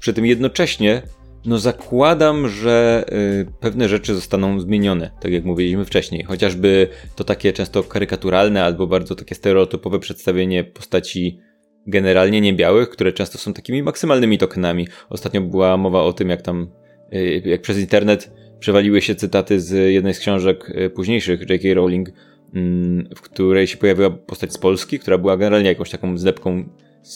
przy 0.00 0.12
tym 0.12 0.26
jednocześnie 0.26 1.02
no 1.46 1.58
zakładam, 1.58 2.48
że 2.48 3.04
y, 3.12 3.46
pewne 3.60 3.88
rzeczy 3.88 4.14
zostaną 4.14 4.60
zmienione, 4.60 5.10
tak 5.20 5.32
jak 5.32 5.44
mówiliśmy 5.44 5.84
wcześniej. 5.84 6.24
Chociażby 6.24 6.88
to 7.16 7.24
takie 7.24 7.52
często 7.52 7.82
karykaturalne 7.82 8.64
albo 8.64 8.86
bardzo 8.86 9.14
takie 9.14 9.34
stereotypowe 9.34 9.98
przedstawienie 9.98 10.64
postaci 10.64 11.38
generalnie 11.86 12.40
niebiałych, 12.40 12.90
które 12.90 13.12
często 13.12 13.38
są 13.38 13.52
takimi 13.52 13.82
maksymalnymi 13.82 14.38
tokenami. 14.38 14.88
Ostatnio 15.10 15.40
była 15.40 15.76
mowa 15.76 16.02
o 16.02 16.12
tym, 16.12 16.28
jak 16.28 16.42
tam, 16.42 16.70
y, 17.14 17.42
jak 17.44 17.60
przez 17.60 17.78
internet 17.78 18.32
przewaliły 18.58 19.02
się 19.02 19.14
cytaty 19.14 19.60
z 19.60 19.92
jednej 19.92 20.14
z 20.14 20.18
książek 20.18 20.70
y, 20.70 20.90
późniejszych 20.90 21.40
J.K. 21.50 21.74
Rowling, 21.74 22.08
mm, 22.54 23.08
w 23.16 23.20
której 23.20 23.66
się 23.66 23.76
pojawiła 23.76 24.10
postać 24.10 24.52
z 24.52 24.58
Polski, 24.58 24.98
która 24.98 25.18
była 25.18 25.36
generalnie 25.36 25.68
jakąś 25.68 25.90
taką 25.90 26.18
zlepką 26.18 26.68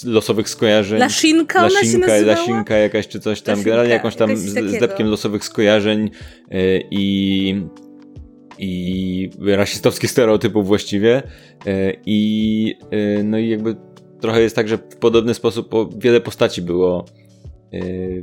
losowych 0.05 0.49
skojarzeń. 0.49 0.99
Ona 1.59 1.71
się 2.19 2.27
Laszinka 2.27 2.77
jakaś 2.77 3.09
czy 3.09 3.21
coś 3.21 3.43
tam, 3.43 3.53
Laszinka, 3.53 3.71
generalnie 3.71 3.93
jakąś 3.93 4.17
tam 4.17 4.37
zlepkiem 4.37 5.09
losowych 5.09 5.45
skojarzeń 5.45 6.11
y, 6.53 6.83
i 6.91 7.63
i 8.59 9.31
rasistowskich 9.41 10.11
stereotypów 10.11 10.67
właściwie 10.67 11.23
i 12.07 12.75
no 13.25 13.39
i 13.39 13.49
jakby 13.49 13.77
trochę 14.25 14.41
jest 14.41 14.57
tak, 14.57 14.69
że 14.69 14.79
w 14.79 14.97
podobny 14.97 15.35
sposób 15.35 15.75
wiele 15.99 16.21
postaci 16.21 16.63
było 16.63 17.05
yy, 17.73 18.23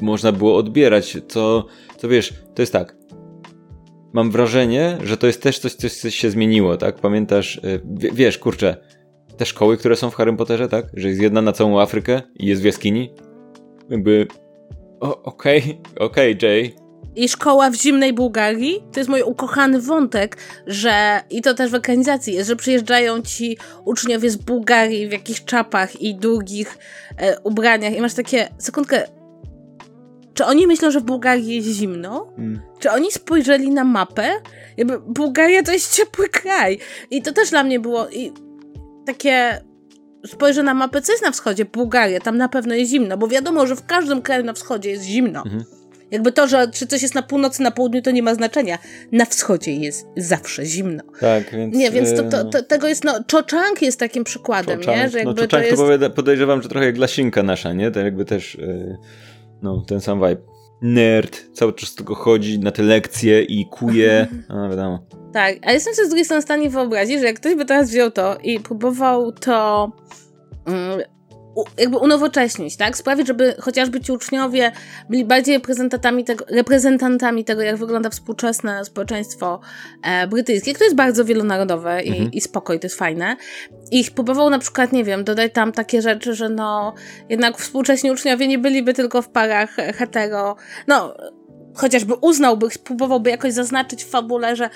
można 0.00 0.32
było 0.32 0.56
odbierać, 0.56 1.18
co, 1.28 1.66
co 1.96 2.08
wiesz, 2.08 2.34
to 2.54 2.62
jest 2.62 2.72
tak. 2.72 2.96
Mam 4.12 4.30
wrażenie, 4.30 4.98
że 5.04 5.16
to 5.16 5.26
jest 5.26 5.42
też 5.42 5.58
coś, 5.58 5.74
coś 5.74 6.14
się 6.14 6.30
zmieniło, 6.30 6.76
tak? 6.76 7.00
Pamiętasz, 7.00 7.60
yy, 7.62 8.10
wiesz, 8.12 8.38
kurczę, 8.38 8.76
te 9.36 9.46
szkoły, 9.46 9.76
które 9.76 9.96
są 9.96 10.10
w 10.10 10.14
Harry 10.14 10.36
Potterze, 10.36 10.68
tak? 10.68 10.86
Że 10.94 11.08
jest 11.08 11.20
jedna 11.20 11.42
na 11.42 11.52
całą 11.52 11.80
Afrykę 11.80 12.22
i 12.36 12.46
jest 12.46 12.62
w 12.62 12.64
jaskini. 12.64 13.14
Jakby, 13.90 14.26
okej, 15.00 15.80
okej, 15.98 16.36
okay, 16.36 16.48
Jay, 16.48 16.74
i 17.16 17.28
szkoła 17.28 17.70
w 17.70 17.74
zimnej 17.74 18.12
Bułgarii. 18.12 18.84
To 18.92 19.00
jest 19.00 19.10
mój 19.10 19.22
ukochany 19.22 19.80
wątek, 19.80 20.36
że 20.66 21.22
i 21.30 21.42
to 21.42 21.54
też 21.54 21.70
w 21.70 21.74
ekranizacji 21.74 22.34
jest, 22.34 22.48
że 22.48 22.56
przyjeżdżają 22.56 23.22
ci 23.22 23.58
uczniowie 23.84 24.30
z 24.30 24.36
Bułgarii 24.36 25.08
w 25.08 25.12
jakichś 25.12 25.44
czapach 25.44 26.02
i 26.02 26.14
długich 26.14 26.78
e, 27.16 27.40
ubraniach 27.40 27.96
i 27.96 28.00
masz 28.00 28.14
takie, 28.14 28.48
sekundkę, 28.58 29.02
czy 30.34 30.44
oni 30.44 30.66
myślą, 30.66 30.90
że 30.90 31.00
w 31.00 31.04
Bułgarii 31.04 31.56
jest 31.56 31.68
zimno? 31.68 32.32
Mm. 32.38 32.60
Czy 32.78 32.90
oni 32.90 33.12
spojrzeli 33.12 33.70
na 33.70 33.84
mapę? 33.84 34.30
Jakby 34.76 34.98
Bułgaria 34.98 35.62
to 35.62 35.72
jest 35.72 35.96
ciepły 35.96 36.28
kraj. 36.28 36.78
I 37.10 37.22
to 37.22 37.32
też 37.32 37.50
dla 37.50 37.64
mnie 37.64 37.80
było 37.80 38.08
i 38.08 38.32
takie 39.06 39.60
spojrzę 40.26 40.62
na 40.62 40.74
mapę, 40.74 41.02
co 41.02 41.12
jest 41.12 41.24
na 41.24 41.30
wschodzie? 41.30 41.64
Bułgaria, 41.64 42.20
tam 42.20 42.36
na 42.36 42.48
pewno 42.48 42.74
jest 42.74 42.90
zimno, 42.90 43.16
bo 43.16 43.28
wiadomo, 43.28 43.66
że 43.66 43.76
w 43.76 43.86
każdym 43.86 44.22
kraju 44.22 44.44
na 44.44 44.52
wschodzie 44.52 44.90
jest 44.90 45.04
zimno. 45.04 45.42
Mhm. 45.42 45.64
Jakby 46.12 46.32
to, 46.32 46.48
że 46.48 46.68
czy 46.70 46.86
coś 46.86 47.02
jest 47.02 47.14
na 47.14 47.22
północy, 47.22 47.62
na 47.62 47.70
południu, 47.70 48.02
to 48.02 48.10
nie 48.10 48.22
ma 48.22 48.34
znaczenia. 48.34 48.78
Na 49.12 49.24
wschodzie 49.24 49.72
jest 49.72 50.06
zawsze 50.16 50.66
zimno. 50.66 51.02
Tak, 51.20 51.50
więc... 51.52 51.76
Nie, 51.76 51.90
więc 51.90 52.14
to, 52.14 52.22
to, 52.22 52.40
e, 52.40 52.44
to 52.44 52.62
tego 52.62 52.88
jest, 52.88 53.04
no, 53.04 53.20
jest 53.80 53.98
takim 53.98 54.24
przykładem, 54.24 54.80
Cho 54.84 54.90
nie? 54.90 55.08
Że 55.08 55.12
no, 55.12 55.18
jakby 55.18 55.42
no, 55.42 55.48
Cho 55.48 55.56
Chang 55.56 55.76
to, 55.76 55.90
jest... 55.90 56.02
to 56.02 56.10
podejrzewam, 56.10 56.62
że 56.62 56.68
trochę 56.68 56.86
jak 56.86 56.98
Lasinka 56.98 57.42
nasza, 57.42 57.72
nie? 57.72 57.90
To 57.90 58.00
jakby 58.00 58.24
też, 58.24 58.54
yy, 58.54 58.96
no, 59.62 59.84
ten 59.86 60.00
sam 60.00 60.18
vibe. 60.18 60.42
Nerd, 60.82 61.44
cały 61.52 61.72
czas 61.72 61.94
tylko 61.94 62.14
chodzi 62.14 62.58
na 62.58 62.70
te 62.70 62.82
lekcje 62.82 63.42
i 63.42 63.66
kuje, 63.66 64.26
no 64.48 64.70
wiadomo. 64.70 65.06
Tak, 65.32 65.56
a 65.62 65.72
jestem 65.72 65.94
sobie 65.94 66.06
z 66.06 66.08
drugiej 66.08 66.24
strony 66.24 66.40
w 66.40 66.44
stanie 66.44 66.70
wyobrazić, 66.70 67.20
że 67.20 67.26
jak 67.26 67.36
ktoś 67.36 67.54
by 67.54 67.64
teraz 67.64 67.90
wziął 67.90 68.10
to 68.10 68.36
i 68.42 68.60
próbował 68.60 69.32
to 69.32 69.90
mm, 70.66 71.00
jakby 71.78 71.96
unowocześnić, 71.96 72.76
tak? 72.76 72.96
Sprawić, 72.96 73.26
żeby 73.26 73.54
chociażby 73.60 74.00
ci 74.00 74.12
uczniowie 74.12 74.72
byli 75.10 75.24
bardziej 75.24 75.54
reprezentantami 75.54 76.24
tego, 76.24 76.44
reprezentantami 76.48 77.44
tego 77.44 77.62
jak 77.62 77.76
wygląda 77.76 78.10
współczesne 78.10 78.84
społeczeństwo 78.84 79.60
e, 80.02 80.26
brytyjskie, 80.26 80.72
które 80.72 80.86
jest 80.86 80.96
bardzo 80.96 81.24
wielonarodowe 81.24 82.02
i, 82.02 82.08
mhm. 82.08 82.32
i 82.32 82.40
spoko, 82.40 82.72
i 82.72 82.80
to 82.80 82.86
jest 82.86 82.98
fajne. 82.98 83.36
I 83.90 84.04
próbował 84.14 84.50
na 84.50 84.58
przykład, 84.58 84.92
nie 84.92 85.04
wiem, 85.04 85.24
dodać 85.24 85.52
tam 85.52 85.72
takie 85.72 86.02
rzeczy, 86.02 86.34
że 86.34 86.48
no, 86.48 86.94
jednak 87.28 87.58
współcześni 87.58 88.10
uczniowie 88.10 88.48
nie 88.48 88.58
byliby 88.58 88.94
tylko 88.94 89.22
w 89.22 89.28
parach 89.28 89.70
hetero, 89.76 90.56
no, 90.86 91.14
chociażby 91.74 92.14
uznałby, 92.14 92.68
próbowałby 92.84 93.30
jakoś 93.30 93.52
zaznaczyć 93.52 94.04
w 94.04 94.08
fabule, 94.08 94.56
że 94.56 94.70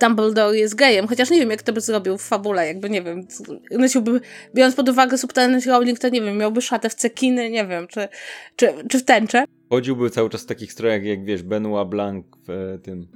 Dumbledore 0.00 0.58
jest 0.58 0.74
gejem, 0.74 1.08
chociaż 1.08 1.30
nie 1.30 1.38
wiem, 1.38 1.50
jak 1.50 1.62
to 1.62 1.72
by 1.72 1.80
zrobił 1.80 2.18
w 2.18 2.22
fabule, 2.22 2.66
jakby, 2.66 2.90
nie 2.90 3.02
wiem, 3.02 3.26
nosiłby, 3.70 4.20
biorąc 4.54 4.74
pod 4.74 4.88
uwagę 4.88 5.18
subtelność 5.18 5.66
Rowling, 5.66 5.98
to 5.98 6.08
nie 6.08 6.22
wiem, 6.22 6.36
miałby 6.36 6.62
szatę 6.62 6.88
w 6.88 6.94
cekiny, 6.94 7.50
nie 7.50 7.66
wiem, 7.66 7.88
czy, 7.88 8.08
czy, 8.56 8.68
czy 8.88 8.98
w 8.98 9.04
tęczę. 9.04 9.44
Chodziłby 9.70 10.10
cały 10.10 10.30
czas 10.30 10.42
w 10.42 10.46
takich 10.46 10.72
strojach, 10.72 11.04
jak 11.04 11.24
wiesz, 11.24 11.42
Benoit 11.42 11.88
Blanc 11.88 12.24
w 12.46 12.50
e, 12.50 12.78
tym... 12.78 13.06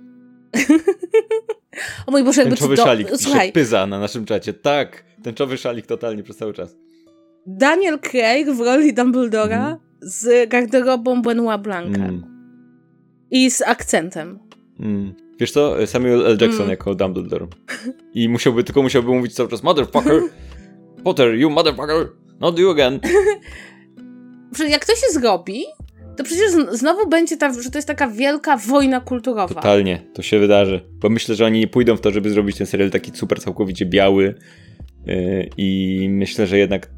o 2.07 2.11
mój 2.11 2.25
Boże, 2.25 2.41
jakby 2.41 2.57
Tęczowy 2.57 2.77
do... 2.77 2.85
szalik, 2.85 3.09
Słuchaj. 3.17 3.53
pyza 3.53 3.87
na 3.87 3.99
naszym 3.99 4.25
czacie, 4.25 4.53
tak, 4.53 5.05
tęczowy 5.23 5.59
szalik 5.59 5.87
totalnie 5.87 6.23
przez 6.23 6.37
cały 6.37 6.55
czas. 6.55 6.77
Daniel 7.47 7.99
Craig 7.99 8.51
w 8.51 8.61
roli 8.61 8.95
Dumbledora 8.95 9.67
mm. 9.67 9.79
z 10.01 10.49
garderobą 10.49 11.23
Benoit 11.23 11.61
Blanca. 11.61 12.01
Mm. 12.01 12.36
I 13.31 13.51
z 13.51 13.63
akcentem. 13.63 14.39
Mm. 14.81 15.15
Wiesz 15.41 15.51
co? 15.51 15.87
Samuel 15.87 16.27
L. 16.27 16.39
Jackson 16.41 16.61
mm. 16.61 16.71
jako 16.71 16.95
Dumbledore. 16.95 17.47
I 18.15 18.29
musiałby, 18.29 18.65
tylko 18.65 18.83
musiałby 18.83 19.09
mówić 19.09 19.35
cały 19.35 19.49
czas 19.49 19.63
Motherfucker! 19.63 20.23
Potter, 21.05 21.35
you 21.35 21.51
motherfucker! 21.51 22.09
Not 22.41 22.59
you 22.59 22.71
again! 22.71 23.01
Jak 24.69 24.85
to 24.85 24.93
się 24.93 25.07
zrobi, 25.13 25.65
to 26.17 26.25
przecież 26.25 26.51
znowu 26.71 27.09
będzie 27.09 27.37
ta, 27.37 27.63
że 27.63 27.71
to 27.71 27.79
jest 27.79 27.89
taka 27.89 28.09
wielka 28.09 28.57
wojna 28.57 29.01
kulturowa. 29.01 29.55
Totalnie, 29.55 30.03
to 30.15 30.23
się 30.23 30.39
wydarzy. 30.39 30.81
Bo 30.93 31.09
myślę, 31.09 31.35
że 31.35 31.45
oni 31.45 31.61
nie 31.61 31.67
pójdą 31.67 31.97
w 31.97 32.01
to, 32.01 32.11
żeby 32.11 32.31
zrobić 32.31 32.57
ten 32.57 32.67
serial 32.67 32.91
taki 32.91 33.11
super 33.15 33.41
całkowicie 33.41 33.87
biały. 33.87 34.35
Yy, 35.07 35.51
I 35.57 36.09
myślę, 36.11 36.47
że 36.47 36.59
jednak. 36.59 36.91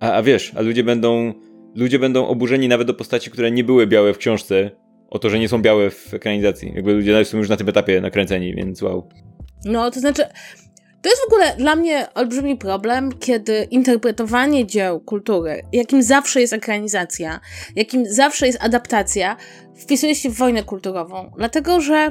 A, 0.00 0.12
a 0.12 0.22
wiesz, 0.22 0.52
a 0.56 0.60
ludzie 0.60 0.84
będą. 0.84 1.34
Ludzie 1.74 1.98
będą 1.98 2.26
oburzeni 2.26 2.68
nawet 2.68 2.86
do 2.86 2.94
postaci, 2.94 3.30
które 3.30 3.50
nie 3.50 3.64
były 3.64 3.86
białe 3.86 4.14
w 4.14 4.18
książce, 4.18 4.70
o 5.10 5.18
to, 5.18 5.30
że 5.30 5.38
nie 5.38 5.48
są 5.48 5.62
białe 5.62 5.90
w 5.90 6.14
ekranizacji. 6.14 6.72
Jakby 6.74 6.92
ludzie 6.92 7.24
są 7.24 7.38
już 7.38 7.48
na 7.48 7.56
tym 7.56 7.68
etapie 7.68 8.00
nakręceni, 8.00 8.54
więc 8.54 8.82
wow. 8.82 9.08
No, 9.64 9.90
to 9.90 10.00
znaczy, 10.00 10.22
To 11.06 11.10
jest 11.10 11.22
w 11.22 11.26
ogóle 11.26 11.56
dla 11.56 11.76
mnie 11.76 12.06
olbrzymi 12.14 12.56
problem, 12.56 13.12
kiedy 13.12 13.68
interpretowanie 13.70 14.66
dzieł 14.66 15.00
kultury, 15.00 15.62
jakim 15.72 16.02
zawsze 16.02 16.40
jest 16.40 16.52
ekranizacja, 16.52 17.40
jakim 17.76 18.06
zawsze 18.06 18.46
jest 18.46 18.58
adaptacja, 18.62 19.36
wpisuje 19.76 20.14
się 20.14 20.30
w 20.30 20.36
wojnę 20.36 20.62
kulturową. 20.62 21.32
Dlatego, 21.36 21.80
że 21.80 22.10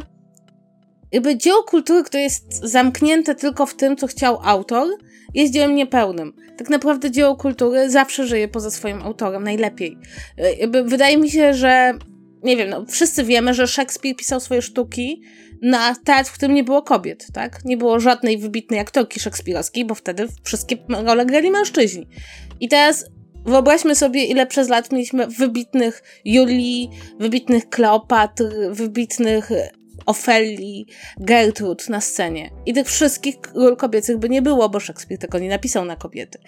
jakby 1.11 1.37
dzieło 1.37 1.63
kultury, 1.63 2.03
które 2.03 2.23
jest 2.23 2.53
zamknięte 2.63 3.35
tylko 3.35 3.65
w 3.65 3.75
tym, 3.75 3.97
co 3.97 4.07
chciał 4.07 4.39
autor, 4.43 4.87
jest 5.33 5.53
dziełem 5.53 5.75
niepełnym. 5.75 6.33
Tak 6.57 6.69
naprawdę 6.69 7.11
dzieło 7.11 7.35
kultury 7.35 7.89
zawsze 7.89 8.27
żyje 8.27 8.47
poza 8.47 8.71
swoim 8.71 9.01
autorem, 9.01 9.43
najlepiej. 9.43 9.97
Jakby 10.59 10.83
wydaje 10.83 11.17
mi 11.17 11.29
się, 11.29 11.53
że 11.53 11.93
nie 12.45 12.57
wiem, 12.57 12.69
no, 12.69 12.85
wszyscy 12.85 13.23
wiemy, 13.23 13.53
że 13.53 13.67
Szekspir 13.67 14.15
pisał 14.15 14.39
swoje 14.39 14.61
sztuki 14.61 15.21
na 15.61 15.95
teatr, 15.95 16.29
w 16.29 16.33
którym 16.33 16.55
nie 16.55 16.63
było 16.63 16.81
kobiet, 16.81 17.27
tak? 17.33 17.65
Nie 17.65 17.77
było 17.77 17.99
żadnej 17.99 18.37
wybitnej 18.37 18.79
aktorki 18.79 19.19
szekspirowskiej, 19.19 19.85
bo 19.85 19.95
wtedy 19.95 20.27
wszystkie 20.43 20.77
role 20.89 21.25
grali 21.25 21.51
mężczyźni. 21.51 22.07
I 22.59 22.69
teraz 22.69 23.05
wyobraźmy 23.45 23.95
sobie, 23.95 24.25
ile 24.25 24.47
przez 24.47 24.69
lat 24.69 24.91
mieliśmy 24.91 25.27
wybitnych 25.27 26.03
Julii, 26.25 26.89
wybitnych 27.19 27.69
Kleopatr, 27.69 28.43
wybitnych 28.71 29.49
Ofelii, 30.05 30.87
Gertrud 31.17 31.89
na 31.89 32.01
scenie. 32.01 32.49
I 32.65 32.73
tych 32.73 32.87
wszystkich 32.87 33.35
ról 33.55 33.77
kobiecych 33.77 34.17
by 34.17 34.29
nie 34.29 34.41
było, 34.41 34.69
bo 34.69 34.79
Szekspir 34.79 35.17
tego 35.19 35.39
nie 35.39 35.49
napisał 35.49 35.85
na 35.85 35.95
kobiety. 35.95 36.39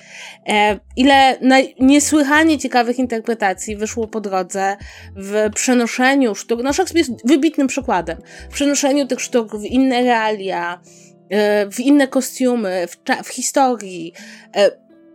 E, 0.47 0.79
ile 0.95 1.37
niesłychanie 1.79 2.57
ciekawych 2.57 2.99
interpretacji 2.99 3.75
wyszło 3.75 4.07
po 4.07 4.21
drodze 4.21 4.77
w 5.15 5.49
przenoszeniu 5.55 6.35
sztuk. 6.35 6.63
No, 6.63 6.73
Szekspir 6.73 6.97
jest 6.97 7.27
wybitnym 7.27 7.67
przykładem. 7.67 8.17
W 8.49 8.53
przenoszeniu 8.53 9.07
tych 9.07 9.21
sztuk 9.21 9.55
w 9.55 9.63
inne 9.63 10.03
realia, 10.03 10.81
e, 11.29 11.71
w 11.71 11.79
inne 11.79 12.07
kostiumy, 12.07 12.87
w, 12.87 13.23
w 13.23 13.27
historii. 13.27 14.13
E, 14.55 14.71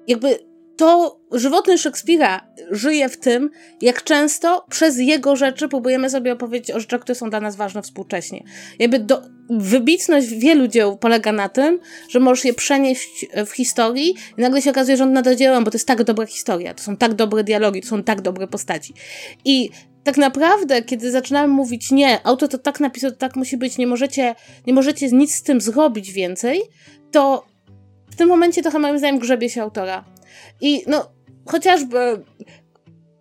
jakby 0.07 0.51
to 0.77 1.20
żywotność 1.33 1.83
Szekspira 1.83 2.47
żyje 2.70 3.09
w 3.09 3.16
tym, 3.16 3.51
jak 3.81 4.05
często 4.05 4.66
przez 4.70 4.99
jego 4.99 5.37
rzeczy 5.37 5.68
próbujemy 5.68 6.11
sobie 6.11 6.33
opowiedzieć 6.33 6.70
o 6.70 6.81
rzeczach, 6.81 7.01
które 7.01 7.14
są 7.14 7.31
dla 7.31 7.41
nas 7.41 7.57
ważne 7.57 7.83
współcześnie. 7.83 8.45
Jakby 8.79 8.99
do, 8.99 9.23
wybitność 9.51 10.29
wielu 10.29 10.66
dzieł 10.68 10.97
polega 10.97 11.33
na 11.33 11.49
tym, 11.49 11.81
że 12.09 12.20
możesz 12.20 12.45
je 12.45 12.55
przenieść 12.55 13.27
w 13.47 13.51
historii 13.51 14.14
i 14.39 14.41
nagle 14.41 14.62
się 14.62 14.70
okazuje, 14.70 14.97
że 14.97 15.05
on 15.05 15.12
nadal 15.12 15.37
bo 15.64 15.70
to 15.70 15.77
jest 15.77 15.89
tak 15.89 16.05
dobra 16.05 16.27
historia, 16.27 16.75
to 16.75 16.83
są 16.83 16.97
tak 16.97 17.14
dobre 17.14 17.45
dialogi, 17.45 17.83
to 17.83 17.89
są 17.89 18.03
tak 18.03 18.20
dobre 18.20 18.47
postaci. 18.47 18.95
I 19.45 19.70
tak 20.05 20.16
naprawdę, 20.16 20.83
kiedy 20.83 21.11
zaczynamy 21.11 21.49
mówić, 21.49 21.91
nie, 21.91 22.27
auto 22.27 22.49
to 22.49 22.59
tak 22.59 22.81
napisał, 22.81 23.11
to 23.11 23.16
tak 23.16 23.37
musi 23.37 23.57
być, 23.57 23.79
nie 23.79 23.87
możecie, 23.87 24.35
nie 24.66 24.73
możecie 24.73 25.09
nic 25.09 25.35
z 25.35 25.43
tym 25.43 25.61
zrobić 25.61 26.12
więcej, 26.12 26.62
to 27.11 27.47
w 28.11 28.16
tym 28.16 28.29
momencie 28.29 28.62
trochę 28.62 28.79
moim 28.79 28.99
zdaniem 28.99 29.18
grzebie 29.18 29.51
się 29.51 29.62
autora. 29.62 30.11
I 30.62 30.82
no, 30.86 31.12
chociażby 31.46 32.24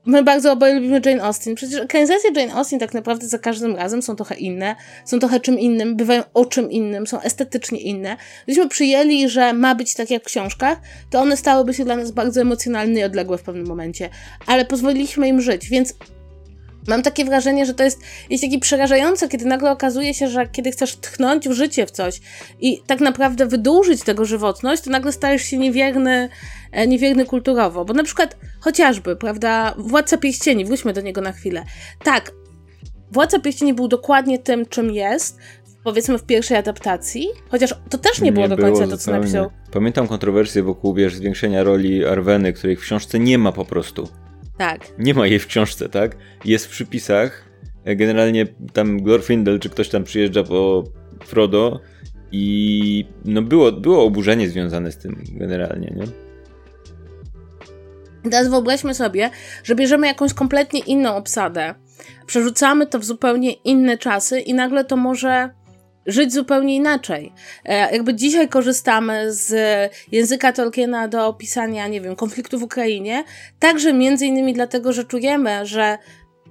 my 0.05 0.23
bardzo 0.23 0.51
oboje 0.51 0.73
lubimy 0.73 1.01
Jane 1.05 1.23
Austen. 1.23 1.55
Przecież 1.55 1.81
ekranizacje 1.81 2.31
Jane 2.35 2.53
Austen 2.53 2.79
tak 2.79 2.93
naprawdę 2.93 3.27
za 3.27 3.39
każdym 3.39 3.75
razem 3.75 4.01
są 4.01 4.15
trochę 4.15 4.35
inne, 4.35 4.75
są 5.05 5.19
trochę 5.19 5.39
czym 5.39 5.59
innym, 5.59 5.95
bywają 5.95 6.23
o 6.33 6.45
czym 6.45 6.71
innym, 6.71 7.07
są 7.07 7.21
estetycznie 7.21 7.79
inne. 7.79 8.17
Gdybyśmy 8.43 8.69
przyjęli, 8.69 9.29
że 9.29 9.53
ma 9.53 9.75
być 9.75 9.93
tak 9.93 10.11
jak 10.11 10.23
w 10.23 10.25
książkach, 10.25 10.79
to 11.09 11.21
one 11.21 11.37
stałyby 11.37 11.73
się 11.73 11.85
dla 11.85 11.95
nas 11.95 12.11
bardzo 12.11 12.41
emocjonalne 12.41 12.99
i 12.99 13.03
odległe 13.03 13.37
w 13.37 13.43
pewnym 13.43 13.67
momencie. 13.67 14.09
Ale 14.47 14.65
pozwoliliśmy 14.65 15.27
im 15.27 15.41
żyć, 15.41 15.69
więc 15.69 15.93
Mam 16.87 17.03
takie 17.03 17.25
wrażenie, 17.25 17.65
że 17.65 17.73
to 17.73 17.83
jest, 17.83 18.01
jest 18.29 18.43
takie 18.43 18.59
przerażające, 18.59 19.27
kiedy 19.27 19.45
nagle 19.45 19.71
okazuje 19.71 20.13
się, 20.13 20.27
że 20.27 20.47
kiedy 20.47 20.71
chcesz 20.71 20.95
tchnąć 20.95 21.49
w 21.49 21.51
życie 21.51 21.85
w 21.85 21.91
coś 21.91 22.21
i 22.59 22.81
tak 22.87 22.99
naprawdę 22.99 23.45
wydłużyć 23.45 24.03
tego 24.03 24.25
żywotność, 24.25 24.83
to 24.83 24.89
nagle 24.89 25.11
stajesz 25.11 25.41
się 25.41 25.57
niewierny, 25.57 26.29
e, 26.71 26.87
niewierny 26.87 27.25
kulturowo. 27.25 27.85
Bo 27.85 27.93
na 27.93 28.03
przykład 28.03 28.37
chociażby, 28.59 29.15
prawda, 29.15 29.73
Władca 29.77 30.17
Pierścieni, 30.17 30.65
wróćmy 30.65 30.93
do 30.93 31.01
niego 31.01 31.21
na 31.21 31.31
chwilę. 31.31 31.63
Tak, 32.03 32.31
Władca 33.11 33.39
Pierścieni 33.39 33.73
był 33.73 33.87
dokładnie 33.87 34.39
tym, 34.39 34.65
czym 34.65 34.91
jest, 34.91 35.37
powiedzmy 35.83 36.17
w 36.17 36.23
pierwszej 36.23 36.57
adaptacji, 36.57 37.27
chociaż 37.49 37.75
to 37.89 37.97
też 37.97 38.21
nie 38.21 38.31
było 38.31 38.45
nie 38.45 38.49
do 38.49 38.57
końca 38.57 38.81
było 38.81 38.91
to, 38.91 38.97
co 38.97 39.11
napisał. 39.11 39.49
Pamiętam 39.71 40.07
kontrowersję 40.07 40.63
wokół, 40.63 40.93
wiesz, 40.93 41.15
zwiększenia 41.15 41.63
roli 41.63 42.05
Arweny, 42.05 42.53
której 42.53 42.75
w 42.75 42.79
książce 42.79 43.19
nie 43.19 43.37
ma 43.37 43.51
po 43.51 43.65
prostu. 43.65 44.07
Tak. 44.61 44.93
Nie 44.97 45.13
ma 45.13 45.27
jej 45.27 45.39
w 45.39 45.47
książce, 45.47 45.89
tak? 45.89 46.15
Jest 46.45 46.65
w 46.65 46.69
przypisach. 46.69 47.49
E, 47.85 47.95
generalnie 47.95 48.47
tam 48.73 49.03
Glorfindel 49.03 49.59
czy 49.59 49.69
ktoś 49.69 49.89
tam 49.89 50.03
przyjeżdża 50.03 50.43
po 50.43 50.83
Frodo 51.25 51.79
i 52.31 53.05
no 53.25 53.41
było, 53.41 53.71
było 53.71 54.03
oburzenie 54.03 54.49
związane 54.49 54.91
z 54.91 54.97
tym 54.97 55.23
generalnie, 55.31 55.93
nie? 55.95 56.03
Teraz 58.31 58.49
wyobraźmy 58.49 58.93
sobie, 58.93 59.29
że 59.63 59.75
bierzemy 59.75 60.07
jakąś 60.07 60.33
kompletnie 60.33 60.79
inną 60.79 61.15
obsadę, 61.15 61.75
przerzucamy 62.25 62.87
to 62.87 62.99
w 62.99 63.05
zupełnie 63.05 63.51
inne 63.51 63.97
czasy 63.97 64.39
i 64.39 64.53
nagle 64.53 64.85
to 64.85 64.97
może 64.97 65.49
żyć 66.05 66.33
zupełnie 66.33 66.75
inaczej. 66.75 67.33
E, 67.65 67.91
jakby 67.91 68.13
dzisiaj 68.13 68.47
korzystamy 68.47 69.33
z 69.33 69.53
języka 70.11 70.53
Tolkiena 70.53 71.07
do 71.07 71.27
opisania, 71.27 71.87
nie 71.87 72.01
wiem, 72.01 72.15
konfliktu 72.15 72.59
w 72.59 72.63
Ukrainie, 72.63 73.23
także 73.59 73.93
między 73.93 74.25
innymi 74.25 74.53
dlatego, 74.53 74.93
że 74.93 75.03
czujemy, 75.03 75.65
że 75.65 75.97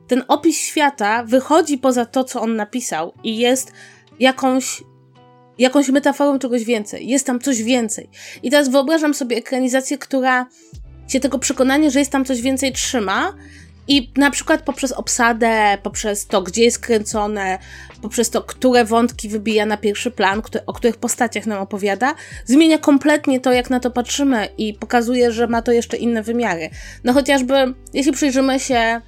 ten 0.06 0.24
opis 0.28 0.58
świata 0.60 1.24
wychodzi 1.24 1.78
poza 1.78 2.06
to, 2.06 2.24
co 2.24 2.40
on 2.40 2.56
napisał 2.56 3.12
i 3.24 3.38
jest 3.38 3.72
jakąś 4.20 4.82
jakąś 5.58 5.88
metaforą 5.88 6.38
czegoś 6.38 6.64
więcej. 6.64 7.08
Jest 7.08 7.26
tam 7.26 7.40
coś 7.40 7.62
więcej. 7.62 8.08
I 8.42 8.50
teraz 8.50 8.68
wyobrażam 8.68 9.14
sobie 9.14 9.36
ekranizację, 9.36 9.98
która 9.98 10.46
się 11.08 11.20
tego 11.20 11.38
przekonania, 11.38 11.90
że 11.90 11.98
jest 11.98 12.12
tam 12.12 12.24
coś 12.24 12.40
więcej 12.40 12.72
trzyma 12.72 13.34
i 13.90 14.12
na 14.16 14.30
przykład 14.30 14.62
poprzez 14.62 14.92
obsadę, 14.92 15.78
poprzez 15.82 16.26
to, 16.26 16.42
gdzie 16.42 16.64
jest 16.64 16.78
kręcone, 16.78 17.58
poprzez 18.02 18.30
to, 18.30 18.42
które 18.42 18.84
wątki 18.84 19.28
wybija 19.28 19.66
na 19.66 19.76
pierwszy 19.76 20.10
plan, 20.10 20.42
o 20.66 20.72
których 20.72 20.96
postaciach 20.96 21.46
nam 21.46 21.62
opowiada, 21.62 22.14
zmienia 22.44 22.78
kompletnie 22.78 23.40
to, 23.40 23.52
jak 23.52 23.70
na 23.70 23.80
to 23.80 23.90
patrzymy 23.90 24.48
i 24.58 24.74
pokazuje, 24.74 25.32
że 25.32 25.46
ma 25.46 25.62
to 25.62 25.72
jeszcze 25.72 25.96
inne 25.96 26.22
wymiary. 26.22 26.70
No 27.04 27.12
chociażby, 27.12 27.54
jeśli 27.94 28.12
przyjrzymy 28.12 28.60
się 28.60 29.00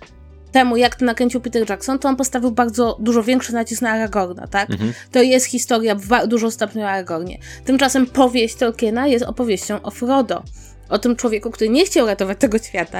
temu, 0.52 0.76
jak 0.76 0.96
to 0.96 1.04
nakręcił 1.04 1.40
Peter 1.40 1.70
Jackson, 1.70 1.98
to 1.98 2.08
on 2.08 2.16
postawił 2.16 2.50
bardzo 2.50 2.96
dużo 3.00 3.22
większy 3.22 3.52
nacisk 3.52 3.82
na 3.82 3.90
Aragorna, 3.90 4.46
tak? 4.46 4.70
Mhm. 4.70 4.92
To 5.12 5.22
jest 5.22 5.46
historia 5.46 5.94
w 5.94 6.26
dużo 6.26 6.50
stopniu 6.50 6.82
o 6.82 6.88
Aragornie. 6.88 7.38
Tymczasem 7.64 8.06
powieść 8.06 8.54
Tolkiena 8.54 9.06
jest 9.06 9.24
opowieścią 9.24 9.82
o 9.82 9.90
Frodo. 9.90 10.42
O 10.88 10.98
tym 10.98 11.16
człowieku, 11.16 11.50
który 11.50 11.70
nie 11.70 11.84
chciał 11.84 12.06
ratować 12.06 12.38
tego 12.38 12.58
świata, 12.58 12.98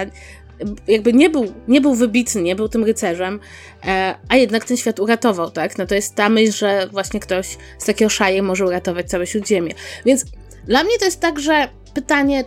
jakby 0.88 1.12
nie 1.12 1.30
był, 1.30 1.52
nie 1.68 1.80
był 1.80 1.94
wybitny, 1.94 2.42
nie 2.42 2.56
był 2.56 2.68
tym 2.68 2.84
rycerzem, 2.84 3.40
e, 3.86 4.14
a 4.28 4.36
jednak 4.36 4.64
ten 4.64 4.76
świat 4.76 5.00
uratował, 5.00 5.50
tak? 5.50 5.78
No 5.78 5.86
to 5.86 5.94
jest 5.94 6.14
ta 6.14 6.28
myśl, 6.28 6.52
że 6.52 6.88
właśnie 6.92 7.20
ktoś 7.20 7.56
z 7.78 7.84
takiego 7.84 8.08
szaje 8.08 8.42
może 8.42 8.66
uratować 8.66 9.06
całe 9.08 9.26
Śródziemie. 9.26 9.74
Więc 10.04 10.24
dla 10.66 10.84
mnie 10.84 10.98
to 10.98 11.04
jest 11.04 11.20
tak, 11.20 11.40
że 11.40 11.68
pytanie, 11.94 12.44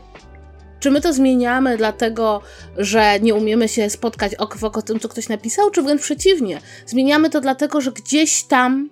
czy 0.79 0.91
my 0.91 1.01
to 1.01 1.13
zmieniamy 1.13 1.77
dlatego, 1.77 2.41
że 2.77 3.19
nie 3.19 3.35
umiemy 3.35 3.67
się 3.67 3.89
spotkać 3.89 4.35
oko 4.35 4.57
w 4.57 4.63
oko 4.63 4.81
tym, 4.81 4.99
co 4.99 5.09
ktoś 5.09 5.29
napisał, 5.29 5.71
czy 5.71 5.81
wręcz 5.81 6.01
przeciwnie? 6.01 6.61
Zmieniamy 6.85 7.29
to 7.29 7.41
dlatego, 7.41 7.81
że 7.81 7.91
gdzieś 7.91 8.43
tam 8.43 8.89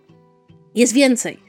jest 0.76 0.94
więcej. 0.94 1.40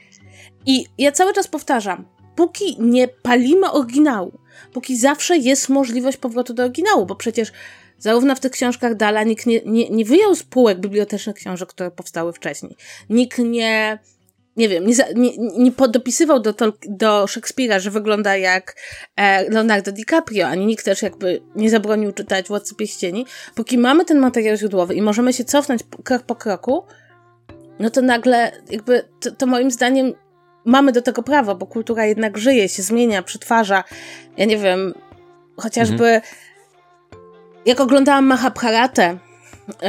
I 0.65 0.85
ja 0.97 1.11
cały 1.11 1.33
czas 1.33 1.47
powtarzam, 1.47 2.05
póki 2.35 2.77
nie 2.79 3.07
palimy 3.07 3.71
oryginału, 3.71 4.39
póki 4.73 4.97
zawsze 4.97 5.37
jest 5.37 5.69
możliwość 5.69 6.17
powrotu 6.17 6.53
do 6.53 6.63
oryginału, 6.63 7.05
bo 7.05 7.15
przecież 7.15 7.51
zarówno 7.97 8.35
w 8.35 8.39
tych 8.39 8.51
książkach 8.51 8.95
Dala 8.95 9.23
nikt 9.23 9.45
nie, 9.45 9.61
nie, 9.65 9.89
nie 9.89 10.05
wyjął 10.05 10.35
z 10.35 10.43
półek 10.43 10.79
bibliotecznych 10.79 11.35
książek, 11.35 11.69
które 11.69 11.91
powstały 11.91 12.33
wcześniej. 12.33 12.75
Nikt 13.09 13.37
nie, 13.37 13.99
nie 14.57 14.69
wiem, 14.69 14.85
nie, 14.85 14.95
nie, 15.15 15.31
nie 15.57 15.71
dopisywał 15.89 16.39
do, 16.39 16.53
do 16.89 17.27
Szekspira, 17.27 17.79
że 17.79 17.91
wygląda 17.91 18.37
jak 18.37 18.75
e, 19.15 19.49
Leonardo 19.49 19.91
DiCaprio, 19.91 20.47
ani 20.47 20.65
nikt 20.65 20.85
też 20.85 21.01
jakby 21.01 21.41
nie 21.55 21.69
zabronił 21.69 22.11
czytać 22.11 22.47
Władcy 22.47 22.75
Pieścieni. 22.75 23.25
Póki 23.55 23.77
mamy 23.77 24.05
ten 24.05 24.19
materiał 24.19 24.57
źródłowy 24.57 24.95
i 24.95 25.01
możemy 25.01 25.33
się 25.33 25.43
cofnąć 25.43 25.81
krok 26.03 26.23
po 26.23 26.35
kroku, 26.35 26.83
no 27.79 27.89
to 27.89 28.01
nagle 28.01 28.51
jakby 28.69 29.03
to, 29.19 29.31
to 29.31 29.45
moim 29.45 29.71
zdaniem 29.71 30.13
mamy 30.65 30.91
do 30.91 31.01
tego 31.01 31.23
prawo, 31.23 31.55
bo 31.55 31.65
kultura 31.65 32.05
jednak 32.05 32.37
żyje, 32.37 32.69
się 32.69 32.83
zmienia, 32.83 33.23
przetwarza. 33.23 33.83
Ja 34.37 34.45
nie 34.45 34.57
wiem, 34.57 34.93
chociażby 35.57 36.07
mhm. 36.07 36.21
jak 37.65 37.79
oglądałam 37.79 38.25
Mahabharatę, 38.25 39.17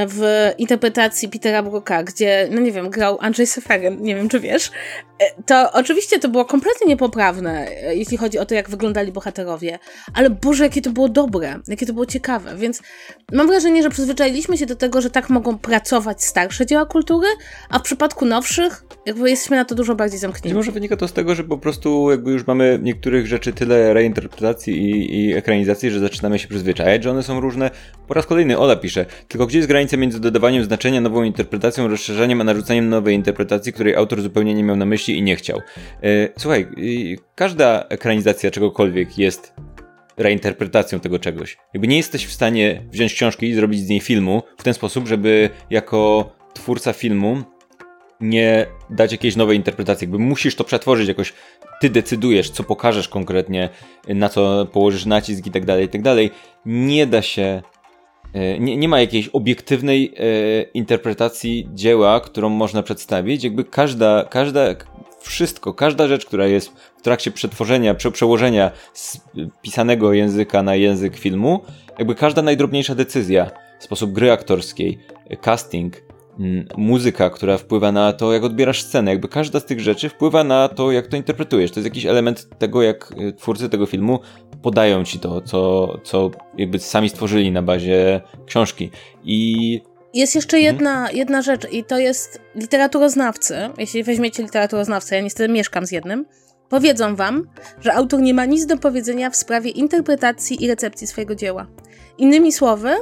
w 0.09 0.51
interpretacji 0.59 1.29
Petera 1.29 1.63
Brooka, 1.63 2.03
gdzie, 2.03 2.49
no 2.51 2.61
nie 2.61 2.73
wiem, 2.73 2.91
grał 2.91 3.19
Andrzej 3.21 3.47
Seferin, 3.47 4.03
nie 4.03 4.15
wiem 4.15 4.29
czy 4.29 4.41
wiesz, 4.41 4.71
e, 5.19 5.43
to 5.47 5.73
oczywiście 5.73 6.19
to 6.19 6.29
było 6.29 6.45
kompletnie 6.45 6.87
niepoprawne, 6.87 7.69
e, 7.69 7.97
jeśli 7.97 8.17
chodzi 8.17 8.39
o 8.39 8.47
to, 8.47 8.55
jak 8.55 8.71
wyglądali 8.71 9.13
bohaterowie, 9.13 9.79
ale 10.15 10.31
Boże, 10.31 10.65
jakie 10.65 10.83
to 10.83 10.91
było 10.91 11.09
dobre, 11.09 11.61
jakie 11.69 11.87
to 11.87 11.93
było 11.93 12.07
ciekawe, 12.07 12.57
więc 12.57 12.83
mam 13.33 13.47
wrażenie, 13.47 13.83
że 13.83 13.91
przyzwyczailiśmy 13.91 14.59
się 14.59 14.67
do 14.67 14.77
tego, 14.77 15.01
że 15.01 15.11
tak 15.11 15.31
mogą 15.31 15.59
pracować 15.59 16.25
starsze 16.25 16.67
dzieła 16.67 16.87
kultury, 16.87 17.29
a 17.71 17.79
w 17.79 17.83
przypadku 17.83 18.25
nowszych 18.25 18.85
jakby 19.07 19.31
jesteśmy 19.31 19.57
na 19.57 19.65
to 19.65 19.75
dużo 19.75 19.95
bardziej 19.95 20.19
zamknięci. 20.19 20.55
Może 20.55 20.73
wynika 20.73 20.97
to 20.97 21.09
z 21.09 21.13
tego, 21.13 21.35
że 21.35 21.45
po 21.45 21.59
prostu 21.59 22.11
jakby 22.11 22.31
już 22.31 22.47
mamy 22.47 22.79
niektórych 22.83 23.27
rzeczy 23.27 23.53
tyle 23.53 23.95
reinterpretacji 23.95 24.83
i, 24.83 25.21
i 25.21 25.35
ekranizacji, 25.35 25.91
że 25.91 26.01
zaczynamy 26.01 26.39
się 26.39 26.49
przyzwyczajać, 26.49 27.03
że 27.03 27.11
one 27.11 27.23
są 27.23 27.41
różne. 27.41 27.71
Po 28.09 28.15
raz 28.15 28.27
kolejny 28.27 28.59
Ola 28.59 28.77
pisze, 28.77 29.07
tylko 29.29 29.47
gdzie 29.47 29.66
jest 29.67 29.73
granica 29.73 29.97
między 29.97 30.21
dodawaniem 30.21 30.65
znaczenia 30.65 31.01
nową 31.01 31.23
interpretacją, 31.23 31.89
rozszerzeniem, 31.89 32.41
a 32.41 32.45
narzucaniem 32.45 32.89
nowej 32.89 33.15
interpretacji, 33.15 33.73
której 33.73 33.95
autor 33.95 34.23
zupełnie 34.23 34.55
nie 34.55 34.65
miał 34.65 34.77
na 34.77 34.87
myśli 34.87 35.19
i 35.19 35.23
nie 35.23 35.37
chciał. 35.37 35.59
E, 35.59 36.29
słuchaj, 36.39 36.67
każda 37.35 37.85
ekranizacja 37.89 38.51
czegokolwiek 38.51 39.19
jest 39.19 39.55
reinterpretacją 40.17 41.01
tego 41.01 41.19
czegoś. 41.19 41.57
Jakby 41.75 41.89
nie 41.89 41.97
jesteś 41.97 42.27
w 42.27 42.33
stanie 42.33 42.83
wziąć 42.93 43.15
książki 43.15 43.47
i 43.47 43.55
zrobić 43.55 43.81
z 43.81 43.89
niej 43.89 44.01
filmu 44.01 44.43
w 44.59 44.63
ten 44.63 44.75
sposób, 44.75 45.09
żeby 45.09 45.51
jako 45.71 46.33
twórca 46.55 46.93
filmu 46.93 47.43
nie 48.21 48.67
dać 48.91 49.13
jakiejś 49.13 49.37
nowej 49.37 49.57
interpretacji. 49.57 50.05
Jakby 50.05 50.19
musisz 50.19 50.55
to 50.55 50.65
przetworzyć 50.65 51.09
jakoś. 51.09 51.33
Ty 51.81 51.91
decydujesz, 51.91 52.51
co 52.51 52.63
pokażesz 52.63 53.09
konkretnie, 53.09 53.69
na 54.09 54.29
co 54.29 54.67
położysz 54.67 55.07
nacisk 55.07 55.47
i 55.47 55.51
tak 55.51 55.65
dalej, 55.65 55.85
i 55.85 55.89
tak 55.89 56.03
dalej. 56.03 56.31
Nie 56.67 57.07
da 57.07 57.23
się. 57.23 57.63
E, 58.37 58.59
nie, 58.59 58.77
nie 58.77 58.89
ma 58.89 59.01
jakiejś 59.01 59.29
obiektywnej 59.29 60.15
e, 60.17 60.63
interpretacji 60.63 61.69
dzieła, 61.75 62.21
którą 62.21 62.49
można 62.49 62.83
przedstawić. 62.83 63.45
Jakby 63.45 63.65
każda, 63.65 64.25
każda, 64.31 64.61
wszystko, 65.21 65.75
każda 65.75 66.09
rzecz, 66.09 66.27
która 66.27 66.47
jest 66.47 66.73
w 66.99 67.03
trakcie 67.03 67.31
przetworzenia, 67.31 67.95
prze, 67.95 68.11
przełożenia 68.11 68.71
z 68.93 69.21
pisanego 69.63 70.13
języka 70.13 70.63
na 70.63 70.75
język 70.75 71.17
filmu, 71.17 71.61
jakby 71.99 72.15
każda 72.15 72.43
najdrobniejsza 72.43 72.95
decyzja, 72.95 73.51
sposób 73.79 74.13
gry 74.13 74.33
aktorskiej, 74.33 74.99
casting, 75.41 76.07
muzyka, 76.77 77.31
która 77.31 77.59
wpływa 77.59 77.93
na 77.93 78.13
to, 78.13 78.33
jak 78.33 78.45
odbierasz 78.45 78.83
scenę. 78.83 79.11
Jakby 79.11 79.29
każda 79.29 79.61
z 79.61 79.65
tych 79.65 79.81
rzeczy 79.81 80.09
wpływa 80.09 80.45
na 80.45 80.69
to, 80.69 80.93
jak 80.93 81.07
to 81.07 81.17
interpretujesz. 81.17 81.71
To 81.71 81.81
jest 81.81 81.85
jakiś 81.85 82.07
element 82.07 82.59
tego, 82.59 82.83
jak 82.83 83.13
y, 83.21 83.33
twórcy 83.33 83.69
tego 83.69 83.87
filmu 83.87 84.19
podają 84.63 85.05
ci 85.05 85.19
to, 85.19 85.41
co, 85.41 85.89
co 86.05 86.31
jakby 86.59 86.79
sami 86.79 87.09
stworzyli 87.09 87.53
na 87.53 87.63
bazie 87.63 88.21
książki. 88.47 88.91
I 89.25 89.81
jest 90.15 90.35
jeszcze 90.35 90.57
mhm. 90.57 90.75
jedna, 90.75 91.11
jedna 91.11 91.43
rzecz 91.43 91.73
i 91.73 91.85
to 91.85 91.99
jest 91.99 92.41
literaturoznawcy. 92.55 93.57
Jeśli 93.79 94.05
weźmiecie 94.05 94.43
literaturoznawcę, 94.43 95.17
ja 95.17 95.23
niestety 95.23 95.53
mieszkam 95.53 95.87
z 95.87 95.91
jednym, 95.91 96.27
powiedzą 96.69 97.17
wam, 97.17 97.49
że 97.81 97.95
autor 97.95 98.21
nie 98.21 98.35
ma 98.35 98.45
nic 98.45 98.67
do 98.67 98.77
powiedzenia 98.77 99.31
w 99.31 99.37
sprawie 99.37 99.71
interpretacji 99.71 100.65
i 100.65 100.69
recepcji 100.69 101.07
swojego 101.07 101.35
dzieła. 101.35 101.67
Innymi 102.19 102.53
słowy, 102.53 102.95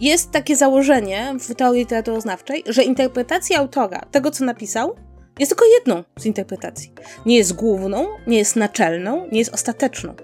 jest 0.00 0.30
takie 0.30 0.56
założenie 0.56 1.34
w 1.40 1.54
teorii 1.54 1.80
literaturoznawczej, 1.80 2.64
że 2.66 2.82
interpretacja 2.82 3.58
autora 3.58 4.00
tego, 4.10 4.30
co 4.30 4.44
napisał, 4.44 4.96
jest 5.38 5.50
tylko 5.50 5.64
jedną 5.78 6.04
z 6.18 6.26
interpretacji. 6.26 6.92
Nie 7.26 7.36
jest 7.36 7.52
główną, 7.52 8.06
nie 8.26 8.38
jest 8.38 8.56
naczelną, 8.56 9.28
nie 9.32 9.38
jest 9.38 9.54
ostateczną. 9.54 10.14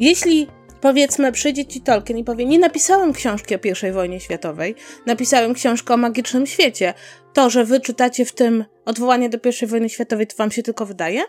Jeśli 0.00 0.48
powiedzmy, 0.80 1.32
przyjdzie 1.32 1.66
ci 1.66 1.80
Tolkien 1.80 2.18
i 2.18 2.24
powie: 2.24 2.46
Nie 2.46 2.58
napisałem 2.58 3.12
książki 3.12 3.54
o 3.54 3.58
I 3.88 3.92
wojnie 3.92 4.20
światowej, 4.20 4.74
napisałem 5.06 5.54
książkę 5.54 5.94
o 5.94 5.96
magicznym 5.96 6.46
świecie. 6.46 6.94
To, 7.32 7.50
że 7.50 7.64
wy 7.64 7.80
czytacie 7.80 8.24
w 8.24 8.32
tym 8.32 8.64
odwołanie 8.84 9.28
do 9.28 9.38
I 9.62 9.66
wojny 9.66 9.88
światowej, 9.88 10.26
to 10.26 10.36
wam 10.36 10.50
się 10.50 10.62
tylko 10.62 10.86
wydaje? 10.86 11.22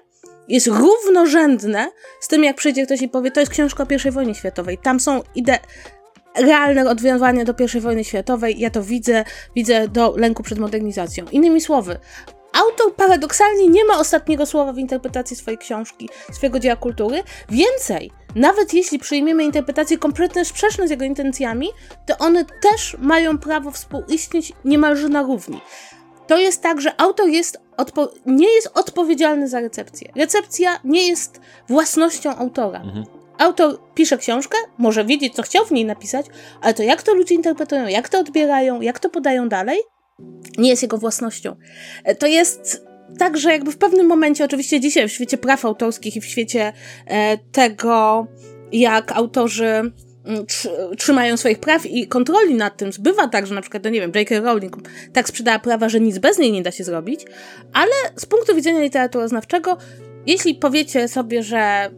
Jest 0.48 0.68
równorzędne 0.68 1.92
z 2.20 2.28
tym, 2.28 2.44
jak 2.44 2.56
przyjdzie 2.56 2.86
ktoś 2.86 3.02
i 3.02 3.10
powie: 3.10 3.32
To 3.32 3.40
jest 3.40 3.52
książka 3.52 3.84
o 3.84 4.08
I 4.08 4.12
wojnie 4.12 4.36
światowej. 4.36 4.78
Tam 4.78 5.00
są 5.00 5.22
ide 5.36 5.60
realne 6.36 6.90
odwiązywanie 6.90 7.46
do 7.46 7.54
I 7.78 7.80
wojny 7.80 8.04
światowej, 8.04 8.60
ja 8.60 8.70
to 8.70 8.84
widzę, 8.84 9.24
widzę 9.56 9.88
do 9.88 10.14
lęku 10.18 10.44
przed 10.44 10.60
modernizacją. 10.60 11.26
Innymi 11.32 11.62
słowy, 11.62 11.98
autor 12.54 12.96
paradoksalnie 12.96 13.68
nie 13.68 13.86
ma 13.86 14.00
ostatniego 14.00 14.46
słowa 14.46 14.74
w 14.74 14.78
interpretacji 14.78 15.36
swojej 15.36 15.58
książki, 15.58 16.10
swojego 16.32 16.60
dzieła 16.60 16.76
kultury. 16.76 17.24
Więcej, 17.50 18.12
nawet 18.36 18.74
jeśli 18.74 19.00
przyjmiemy 19.00 19.44
interpretację 19.44 19.98
kompletnie 19.98 20.46
sprzeczną 20.46 20.88
z 20.88 20.90
jego 20.90 21.06
intencjami, 21.06 21.70
to 22.06 22.18
one 22.18 22.46
też 22.46 22.98
mają 23.00 23.38
prawo 23.38 23.72
współistnieć 23.72 24.54
niemalże 24.66 25.10
na 25.10 25.22
równi. 25.22 25.62
To 26.28 26.38
jest 26.38 26.62
tak, 26.62 26.82
że 26.82 27.02
autor 27.02 27.28
jest 27.28 27.58
nie 28.26 28.56
jest 28.56 28.70
odpowiedzialny 28.74 29.48
za 29.48 29.60
recepcję. 29.60 30.12
Recepcja 30.16 30.80
nie 30.84 31.08
jest 31.08 31.42
własnością 31.70 32.36
autora. 32.36 32.82
Mhm 32.82 33.06
autor 33.38 33.80
pisze 33.96 34.18
książkę, 34.18 34.58
może 34.78 35.06
wiedzieć, 35.06 35.36
co 35.36 35.42
chciał 35.42 35.66
w 35.66 35.72
niej 35.72 35.86
napisać, 35.86 36.26
ale 36.62 36.74
to 36.74 36.84
jak 36.84 37.04
to 37.04 37.14
ludzie 37.14 37.36
interpretują, 37.36 37.88
jak 37.88 38.10
to 38.10 38.20
odbierają, 38.20 38.82
jak 38.82 39.00
to 39.00 39.10
podają 39.10 39.50
dalej, 39.50 39.80
nie 40.58 40.70
jest 40.70 40.82
jego 40.82 40.98
własnością. 40.98 41.56
E, 42.04 42.16
to 42.16 42.28
jest 42.28 42.86
tak, 43.18 43.38
że 43.38 43.52
jakby 43.52 43.72
w 43.72 43.78
pewnym 43.78 44.08
momencie, 44.08 44.46
oczywiście 44.46 44.80
dzisiaj 44.80 45.10
w 45.10 45.12
świecie 45.12 45.38
praw 45.38 45.66
autorskich 45.66 46.16
i 46.16 46.22
w 46.22 46.26
świecie 46.26 46.74
e, 47.08 47.38
tego, 47.38 48.28
jak 48.72 49.12
autorzy 49.12 49.66
mm, 49.66 50.46
trzymają 50.98 51.38
swoich 51.38 51.60
praw 51.60 51.86
i 51.86 52.08
kontroli 52.08 52.56
nad 52.56 52.78
tym. 52.78 52.94
Zbywa 52.94 53.28
tak, 53.28 53.48
że 53.48 53.56
na 53.56 53.62
przykład, 53.62 53.84
no 53.84 53.90
nie 53.90 54.02
wiem, 54.02 54.12
J.K. 54.16 54.40
Rowling 54.40 54.78
tak 55.14 55.28
sprzedała 55.28 55.60
prawa, 55.60 55.90
że 55.90 56.00
nic 56.00 56.18
bez 56.18 56.38
niej 56.38 56.52
nie 56.52 56.62
da 56.62 56.72
się 56.72 56.84
zrobić, 56.84 57.26
ale 57.74 57.92
z 58.16 58.26
punktu 58.26 58.56
widzenia 58.56 58.82
literaturoznawczego, 58.82 59.78
jeśli 60.26 60.56
powiecie 60.56 61.08
sobie, 61.08 61.44
że 61.44 61.92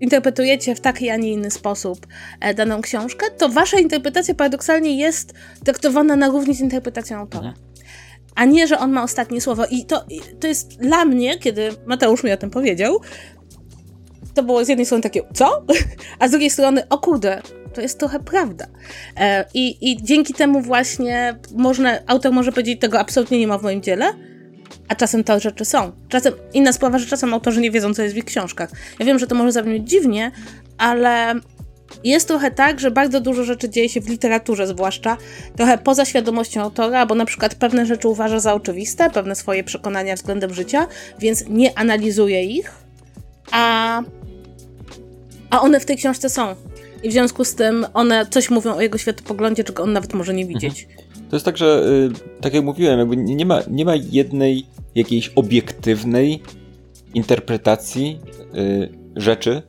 interpretujecie 0.00 0.74
w 0.74 0.80
taki, 0.80 1.10
a 1.10 1.16
nie 1.16 1.32
inny 1.32 1.50
sposób 1.50 2.06
e, 2.40 2.54
daną 2.54 2.80
książkę, 2.80 3.26
to 3.38 3.48
wasza 3.48 3.78
interpretacja 3.78 4.34
paradoksalnie 4.34 4.98
jest 4.98 5.34
traktowana 5.64 6.16
na 6.16 6.26
równi 6.26 6.54
z 6.54 6.60
interpretacją 6.60 7.18
autora. 7.18 7.48
Mhm. 7.48 7.66
A 8.34 8.44
nie, 8.44 8.66
że 8.66 8.78
on 8.78 8.92
ma 8.92 9.02
ostatnie 9.02 9.40
słowo. 9.40 9.66
I 9.70 9.84
to, 9.84 10.04
to 10.40 10.46
jest 10.46 10.78
dla 10.78 11.04
mnie, 11.04 11.38
kiedy 11.38 11.70
Mateusz 11.86 12.24
mi 12.24 12.32
o 12.32 12.36
tym 12.36 12.50
powiedział, 12.50 13.00
to 14.34 14.42
było 14.42 14.64
z 14.64 14.68
jednej 14.68 14.86
strony 14.86 15.02
takie, 15.02 15.22
co? 15.34 15.62
A 16.18 16.28
z 16.28 16.30
drugiej 16.30 16.50
strony, 16.50 16.88
o 16.88 16.98
kurde, 16.98 17.42
to 17.74 17.80
jest 17.80 17.98
trochę 17.98 18.20
prawda. 18.20 18.66
E, 19.16 19.44
I, 19.54 19.90
I 19.90 20.02
dzięki 20.02 20.34
temu 20.34 20.60
właśnie 20.60 21.38
można, 21.54 21.98
autor 22.06 22.32
może 22.32 22.52
powiedzieć, 22.52 22.80
tego 22.80 22.98
absolutnie 22.98 23.38
nie 23.38 23.46
ma 23.46 23.58
w 23.58 23.62
moim 23.62 23.82
dziele, 23.82 24.12
a 24.88 24.94
czasem 24.94 25.24
te 25.24 25.40
rzeczy 25.40 25.64
są. 25.64 25.92
Czasem 26.08 26.34
inna 26.52 26.72
sprawa, 26.72 26.98
że 26.98 27.06
czasem 27.06 27.34
autorzy 27.34 27.60
nie 27.60 27.70
wiedzą, 27.70 27.94
co 27.94 28.02
jest 28.02 28.14
w 28.14 28.18
ich 28.18 28.24
książkach. 28.24 28.70
Ja 28.98 29.06
wiem, 29.06 29.18
że 29.18 29.26
to 29.26 29.34
może 29.34 29.52
zabrzmieć 29.52 29.90
dziwnie, 29.90 30.30
ale 30.78 31.34
jest 32.04 32.28
trochę 32.28 32.50
tak, 32.50 32.80
że 32.80 32.90
bardzo 32.90 33.20
dużo 33.20 33.44
rzeczy 33.44 33.68
dzieje 33.68 33.88
się 33.88 34.00
w 34.00 34.08
literaturze, 34.08 34.66
zwłaszcza 34.66 35.16
trochę 35.56 35.78
poza 35.78 36.04
świadomością 36.04 36.62
autora, 36.62 37.06
bo 37.06 37.14
na 37.14 37.24
przykład 37.24 37.54
pewne 37.54 37.86
rzeczy 37.86 38.08
uważa 38.08 38.40
za 38.40 38.54
oczywiste, 38.54 39.10
pewne 39.10 39.34
swoje 39.34 39.64
przekonania 39.64 40.14
względem 40.14 40.54
życia, 40.54 40.86
więc 41.18 41.44
nie 41.48 41.78
analizuje 41.78 42.44
ich, 42.44 42.72
a, 43.50 44.02
a 45.50 45.60
one 45.60 45.80
w 45.80 45.84
tej 45.84 45.96
książce 45.96 46.28
są. 46.28 46.54
I 47.02 47.08
w 47.08 47.12
związku 47.12 47.44
z 47.44 47.54
tym 47.54 47.86
one 47.94 48.26
coś 48.30 48.50
mówią 48.50 48.74
o 48.74 48.80
jego 48.80 48.98
światopoglądzie, 48.98 49.64
czego 49.64 49.82
on 49.82 49.92
nawet 49.92 50.14
może 50.14 50.34
nie 50.34 50.46
widzieć. 50.46 50.82
Mhm. 50.82 51.05
To 51.30 51.36
jest 51.36 51.44
tak, 51.44 51.56
że 51.56 51.84
y, 52.38 52.40
tak 52.40 52.54
jak 52.54 52.64
mówiłem, 52.64 52.98
jakby 52.98 53.16
nie 53.16 53.46
ma, 53.46 53.60
nie 53.70 53.84
ma 53.84 53.94
jednej 53.94 54.66
jakiejś 54.94 55.28
obiektywnej 55.28 56.42
interpretacji 57.14 58.18
y, 58.54 58.88
rzeczy, 59.16 59.62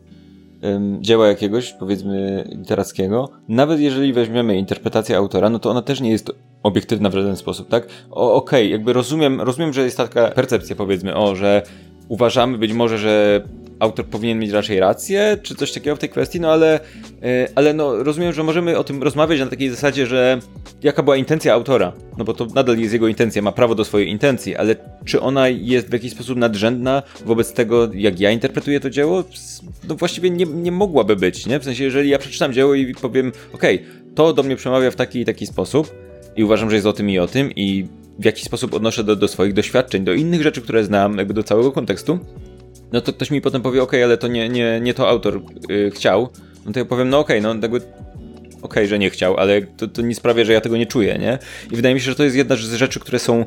dzieła 1.00 1.28
jakiegoś, 1.28 1.74
powiedzmy, 1.74 2.44
literackiego, 2.52 3.30
nawet 3.48 3.80
jeżeli 3.80 4.14
weźmiemy 4.14 4.58
interpretację 4.58 5.18
autora, 5.18 5.50
no 5.50 5.60
to 5.60 5.70
ona 5.70 5.82
też 5.82 6.02
nie 6.02 6.12
jest 6.12 6.32
obiektywna 6.64 7.10
w 7.10 7.14
żaden 7.14 7.36
sposób, 7.36 7.70
tak? 7.70 7.88
Okej, 8.10 8.34
okay, 8.36 8.68
jakby 8.68 8.94
rozumiem, 8.94 9.42
rozumiem, 9.42 9.74
że 9.74 9.84
jest 9.84 9.98
taka 9.98 10.28
percepcja, 10.28 10.76
powiedzmy, 10.76 11.16
o, 11.16 11.36
że 11.36 11.62
uważamy 12.08 12.58
być 12.58 12.74
może, 12.74 12.98
że 12.98 13.44
autor 13.80 14.06
powinien 14.06 14.40
mieć 14.40 14.52
raczej 14.52 14.80
rację, 14.80 15.38
czy 15.44 15.56
coś 15.56 15.72
takiego 15.72 15.96
w 15.96 16.00
tej 16.00 16.10
kwestii, 16.10 16.40
no 16.40 16.52
ale, 16.52 16.80
e, 17.24 17.48
ale 17.56 17.74
no, 17.74 18.04
rozumiem, 18.04 18.34
że 18.34 18.44
możemy 18.44 18.78
o 18.78 18.84
tym 18.84 19.04
rozmawiać 19.04 19.40
na 19.40 19.48
takiej 19.48 19.70
zasadzie, 19.70 20.08
że 20.08 20.40
jaka 20.84 21.04
była 21.04 21.18
intencja 21.18 21.54
autora, 21.54 21.94
no 22.18 22.26
bo 22.26 22.34
to 22.34 22.46
nadal 22.46 22.78
jest 22.78 22.94
jego 22.94 23.08
intencja, 23.08 23.42
ma 23.42 23.52
prawo 23.52 23.76
do 23.76 23.86
swojej 23.86 24.10
intencji, 24.10 24.56
ale 24.56 24.76
czy 25.06 25.22
ona 25.22 25.50
jest 25.50 25.90
w 25.90 25.94
jakiś 25.94 26.12
sposób 26.12 26.38
nadrzędna 26.38 27.04
wobec 27.26 27.54
tego, 27.54 27.90
jak 27.94 28.20
ja 28.20 28.32
interpretuję 28.32 28.80
to 28.80 28.90
dzieło? 28.90 29.24
No 29.88 29.96
właściwie 29.96 30.30
nie, 30.30 30.46
nie 30.46 30.72
mogłaby 30.72 31.16
być, 31.16 31.46
nie? 31.46 31.60
W 31.60 31.64
sensie, 31.64 31.84
jeżeli 31.84 32.10
ja 32.10 32.20
przeczytam 32.20 32.54
dzieło 32.54 32.76
i 32.76 32.94
powiem, 32.94 33.32
okej, 33.54 33.76
okay, 33.76 34.14
to 34.16 34.34
do 34.34 34.44
mnie 34.44 34.56
przemawia 34.56 34.92
w 34.92 34.96
taki 34.96 35.20
i 35.20 35.26
taki 35.26 35.48
sposób 35.48 35.96
i 36.36 36.44
uważam, 36.44 36.70
że 36.70 36.76
jest 36.76 36.88
o 36.88 36.94
tym 36.94 37.10
i 37.10 37.20
o 37.20 37.28
tym 37.28 37.52
i 37.56 37.88
w 38.20 38.26
jakiś 38.26 38.44
sposób 38.44 38.74
odnoszę 38.74 39.04
do, 39.04 39.16
do 39.16 39.28
swoich 39.28 39.54
doświadczeń, 39.54 40.04
do 40.04 40.14
innych 40.14 40.42
rzeczy, 40.42 40.62
które 40.62 40.84
znam, 40.84 41.18
jakby 41.18 41.34
do 41.34 41.44
całego 41.44 41.72
kontekstu, 41.72 42.20
no 42.92 43.02
to 43.02 43.14
ktoś 43.14 43.32
mi 43.32 43.42
potem 43.42 43.62
powie, 43.62 43.84
ok, 43.84 43.94
ale 43.94 44.18
to 44.18 44.28
nie, 44.28 44.50
nie, 44.50 44.80
nie 44.82 44.94
to 44.94 45.10
autor 45.10 45.42
yy, 45.70 45.92
chciał, 45.92 46.30
no 46.66 46.72
to 46.72 46.80
ja 46.80 46.86
powiem, 46.86 47.10
no 47.10 47.20
okay, 47.20 47.42
no 47.42 47.50
jakby 47.50 47.78
okej, 47.78 47.84
okay, 48.62 48.88
że 48.88 49.00
nie 49.00 49.10
chciał, 49.10 49.38
ale 49.38 49.62
to, 49.62 49.88
to 49.88 50.02
nie 50.02 50.16
sprawia, 50.16 50.44
że 50.44 50.54
ja 50.54 50.62
tego 50.62 50.78
nie 50.78 50.86
czuję, 50.86 51.18
nie? 51.18 51.40
I 51.72 51.76
wydaje 51.76 51.96
mi 51.96 52.02
się, 52.02 52.06
że 52.06 52.16
to 52.16 52.24
jest 52.24 52.36
jedna 52.36 52.56
z 52.56 52.60
rzeczy, 52.60 53.00
które 53.00 53.20
są 53.20 53.46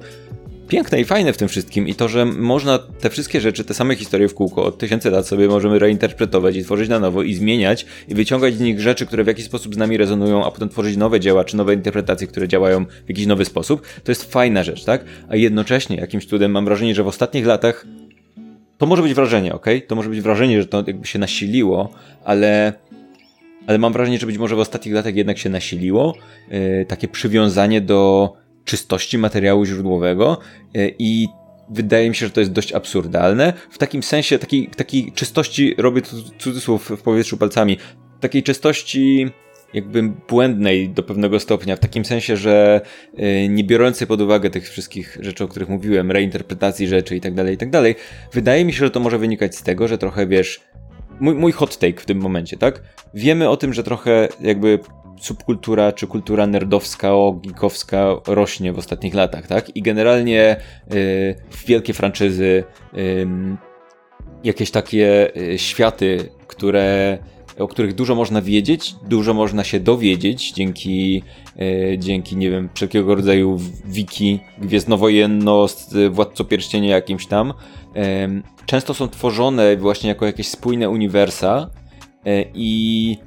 piękne 0.70 1.00
i 1.00 1.04
fajne 1.04 1.32
w 1.32 1.36
tym 1.36 1.48
wszystkim 1.48 1.88
i 1.88 1.94
to, 1.94 2.08
że 2.08 2.24
można 2.24 2.78
te 2.78 3.10
wszystkie 3.10 3.40
rzeczy, 3.40 3.64
te 3.64 3.74
same 3.74 3.96
historie 3.96 4.28
w 4.28 4.34
kółko 4.34 4.64
od 4.64 4.78
tysięcy 4.78 5.10
lat 5.10 5.26
sobie 5.26 5.48
możemy 5.48 5.78
reinterpretować 5.78 6.56
i 6.56 6.64
tworzyć 6.64 6.88
na 6.88 6.98
nowo 6.98 7.22
i 7.22 7.34
zmieniać 7.34 7.86
i 8.08 8.14
wyciągać 8.14 8.54
z 8.54 8.60
nich 8.60 8.80
rzeczy, 8.80 9.06
które 9.06 9.24
w 9.24 9.26
jakiś 9.26 9.44
sposób 9.44 9.74
z 9.74 9.78
nami 9.78 9.96
rezonują, 9.96 10.44
a 10.44 10.50
potem 10.50 10.68
tworzyć 10.68 10.96
nowe 10.96 11.20
dzieła 11.20 11.44
czy 11.44 11.56
nowe 11.56 11.74
interpretacje, 11.74 12.26
które 12.26 12.48
działają 12.48 12.84
w 12.84 13.08
jakiś 13.08 13.26
nowy 13.26 13.44
sposób, 13.44 13.82
to 14.04 14.12
jest 14.12 14.32
fajna 14.32 14.64
rzecz, 14.64 14.84
tak? 14.84 15.04
A 15.28 15.36
jednocześnie 15.36 15.96
jakimś 15.96 16.26
cudem 16.26 16.50
mam 16.50 16.64
wrażenie, 16.64 16.94
że 16.94 17.02
w 17.02 17.08
ostatnich 17.08 17.46
latach 17.46 17.86
to 18.80 18.86
może 18.86 19.02
być 19.02 19.14
wrażenie, 19.14 19.54
ok? 19.54 19.66
To 19.86 19.96
może 19.96 20.08
być 20.08 20.20
wrażenie, 20.20 20.62
że 20.62 20.68
to 20.68 20.84
jakby 20.86 21.06
się 21.06 21.18
nasiliło, 21.18 21.90
ale 22.24 22.72
ale 23.66 23.78
mam 23.78 23.92
wrażenie, 23.92 24.18
że 24.18 24.26
być 24.26 24.38
może 24.38 24.56
w 24.56 24.58
ostatnich 24.58 24.94
latach 24.94 25.14
jednak 25.14 25.38
się 25.38 25.50
nasiliło 25.50 26.14
yy, 26.50 26.86
takie 26.88 27.08
przywiązanie 27.08 27.80
do 27.80 28.32
czystości 28.64 29.18
materiału 29.18 29.64
źródłowego 29.64 30.38
e, 30.74 30.88
i 30.98 31.28
wydaje 31.70 32.08
mi 32.08 32.14
się, 32.14 32.26
że 32.26 32.32
to 32.32 32.40
jest 32.40 32.52
dość 32.52 32.72
absurdalne. 32.72 33.52
W 33.70 33.78
takim 33.78 34.02
sensie, 34.02 34.38
takiej, 34.38 34.66
takiej 34.66 35.12
czystości, 35.12 35.74
robię 35.78 36.02
cudzysłów 36.38 36.90
w 36.90 37.02
powietrzu 37.02 37.36
palcami, 37.36 37.78
takiej 38.20 38.42
czystości 38.42 39.30
jakby 39.74 40.02
błędnej 40.28 40.88
do 40.88 41.02
pewnego 41.02 41.40
stopnia, 41.40 41.76
w 41.76 41.80
takim 41.80 42.04
sensie, 42.04 42.36
że 42.36 42.80
e, 43.16 43.48
nie 43.48 43.64
biorącej 43.64 44.06
pod 44.06 44.20
uwagę 44.20 44.50
tych 44.50 44.68
wszystkich 44.68 45.18
rzeczy, 45.20 45.44
o 45.44 45.48
których 45.48 45.68
mówiłem, 45.68 46.10
reinterpretacji 46.10 46.88
rzeczy 46.88 47.16
i 47.16 47.20
tak 47.20 47.34
dalej, 47.34 47.54
i 47.54 47.58
tak 47.58 47.70
dalej, 47.70 47.94
wydaje 48.32 48.64
mi 48.64 48.72
się, 48.72 48.78
że 48.78 48.90
to 48.90 49.00
może 49.00 49.18
wynikać 49.18 49.56
z 49.56 49.62
tego, 49.62 49.88
że 49.88 49.98
trochę, 49.98 50.26
wiesz, 50.26 50.60
mój, 51.20 51.34
mój 51.34 51.52
hot 51.52 51.78
take 51.78 52.00
w 52.00 52.06
tym 52.06 52.18
momencie, 52.18 52.56
tak? 52.56 52.82
Wiemy 53.14 53.48
o 53.48 53.56
tym, 53.56 53.74
że 53.74 53.82
trochę 53.82 54.28
jakby 54.40 54.78
subkultura 55.20 55.92
czy 55.92 56.06
kultura 56.06 56.46
nerdowska, 56.46 57.10
geekowska 57.44 58.14
rośnie 58.26 58.72
w 58.72 58.78
ostatnich 58.78 59.14
latach, 59.14 59.46
tak? 59.46 59.76
I 59.76 59.82
generalnie 59.82 60.56
y, 60.94 61.34
wielkie 61.66 61.94
franczyzy, 61.94 62.64
y, 62.98 63.26
jakieś 64.44 64.70
takie 64.70 65.36
y, 65.36 65.58
światy, 65.58 66.28
które 66.46 67.18
o 67.58 67.68
których 67.68 67.94
dużo 67.94 68.14
można 68.14 68.42
wiedzieć, 68.42 68.94
dużo 69.08 69.34
można 69.34 69.64
się 69.64 69.80
dowiedzieć 69.80 70.52
dzięki, 70.52 71.22
e, 71.58 71.98
dzięki 71.98 72.36
nie 72.36 72.50
wiem, 72.50 72.68
wszelkiego 72.74 73.14
rodzaju 73.14 73.58
wiki, 73.84 74.40
gwiezdnowojenno, 74.58 75.66
Władco 76.10 76.44
Pierścienia 76.44 76.94
jakimś 76.94 77.26
tam. 77.26 77.54
E, 77.96 78.28
często 78.66 78.94
są 78.94 79.08
tworzone 79.08 79.76
właśnie 79.76 80.08
jako 80.08 80.26
jakieś 80.26 80.48
spójne 80.48 80.90
uniwersa 80.90 81.70
e, 82.26 82.44
i 82.54 83.18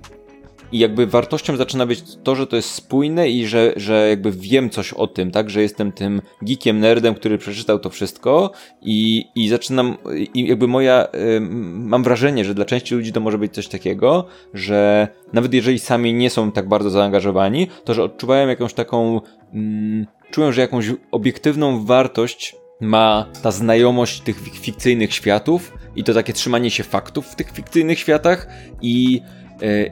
i 0.73 0.79
jakby 0.79 1.07
wartością 1.07 1.57
zaczyna 1.57 1.85
być 1.85 2.03
to, 2.23 2.35
że 2.35 2.47
to 2.47 2.55
jest 2.55 2.69
spójne 2.69 3.29
i 3.29 3.47
że, 3.47 3.73
że 3.75 4.09
jakby 4.09 4.31
wiem 4.31 4.69
coś 4.69 4.93
o 4.93 5.07
tym, 5.07 5.31
tak, 5.31 5.49
że 5.49 5.61
jestem 5.61 5.91
tym 5.91 6.21
geekiem, 6.41 6.79
nerdem, 6.79 7.15
który 7.15 7.37
przeczytał 7.37 7.79
to 7.79 7.89
wszystko 7.89 8.51
i, 8.81 9.25
i 9.35 9.49
zaczynam, 9.49 9.97
i 10.33 10.47
jakby 10.47 10.67
moja, 10.67 11.07
y, 11.15 11.39
mam 11.41 12.03
wrażenie, 12.03 12.45
że 12.45 12.55
dla 12.55 12.65
części 12.65 12.95
ludzi 12.95 13.13
to 13.13 13.19
może 13.19 13.37
być 13.37 13.53
coś 13.53 13.67
takiego, 13.67 14.25
że 14.53 15.07
nawet 15.33 15.53
jeżeli 15.53 15.79
sami 15.79 16.13
nie 16.13 16.29
są 16.29 16.51
tak 16.51 16.67
bardzo 16.67 16.89
zaangażowani, 16.89 17.67
to 17.83 17.93
że 17.93 18.03
odczuwają 18.03 18.47
jakąś 18.47 18.73
taką, 18.73 19.21
mm, 19.53 20.05
czują, 20.31 20.51
że 20.51 20.61
jakąś 20.61 20.85
obiektywną 21.11 21.85
wartość 21.85 22.55
ma 22.81 23.25
ta 23.41 23.51
znajomość 23.51 24.21
tych 24.21 24.39
fikcyjnych 24.61 25.13
światów 25.13 25.73
i 25.95 26.03
to 26.03 26.13
takie 26.13 26.33
trzymanie 26.33 26.71
się 26.71 26.83
faktów 26.83 27.27
w 27.27 27.35
tych 27.35 27.51
fikcyjnych 27.51 27.99
światach 27.99 28.47
i 28.81 29.21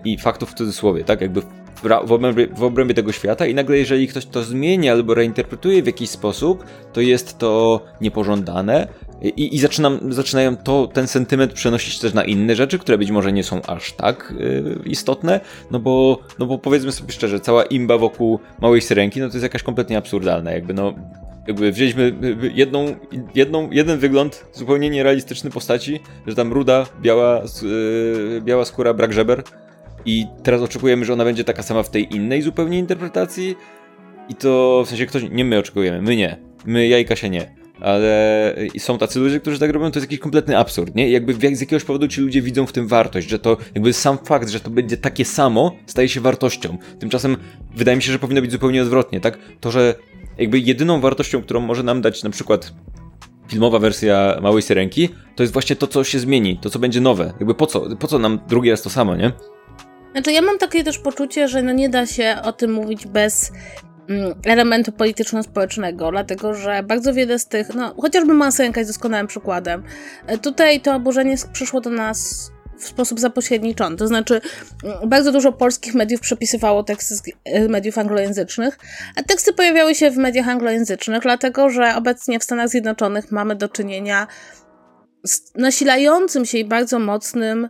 i 0.06 0.18
faktów 0.18 0.52
w 0.52 0.54
cudzysłowie, 0.54 1.04
tak? 1.04 1.22
Jakby 1.22 1.42
w 2.06 2.12
obrębie, 2.12 2.48
w 2.48 2.64
obrębie 2.64 2.94
tego 2.94 3.12
świata 3.12 3.46
i 3.46 3.56
nagle 3.56 3.78
jeżeli 3.78 4.08
ktoś 4.08 4.26
to 4.26 4.44
zmienia 4.44 4.92
albo 4.92 5.14
reinterpretuje 5.14 5.84
w 5.84 5.86
jakiś 5.86 6.10
sposób, 6.10 6.66
to 6.94 7.02
jest 7.02 7.38
to 7.38 7.82
niepożądane 8.02 8.88
i, 9.22 9.56
i 9.56 9.60
zaczynam, 9.60 10.14
zaczynają 10.14 10.58
to, 10.58 10.88
ten 10.88 11.08
sentyment 11.08 11.54
przenosić 11.54 12.00
też 12.00 12.14
na 12.14 12.24
inne 12.24 12.56
rzeczy, 12.56 12.80
które 12.80 12.98
być 12.98 13.12
może 13.12 13.32
nie 13.32 13.44
są 13.44 13.62
aż 13.62 13.94
tak 13.94 14.34
y, 14.40 14.80
istotne, 14.86 15.40
no 15.72 15.80
bo, 15.80 16.20
no 16.40 16.46
bo 16.46 16.58
powiedzmy 16.58 16.92
sobie 16.92 17.14
szczerze, 17.14 17.40
cała 17.40 17.64
imba 17.64 17.98
wokół 17.98 18.40
Małej 18.62 18.82
Syrenki, 18.82 19.20
no 19.20 19.28
to 19.28 19.34
jest 19.34 19.44
jakaś 19.44 19.64
kompletnie 19.64 19.98
absurdalna, 19.98 20.52
jakby 20.52 20.74
no 20.74 20.94
jakby 21.48 21.72
wzięliśmy 21.72 22.14
jedną, 22.54 22.96
jedną, 23.36 23.72
jeden 23.72 24.00
wygląd 24.00 24.46
zupełnie 24.54 24.90
nierealistyczny 24.90 25.50
postaci, 25.50 26.00
że 26.28 26.36
tam 26.36 26.54
ruda, 26.54 26.86
biała, 27.02 27.42
yy, 27.64 28.42
biała 28.42 28.66
skóra, 28.66 28.94
brak 28.94 29.14
żeber 29.14 29.44
i 30.06 30.26
teraz 30.44 30.62
oczekujemy, 30.62 31.06
że 31.06 31.14
ona 31.14 31.24
będzie 31.24 31.44
taka 31.44 31.64
sama 31.64 31.84
w 31.84 31.90
tej 31.90 32.16
innej 32.16 32.42
zupełnie 32.42 32.80
interpretacji 32.80 33.56
i 34.30 34.36
to 34.36 34.84
w 34.86 34.90
sensie 34.90 35.06
ktoś, 35.06 35.24
nie 35.32 35.46
my 35.46 35.58
oczekujemy, 35.58 36.02
my 36.02 36.16
nie, 36.16 36.38
my 36.66 36.88
jajka 36.88 37.16
się 37.16 37.30
nie. 37.30 37.62
Ale 37.82 38.56
są 38.78 38.98
tacy 38.98 39.20
ludzie, 39.20 39.40
którzy 39.40 39.60
tak 39.60 39.72
robią, 39.72 39.92
to 39.92 40.00
jest 40.00 40.12
jakiś 40.12 40.20
kompletny 40.20 40.58
absurd, 40.58 40.96
nie? 40.96 41.10
Jakby 41.10 41.56
z 41.56 41.62
jakiegoś 41.62 41.84
powodu 41.84 42.08
ci 42.08 42.22
ludzie 42.22 42.42
widzą 42.42 42.66
w 42.66 42.72
tym 42.72 42.88
wartość, 42.88 43.30
że 43.30 43.40
to 43.40 43.58
jakby 43.76 43.94
sam 43.94 44.18
fakt, 44.18 44.50
że 44.50 44.60
to 44.60 44.70
będzie 44.70 44.98
takie 44.98 45.26
samo, 45.26 45.76
staje 45.86 46.10
się 46.10 46.22
wartością. 46.22 46.78
Tymczasem 47.00 47.38
wydaje 47.76 47.98
mi 47.98 48.04
się, 48.04 48.12
że 48.12 48.20
powinno 48.20 48.42
być 48.42 48.52
zupełnie 48.52 48.82
odwrotnie, 48.82 49.20
tak? 49.20 49.38
To, 49.60 49.72
że 49.72 49.96
jakby 50.38 50.60
jedyną 50.60 51.02
wartością, 51.02 51.42
którą 51.42 51.60
może 51.60 51.84
nam 51.84 52.02
dać 52.02 52.24
na 52.24 52.30
przykład 52.30 52.74
filmowa 53.48 53.80
wersja 53.80 54.40
Małej 54.42 54.62
Syrenki, 54.62 55.10
to 55.36 55.44
jest 55.44 55.54
właśnie 55.54 55.76
to, 55.76 55.88
co 55.88 56.04
się 56.04 56.20
zmieni, 56.20 56.60
to, 56.62 56.70
co 56.70 56.80
będzie 56.80 57.02
nowe. 57.02 57.34
Jakby 57.40 57.56
po 57.56 57.68
co, 57.68 57.96
po 57.96 58.08
co 58.08 58.20
nam 58.20 58.40
drugi 58.48 58.72
raz 58.72 58.82
to 58.82 58.90
samo, 58.90 59.16
nie? 59.16 59.32
Znaczy, 60.12 60.32
ja 60.32 60.42
mam 60.42 60.58
takie 60.58 60.84
też 60.84 61.00
poczucie, 61.00 61.48
że 61.48 61.62
no 61.62 61.72
nie 61.72 61.90
da 61.90 62.06
się 62.06 62.38
o 62.44 62.54
tym 62.54 62.74
mówić 62.74 63.08
bez 63.08 63.52
mm, 64.10 64.34
elementu 64.46 64.92
polityczno-społecznego, 64.92 66.12
dlatego 66.12 66.54
że 66.54 66.84
bardzo 66.84 67.14
wiele 67.14 67.40
z 67.40 67.48
tych, 67.48 67.74
no 67.76 67.96
chociażby 68.02 68.34
Mała 68.34 68.52
Syrenka 68.52 68.80
jest 68.80 68.92
doskonałym 68.92 69.28
przykładem. 69.28 69.84
E, 70.28 70.38
tutaj 70.38 70.82
to 70.82 70.96
oburzenie 70.96 71.36
przyszło 71.54 71.82
do 71.82 71.90
nas 71.90 72.52
w 72.82 72.88
sposób 72.88 73.20
zapośredniczony. 73.20 73.98
To 73.98 74.08
znaczy, 74.08 74.42
bardzo 75.08 75.32
dużo 75.32 75.52
polskich 75.52 75.94
mediów 75.94 76.22
przepisywało 76.22 76.84
teksty 76.84 77.16
z 77.16 77.22
e, 77.46 77.68
mediów 77.68 77.98
anglojęzycznych, 77.98 78.80
a 79.16 79.24
teksty 79.24 79.54
pojawiały 79.54 79.96
się 79.96 80.12
w 80.12 80.18
mediach 80.18 80.50
anglojęzycznych, 80.50 81.22
dlatego 81.22 81.70
że 81.70 81.96
obecnie 81.96 82.40
w 82.40 82.44
Stanach 82.44 82.70
Zjednoczonych 82.70 83.32
mamy 83.32 83.56
do 83.56 83.70
czynienia 83.70 84.28
z 85.24 85.56
nasilającym 85.56 86.46
się 86.46 86.58
i 86.58 86.66
bardzo 86.66 87.00
mocnym 87.00 87.70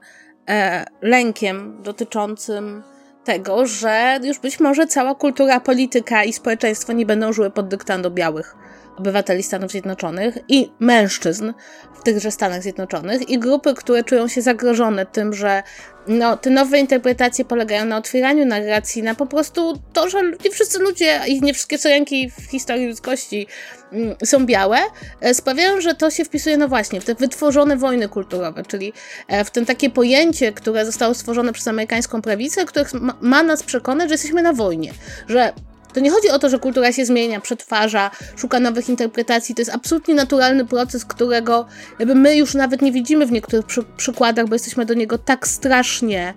e, 0.50 0.86
lękiem 1.02 1.84
dotyczącym 1.84 2.84
tego, 3.24 3.66
że 3.66 4.20
już 4.24 4.40
być 4.40 4.60
może 4.60 4.88
cała 4.88 5.16
kultura, 5.16 5.60
polityka 5.60 6.24
i 6.24 6.34
społeczeństwo 6.34 6.94
nie 6.94 7.06
będą 7.06 7.34
żyły 7.34 7.52
pod 7.52 7.68
dyktando 7.68 8.12
białych 8.12 8.56
obywateli 8.98 9.44
Stanów 9.44 9.72
Zjednoczonych 9.72 10.38
i 10.48 10.72
mężczyzn 10.80 11.54
w 12.00 12.04
tychże 12.04 12.32
Stanach 12.32 12.62
Zjednoczonych 12.62 13.30
i 13.30 13.40
grupy, 13.40 13.74
które 13.74 14.04
czują 14.04 14.28
się 14.28 14.42
zagrożone 14.42 15.06
tym, 15.06 15.34
że 15.34 15.64
no, 16.08 16.38
te 16.38 16.50
nowe 16.50 16.80
interpretacje 16.80 17.46
polegają 17.46 17.86
na 17.86 17.98
otwieraniu 17.98 18.46
narracji, 18.46 19.04
na 19.04 19.16
po 19.16 19.26
prostu 19.26 19.82
to, 19.94 20.10
że 20.10 20.22
nie 20.24 20.52
wszyscy 20.52 20.80
ludzie 20.80 21.20
i 21.28 21.42
nie 21.42 21.54
wszystkie 21.54 21.78
sojenki 21.78 22.30
w 22.30 22.52
historii 22.52 22.88
ludzkości 22.88 23.48
mm, 23.92 24.16
są 24.26 24.46
białe, 24.46 24.78
e, 25.22 25.34
sprawiają, 25.34 25.82
że 25.82 25.96
to 25.96 26.10
się 26.10 26.26
wpisuje, 26.26 26.58
no 26.58 26.68
właśnie, 26.68 27.02
w 27.02 27.06
te 27.06 27.16
wytworzone 27.16 27.78
wojny 27.78 28.10
kulturowe, 28.10 28.64
czyli 28.64 28.94
e, 29.28 29.46
w 29.46 29.52
tym 29.52 29.66
takie 29.66 29.90
pojęcie, 29.90 30.52
które 30.52 30.86
zostało 30.86 31.14
stworzone 31.14 31.54
przez 31.54 31.68
amerykańską 31.68 32.22
prawicę, 32.22 32.66
które 32.66 32.86
ma 33.22 33.44
nas 33.44 33.64
przekonać, 33.64 34.10
że 34.10 34.14
jesteśmy 34.14 34.42
na 34.42 34.54
wojnie, 34.54 34.94
że 35.28 35.54
to 35.94 36.00
nie 36.00 36.12
chodzi 36.12 36.30
o 36.30 36.40
to, 36.40 36.50
że 36.50 36.60
kultura 36.60 36.92
się 36.92 37.06
zmienia, 37.06 37.42
przetwarza, 37.42 38.12
szuka 38.36 38.60
nowych 38.60 38.90
interpretacji. 38.90 39.56
To 39.56 39.62
jest 39.62 39.76
absolutnie 39.76 40.16
naturalny 40.16 40.66
proces, 40.66 41.06
którego 41.06 41.66
jakby 42.00 42.16
my 42.16 42.36
już 42.36 42.54
nawet 42.54 42.82
nie 42.82 42.92
widzimy 42.92 43.26
w 43.26 43.32
niektórych 43.32 43.66
przy 43.66 43.84
przykładach, 43.98 44.48
bo 44.48 44.56
jesteśmy 44.56 44.86
do 44.86 44.94
niego 44.94 45.18
tak 45.18 45.48
strasznie, 45.48 46.34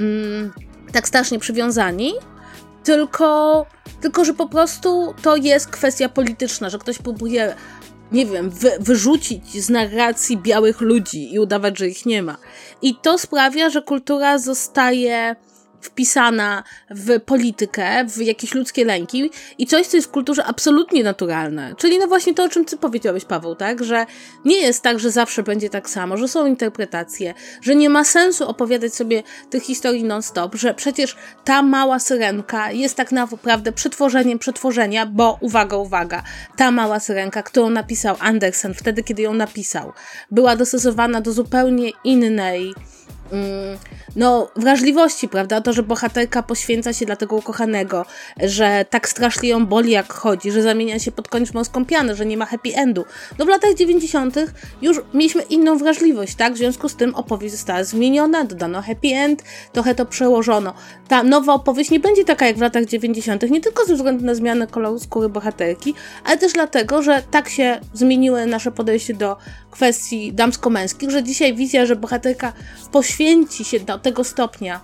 mm, 0.00 0.52
tak 0.92 1.08
strasznie 1.08 1.38
przywiązani. 1.38 2.12
Tylko, 2.84 3.66
tylko, 4.00 4.24
że 4.24 4.34
po 4.34 4.48
prostu 4.48 5.14
to 5.22 5.36
jest 5.36 5.68
kwestia 5.68 6.08
polityczna, 6.08 6.70
że 6.70 6.78
ktoś 6.78 6.98
próbuje 6.98 7.54
nie 8.12 8.26
wiem, 8.26 8.50
wy, 8.50 8.70
wyrzucić 8.80 9.64
z 9.64 9.70
narracji 9.70 10.36
białych 10.36 10.80
ludzi 10.80 11.34
i 11.34 11.38
udawać, 11.38 11.78
że 11.78 11.88
ich 11.88 12.06
nie 12.06 12.22
ma. 12.22 12.36
I 12.82 12.94
to 12.94 13.18
sprawia, 13.18 13.70
że 13.70 13.82
kultura 13.82 14.38
zostaje 14.38 15.36
wpisana 15.84 16.62
w 16.90 17.20
politykę, 17.20 18.04
w 18.08 18.16
jakieś 18.16 18.54
ludzkie 18.54 18.84
lęki 18.84 19.30
i 19.58 19.66
coś, 19.66 19.86
co 19.86 19.96
jest 19.96 20.08
w 20.08 20.10
kulturze 20.10 20.44
absolutnie 20.44 21.04
naturalne. 21.04 21.74
Czyli 21.78 21.98
no 21.98 22.06
właśnie 22.06 22.34
to, 22.34 22.44
o 22.44 22.48
czym 22.48 22.64
ty 22.64 22.76
powiedziałeś, 22.76 23.24
Paweł, 23.24 23.54
tak? 23.54 23.84
Że 23.84 24.06
nie 24.44 24.60
jest 24.60 24.82
tak, 24.82 24.98
że 24.98 25.10
zawsze 25.10 25.42
będzie 25.42 25.70
tak 25.70 25.90
samo, 25.90 26.16
że 26.16 26.28
są 26.28 26.46
interpretacje, 26.46 27.34
że 27.62 27.76
nie 27.76 27.90
ma 27.90 28.04
sensu 28.04 28.48
opowiadać 28.48 28.94
sobie 28.94 29.22
tych 29.50 29.62
historii 29.62 30.04
non-stop, 30.04 30.54
że 30.54 30.74
przecież 30.74 31.16
ta 31.44 31.62
mała 31.62 31.98
syrenka 31.98 32.72
jest 32.72 32.96
tak 32.96 33.12
naprawdę 33.12 33.72
przetworzeniem 33.72 34.38
przetworzenia, 34.38 35.06
bo 35.06 35.38
uwaga, 35.40 35.76
uwaga, 35.76 36.22
ta 36.56 36.70
mała 36.70 37.00
syrenka, 37.00 37.42
którą 37.42 37.70
napisał 37.70 38.16
Andersen 38.20 38.74
wtedy, 38.74 39.02
kiedy 39.02 39.22
ją 39.22 39.34
napisał, 39.34 39.92
była 40.30 40.56
dostosowana 40.56 41.20
do 41.20 41.32
zupełnie 41.32 41.90
innej 42.04 42.74
no, 44.16 44.48
wrażliwości, 44.56 45.28
prawda? 45.28 45.60
To, 45.60 45.72
że 45.72 45.82
bohaterka 45.82 46.42
poświęca 46.42 46.92
się 46.92 47.06
dla 47.06 47.16
tego 47.16 47.36
ukochanego, 47.36 48.06
że 48.42 48.84
tak 48.90 49.08
strasznie 49.08 49.48
ją 49.48 49.66
boli 49.66 49.90
jak 49.90 50.12
chodzi, 50.12 50.50
że 50.50 50.62
zamienia 50.62 50.98
się 50.98 51.12
pod 51.12 51.28
koniec 51.28 51.54
morską 51.54 51.84
pianę, 51.84 52.16
że 52.16 52.26
nie 52.26 52.36
ma 52.36 52.46
happy 52.46 52.74
endu. 52.74 53.04
No 53.38 53.44
w 53.44 53.48
latach 53.48 53.74
90. 53.74 54.36
już 54.82 55.00
mieliśmy 55.14 55.42
inną 55.42 55.78
wrażliwość, 55.78 56.34
tak? 56.34 56.54
W 56.54 56.56
związku 56.56 56.88
z 56.88 56.96
tym 56.96 57.14
opowieść 57.14 57.54
została 57.54 57.84
zmieniona, 57.84 58.44
dodano 58.44 58.82
happy 58.82 59.08
end, 59.08 59.42
trochę 59.72 59.94
to 59.94 60.06
przełożono. 60.06 60.74
Ta 61.08 61.22
nowa 61.22 61.54
opowieść 61.54 61.90
nie 61.90 62.00
będzie 62.00 62.24
taka 62.24 62.46
jak 62.46 62.56
w 62.56 62.60
latach 62.60 62.84
90., 62.84 63.50
nie 63.50 63.60
tylko 63.60 63.84
ze 63.84 63.94
względu 63.94 64.24
na 64.24 64.34
zmianę 64.34 64.66
koloru 64.66 64.98
skóry 64.98 65.28
bohaterki, 65.28 65.94
ale 66.24 66.38
też 66.38 66.52
dlatego, 66.52 67.02
że 67.02 67.22
tak 67.30 67.48
się 67.48 67.80
zmieniły 67.94 68.46
nasze 68.46 68.70
podejście 68.72 69.14
do 69.14 69.36
kwestii 69.70 70.32
damsko-męskich, 70.32 71.10
że 71.10 71.22
dzisiaj 71.22 71.54
wizja, 71.54 71.86
że 71.86 71.96
bohaterka 71.96 72.52
poświęci 73.14 73.64
się 73.64 73.80
do 73.80 73.98
tego 73.98 74.24
stopnia 74.24 74.80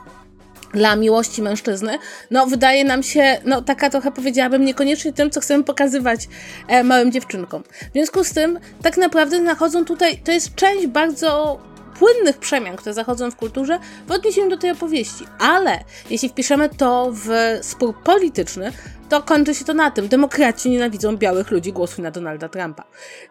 dla 0.74 0.97
miłości 0.97 1.43
mężczyzny, 1.43 1.99
no 2.31 2.47
wydaje 2.47 2.85
nam 2.85 3.03
się, 3.03 3.41
no 3.45 3.62
taka 3.62 3.91
trochę 3.91 4.12
powiedziałabym, 4.12 4.64
niekoniecznie 4.64 5.12
tym, 5.12 5.31
co 5.31 5.41
chcemy 5.41 5.64
pokazywać 5.64 6.28
e, 6.68 6.85
małym 6.85 7.12
dziewczynkom. 7.12 7.62
W 7.62 7.93
związku 7.93 8.24
z 8.24 8.33
tym, 8.33 8.59
tak 8.83 8.97
naprawdę 8.97 9.41
nachodzą 9.41 9.85
tutaj, 9.85 10.18
to 10.18 10.33
jest 10.33 10.55
część 10.55 10.87
bardzo 10.87 11.61
płynnych 11.99 12.39
przemian, 12.39 12.76
które 12.76 12.95
zachodzą 12.95 13.31
w 13.31 13.37
kulturze 13.37 13.78
w 14.07 14.11
odniesieniu 14.11 14.51
do 14.51 14.57
tej 14.57 14.70
opowieści. 14.70 15.24
Ale 15.39 15.78
jeśli 16.11 16.28
wpiszemy 16.28 16.68
to 16.68 17.12
w 17.12 17.28
spór 17.62 17.95
polityczny, 18.05 18.72
to 19.09 19.22
kończy 19.22 19.55
się 19.55 19.64
to 19.64 19.74
na 19.74 19.91
tym. 19.91 20.09
Demokraci 20.09 20.70
nienawidzą 20.70 21.16
białych 21.16 21.51
ludzi, 21.51 21.72
głosuj 21.72 22.05
na 22.05 22.11
Donalda 22.11 22.49
Trumpa. 22.49 22.85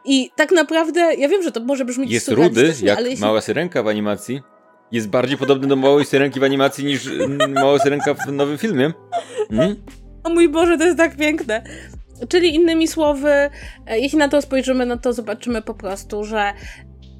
I 0.06 0.32
tak 0.36 0.52
naprawdę, 0.52 1.00
ja 1.16 1.30
wiem, 1.30 1.44
że 1.44 1.52
to 1.52 1.60
może 1.60 1.86
brzmieć 1.86 2.12
Jest 2.12 2.28
rudy, 2.28 2.74
jak 2.82 2.98
ale 2.98 3.10
jeśli... 3.10 3.26
mała 3.26 3.42
syrenka 3.42 3.84
w 3.84 3.88
animacji. 3.88 4.42
Jest 4.92 5.10
bardziej 5.10 5.38
podobny 5.38 5.68
do 5.68 5.76
małej 5.76 6.06
syrenki 6.06 6.40
w 6.40 6.44
animacji 6.44 6.86
niż 6.86 7.08
mm, 7.08 7.54
mała 7.54 7.80
syrenka 7.80 8.14
w 8.14 8.32
nowym 8.32 8.58
filmie. 8.58 8.92
Hmm? 9.50 9.76
O 10.24 10.30
mój 10.30 10.50
Boże, 10.50 10.78
to 10.78 10.84
jest 10.84 10.98
tak 10.98 11.18
piękne. 11.18 11.64
Czyli 12.30 12.56
innymi 12.56 12.88
słowy, 12.88 13.30
e, 13.88 14.00
jeśli 14.00 14.18
na 14.18 14.30
to 14.30 14.42
spojrzymy, 14.42 14.86
no 14.86 14.98
to 14.98 15.14
zobaczymy 15.14 15.62
po 15.62 15.74
prostu, 15.74 16.24
że 16.24 16.54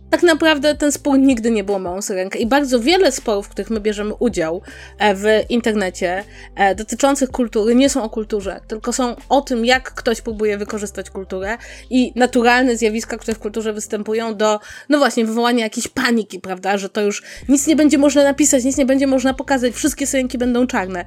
tak 0.10 0.24
naprawdę 0.24 0.76
ten 0.76 0.92
spór 0.92 1.20
nigdy 1.20 1.52
nie 1.52 1.64
był 1.64 1.80
małą 1.80 2.02
syrenkę 2.02 2.40
i 2.40 2.46
bardzo 2.46 2.80
wiele 2.80 3.12
sporów, 3.12 3.46
w 3.46 3.50
których 3.50 3.70
my 3.70 3.80
bierzemy 3.80 4.14
udział 4.14 4.62
e, 5.00 5.16
w 5.16 5.24
internecie, 5.50 6.24
e, 6.56 6.76
dotyczących 6.76 7.30
kultury, 7.30 7.76
nie 7.76 7.90
są 7.90 8.04
o 8.04 8.10
kulturze, 8.10 8.60
tylko 8.68 8.94
są 8.94 9.16
o 9.30 9.42
tym, 9.42 9.66
jak 9.66 9.94
ktoś 9.94 10.22
próbuje 10.22 10.58
wykorzystać 10.58 11.10
kulturę 11.10 11.58
i 11.90 12.14
naturalne 12.16 12.78
zjawiska, 12.78 13.18
które 13.18 13.36
w 13.36 13.40
kulturze 13.40 13.74
występują 13.74 14.36
do, 14.36 14.60
no 14.90 14.98
właśnie, 14.98 15.26
wywołania 15.26 15.64
jakiejś 15.64 15.88
paniki, 15.88 16.40
prawda, 16.40 16.78
że 16.78 16.90
to 16.90 17.02
już 17.02 17.24
nic 17.50 17.68
nie 17.68 17.76
będzie 17.76 17.98
można 17.98 18.24
napisać, 18.24 18.64
nic 18.64 18.78
nie 18.78 18.86
będzie 18.86 19.08
można 19.08 19.34
pokazać, 19.34 19.74
wszystkie 19.74 20.08
syrenki 20.08 20.38
będą 20.38 20.68
czarne. 20.68 21.06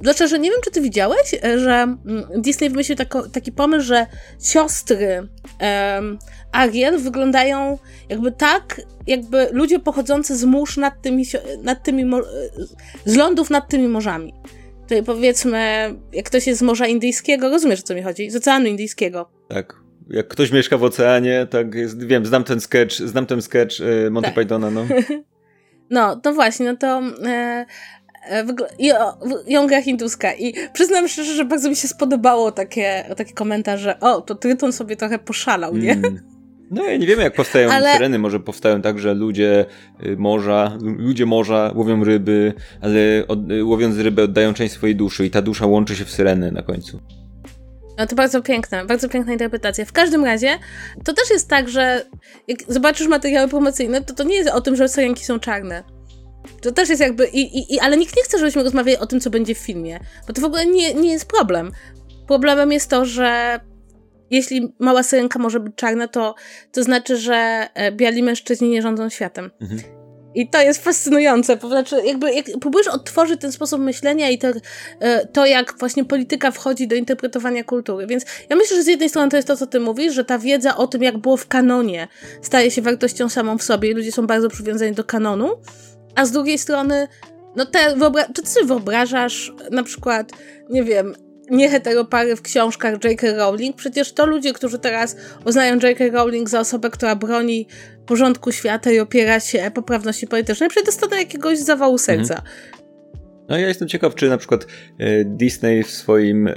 Dlaczego, 0.00 0.28
że 0.28 0.38
nie 0.38 0.50
wiem, 0.50 0.60
czy 0.64 0.70
ty 0.70 0.80
widziałeś, 0.80 1.34
że 1.56 1.72
mm, 1.72 2.24
Disney 2.36 2.70
wymyślił 2.70 2.98
taki 3.32 3.52
pomysł, 3.52 3.86
że 3.86 4.06
siostry 4.42 5.28
um, 5.60 6.18
Ariel 6.52 6.98
wyglądają 6.98 7.78
jakby 8.08 8.25
tak, 8.30 8.80
jakby 9.06 9.48
ludzie 9.52 9.78
pochodzący 9.78 10.36
z 10.36 10.44
mórz 10.44 10.76
nad 10.76 11.02
tymi, 11.02 11.24
nad 11.62 11.82
tymi 11.82 12.04
z 13.04 13.16
lądów 13.16 13.50
nad 13.50 13.68
tymi 13.68 13.88
morzami. 13.88 14.34
Tutaj 14.82 15.02
powiedzmy, 15.02 15.90
jak 16.12 16.26
ktoś 16.26 16.46
jest 16.46 16.60
z 16.60 16.62
Morza 16.62 16.86
Indyjskiego, 16.86 17.50
rozumiesz 17.50 17.80
o 17.80 17.82
co 17.82 17.94
mi 17.94 18.02
chodzi? 18.02 18.30
Z 18.30 18.36
Oceanu 18.36 18.66
Indyjskiego. 18.66 19.30
Tak. 19.48 19.74
Jak 20.10 20.28
ktoś 20.28 20.52
mieszka 20.52 20.78
w 20.78 20.84
oceanie, 20.84 21.46
tak 21.50 21.74
jest, 21.74 22.06
wiem, 22.06 22.26
znam 22.26 22.44
ten 22.44 22.60
sketch, 22.60 22.96
znam 22.96 23.26
ten 23.26 23.42
sketch 23.42 23.80
y, 23.80 24.10
Monty 24.10 24.28
tak. 24.28 24.34
Pythona, 24.34 24.70
no. 24.70 24.86
no, 25.90 26.16
to 26.16 26.32
właśnie, 26.32 26.66
no 26.66 26.76
to 26.76 27.02
e 27.26 27.66
jąga 29.46 29.82
hinduska 29.82 30.34
i 30.34 30.54
przyznam 30.72 31.08
szczerze, 31.08 31.34
że 31.34 31.44
bardzo 31.44 31.68
mi 31.68 31.76
się 31.76 31.88
spodobało 31.88 32.52
takie, 32.52 33.04
takie 33.16 33.32
komentarze, 33.32 34.00
o, 34.00 34.20
to 34.20 34.34
Tryton 34.34 34.72
sobie 34.72 34.96
trochę 34.96 35.18
poszalał, 35.18 35.76
nie? 35.76 35.92
Mm. 35.92 36.35
No 36.70 36.84
ja 36.84 36.96
nie 36.96 37.06
wiemy 37.06 37.22
jak 37.22 37.34
powstają 37.34 37.70
ale... 37.70 38.18
może 38.18 38.40
powstają 38.40 38.82
tak, 38.82 38.98
że 38.98 39.14
ludzie 39.14 39.66
y, 40.06 40.16
morza, 40.16 40.78
ludzie 40.80 41.26
morza 41.26 41.72
łowią 41.74 42.04
ryby, 42.04 42.52
ale 42.80 42.98
od, 43.28 43.50
y, 43.50 43.64
łowiąc 43.64 43.98
ryby 43.98 44.22
oddają 44.22 44.54
część 44.54 44.74
swojej 44.74 44.96
duszy 44.96 45.26
i 45.26 45.30
ta 45.30 45.42
dusza 45.42 45.66
łączy 45.66 45.96
się 45.96 46.04
w 46.04 46.10
syreny 46.10 46.52
na 46.52 46.62
końcu. 46.62 47.00
No 47.98 48.06
to 48.06 48.16
bardzo 48.16 48.42
piękne, 48.42 48.84
bardzo 48.84 49.08
piękna 49.08 49.32
interpretacja. 49.32 49.84
W 49.84 49.92
każdym 49.92 50.24
razie, 50.24 50.58
to 51.04 51.12
też 51.12 51.30
jest 51.30 51.48
tak, 51.48 51.68
że 51.68 52.04
jak 52.48 52.58
zobaczysz 52.68 53.08
materiały 53.08 53.48
promocyjne, 53.48 54.02
to 54.02 54.14
to 54.14 54.24
nie 54.24 54.36
jest 54.36 54.50
o 54.50 54.60
tym, 54.60 54.76
że 54.76 54.88
syrenki 54.88 55.24
są 55.24 55.38
czarne. 55.38 55.84
To 56.62 56.72
też 56.72 56.88
jest 56.88 57.00
jakby, 57.00 57.26
i, 57.26 57.58
i, 57.58 57.74
i, 57.74 57.80
ale 57.80 57.96
nikt 57.96 58.16
nie 58.16 58.22
chce, 58.22 58.38
żebyśmy 58.38 58.62
rozmawiali 58.62 58.98
o 58.98 59.06
tym, 59.06 59.20
co 59.20 59.30
będzie 59.30 59.54
w 59.54 59.58
filmie, 59.58 60.00
bo 60.26 60.32
to 60.32 60.40
w 60.40 60.44
ogóle 60.44 60.66
nie, 60.66 60.94
nie 60.94 61.12
jest 61.12 61.28
problem. 61.28 61.72
Problemem 62.26 62.72
jest 62.72 62.90
to, 62.90 63.04
że 63.04 63.60
jeśli 64.30 64.74
mała 64.78 65.02
syrenka 65.02 65.38
może 65.38 65.60
być 65.60 65.74
czarna, 65.76 66.08
to, 66.08 66.34
to 66.72 66.82
znaczy, 66.82 67.16
że 67.16 67.68
e, 67.74 67.92
biali 67.92 68.22
mężczyźni 68.22 68.68
nie 68.68 68.82
rządzą 68.82 69.08
światem. 69.08 69.50
Mhm. 69.60 69.80
I 70.36 70.48
to 70.48 70.60
jest 70.60 70.84
fascynujące. 70.84 71.56
To 71.56 71.68
znaczy, 71.68 71.96
jakby 72.04 72.32
jak 72.34 72.46
próbujesz 72.60 72.88
odtworzyć 72.88 73.40
ten 73.40 73.52
sposób 73.52 73.80
myślenia 73.80 74.30
i 74.30 74.38
to, 74.38 74.48
e, 75.00 75.26
to, 75.26 75.46
jak 75.46 75.78
właśnie 75.78 76.04
polityka 76.04 76.50
wchodzi 76.50 76.88
do 76.88 76.96
interpretowania 76.96 77.64
kultury. 77.64 78.06
Więc 78.06 78.24
ja 78.50 78.56
myślę, 78.56 78.76
że 78.76 78.82
z 78.82 78.86
jednej 78.86 79.08
strony 79.08 79.30
to 79.30 79.36
jest 79.36 79.48
to, 79.48 79.56
co 79.56 79.66
ty 79.66 79.80
mówisz, 79.80 80.14
że 80.14 80.24
ta 80.24 80.38
wiedza 80.38 80.76
o 80.76 80.86
tym, 80.86 81.02
jak 81.02 81.18
było 81.18 81.36
w 81.36 81.46
kanonie, 81.46 82.08
staje 82.42 82.70
się 82.70 82.82
wartością 82.82 83.28
samą 83.28 83.58
w 83.58 83.62
sobie 83.62 83.90
i 83.90 83.94
ludzie 83.94 84.12
są 84.12 84.26
bardzo 84.26 84.48
przywiązani 84.48 84.92
do 84.92 85.04
kanonu. 85.04 85.50
A 86.14 86.26
z 86.26 86.32
drugiej 86.32 86.58
strony, 86.58 87.08
no 87.56 87.66
te 87.66 87.78
wyobra- 87.78 88.32
czy 88.34 88.42
ty 88.42 88.48
sobie 88.48 88.66
wyobrażasz 88.66 89.52
na 89.70 89.82
przykład, 89.82 90.32
nie 90.70 90.84
wiem, 90.84 91.14
nieheteropary 91.50 92.36
w 92.36 92.42
książkach 92.42 93.04
J.K. 93.04 93.26
Rowling. 93.36 93.76
Przecież 93.76 94.12
to 94.12 94.26
ludzie, 94.26 94.52
którzy 94.52 94.78
teraz 94.78 95.16
uznają 95.44 95.74
J.K. 95.74 96.04
Rowling 96.12 96.48
za 96.48 96.60
osobę, 96.60 96.90
która 96.90 97.16
broni 97.16 97.66
porządku 98.06 98.52
świata 98.52 98.90
i 98.90 98.98
opiera 98.98 99.40
się 99.40 99.70
poprawności 99.74 100.26
politycznej, 100.26 100.68
przecież 100.68 100.86
dostaną 100.86 101.16
jakiegoś 101.16 101.58
zawału 101.58 101.98
serca. 101.98 102.34
Mhm. 102.34 102.52
No 103.48 103.58
ja 103.58 103.68
jestem 103.68 103.88
ciekaw, 103.88 104.14
czy 104.14 104.28
na 104.28 104.38
przykład 104.38 104.66
e, 104.98 105.24
Disney 105.24 105.82
w 105.82 105.90
swoim 105.90 106.48
e, 106.48 106.52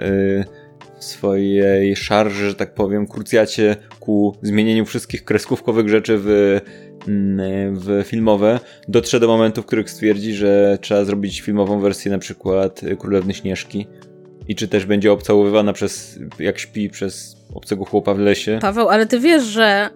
w 0.99 1.03
swojej 1.03 1.95
szarży, 1.95 2.49
że 2.49 2.55
tak 2.55 2.73
powiem, 2.73 3.07
krucjacie 3.07 3.75
ku 3.99 4.35
zmienieniu 4.41 4.85
wszystkich 4.85 5.23
kreskówkowych 5.23 5.89
rzeczy 5.89 6.17
w, 6.17 6.59
mm, 7.07 7.79
w 7.79 8.03
filmowe, 8.05 8.59
dotrze 8.87 9.19
do 9.19 9.27
momentu, 9.27 9.61
w 9.61 9.65
których 9.65 9.89
stwierdzi, 9.89 10.33
że 10.33 10.77
trzeba 10.81 11.05
zrobić 11.05 11.41
filmową 11.41 11.79
wersję 11.79 12.11
na 12.11 12.19
przykład 12.19 12.81
Królewny 12.99 13.33
Śnieżki, 13.33 13.87
i 14.49 14.55
czy 14.55 14.67
też 14.67 14.85
będzie 14.85 15.11
obcałowywana 15.11 15.73
przez, 15.73 16.19
jak 16.39 16.59
śpi, 16.59 16.89
przez 16.89 17.37
obcego 17.53 17.85
chłopa 17.85 18.13
w 18.13 18.19
lesie. 18.19 18.59
Paweł, 18.61 18.89
ale 18.89 19.05
ty 19.05 19.19
wiesz, 19.19 19.43
że 19.43 19.89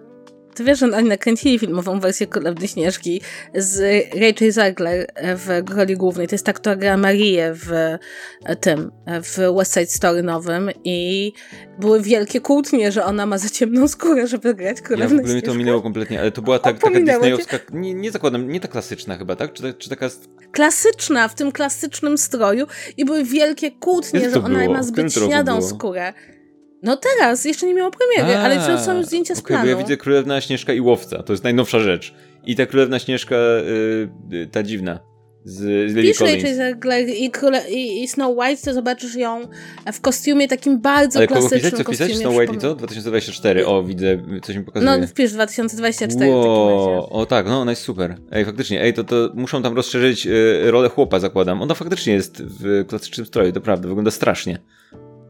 ty 0.54 0.64
wiesz, 0.64 0.78
że 0.78 0.86
oni 0.86 1.08
nakręcili 1.08 1.58
filmową 1.58 2.00
wersję 2.00 2.26
Królewnej 2.26 2.68
Śnieżki 2.68 3.20
z 3.54 4.04
Rachel 4.14 4.52
Zegler 4.52 5.06
w 5.36 5.70
roli 5.76 5.96
głównej. 5.96 6.28
To 6.28 6.34
jest 6.34 6.46
ta, 6.46 6.52
która 6.52 6.76
gra 6.76 6.96
Marię 6.96 7.54
w 7.54 7.70
tym, 8.60 8.92
w 9.06 9.54
West 9.56 9.74
Side 9.74 9.86
Story 9.86 10.22
nowym 10.22 10.70
i 10.84 11.32
były 11.78 12.02
wielkie 12.02 12.40
kłótnie, 12.40 12.92
że 12.92 13.04
ona 13.04 13.26
ma 13.26 13.38
za 13.38 13.48
ciemną 13.48 13.88
skórę, 13.88 14.26
żeby 14.26 14.54
grać 14.54 14.80
Królewną 14.80 15.16
ja, 15.16 15.22
Śnieżkę. 15.22 15.36
mi 15.36 15.42
to 15.42 15.54
minęło 15.54 15.82
kompletnie, 15.82 16.20
ale 16.20 16.32
to 16.32 16.42
była 16.42 16.58
tak, 16.58 16.78
taka 16.78 17.00
disneyowska, 17.00 17.58
nie, 17.72 17.94
nie 17.94 18.10
zakładam, 18.10 18.48
nie 18.48 18.60
ta 18.60 18.68
klasyczna 18.68 19.16
chyba, 19.16 19.36
tak? 19.36 19.52
Czy, 19.52 19.74
czy 19.74 19.90
taka... 19.90 20.08
Klasyczna, 20.52 21.28
w 21.28 21.34
tym 21.34 21.52
klasycznym 21.52 22.18
stroju 22.18 22.66
i 22.96 23.04
były 23.04 23.24
wielkie 23.24 23.70
kłótnie, 23.70 24.30
że 24.30 24.44
ona 24.44 24.68
ma 24.68 24.82
zbyt 24.82 25.12
śniadą 25.12 25.62
skórę. 25.62 26.12
No 26.84 26.96
teraz, 26.96 27.44
jeszcze 27.44 27.66
nie 27.66 27.74
miało 27.74 27.90
premiery, 27.90 28.36
A, 28.36 28.42
ale 28.42 28.78
są 28.78 29.02
zdjęcia 29.02 29.34
z 29.34 29.38
okay, 29.38 29.48
planu. 29.48 29.62
Bo 29.62 29.70
ja 29.70 29.76
widzę 29.76 29.96
Królewna 29.96 30.40
Śnieżka 30.40 30.72
i 30.72 30.80
Łowca, 30.80 31.22
to 31.22 31.32
jest 31.32 31.44
najnowsza 31.44 31.80
rzecz. 31.80 32.14
I 32.46 32.56
ta 32.56 32.66
Królewna 32.66 32.98
Śnieżka, 32.98 33.36
yy, 34.30 34.46
ta 34.46 34.62
dziwna, 34.62 35.00
z, 35.44 35.90
z 35.90 35.94
Lily 35.94 36.14
Collins. 36.14 36.44
I, 37.08 37.74
i, 37.74 38.02
i 38.02 38.08
Snow 38.08 38.38
White, 38.38 38.62
to 38.64 38.74
zobaczysz 38.74 39.14
ją 39.14 39.48
w 39.92 40.00
kostiumie 40.00 40.48
takim 40.48 40.80
bardzo 40.80 41.18
Ale 41.18 41.26
klasycznym 41.26 41.70
kogo 41.70 41.90
pisać? 41.90 42.08
Co 42.08 42.14
pisać? 42.14 42.22
Snow 42.22 42.36
White 42.36 42.54
i 42.54 42.58
co? 42.58 42.74
2024. 42.74 43.66
O, 43.66 43.82
widzę, 43.82 44.18
coś 44.42 44.56
mi 44.56 44.64
pokazuje. 44.64 44.98
No, 44.98 45.06
wpisz 45.06 45.32
2024 45.32 46.30
wow. 46.30 47.06
O 47.10 47.26
tak, 47.26 47.46
no 47.46 47.60
ona 47.60 47.72
jest 47.72 47.82
super. 47.82 48.16
Ej, 48.30 48.44
faktycznie, 48.44 48.82
ej, 48.82 48.94
to, 48.94 49.04
to 49.04 49.30
muszą 49.34 49.62
tam 49.62 49.76
rozszerzyć 49.76 50.26
y, 50.26 50.70
rolę 50.70 50.88
chłopa, 50.88 51.18
zakładam. 51.20 51.62
Ona 51.62 51.74
faktycznie 51.74 52.12
jest 52.12 52.42
w 52.42 52.86
klasycznym 52.86 53.26
stroju, 53.26 53.52
to 53.52 53.60
prawda, 53.60 53.88
wygląda 53.88 54.10
strasznie. 54.10 54.58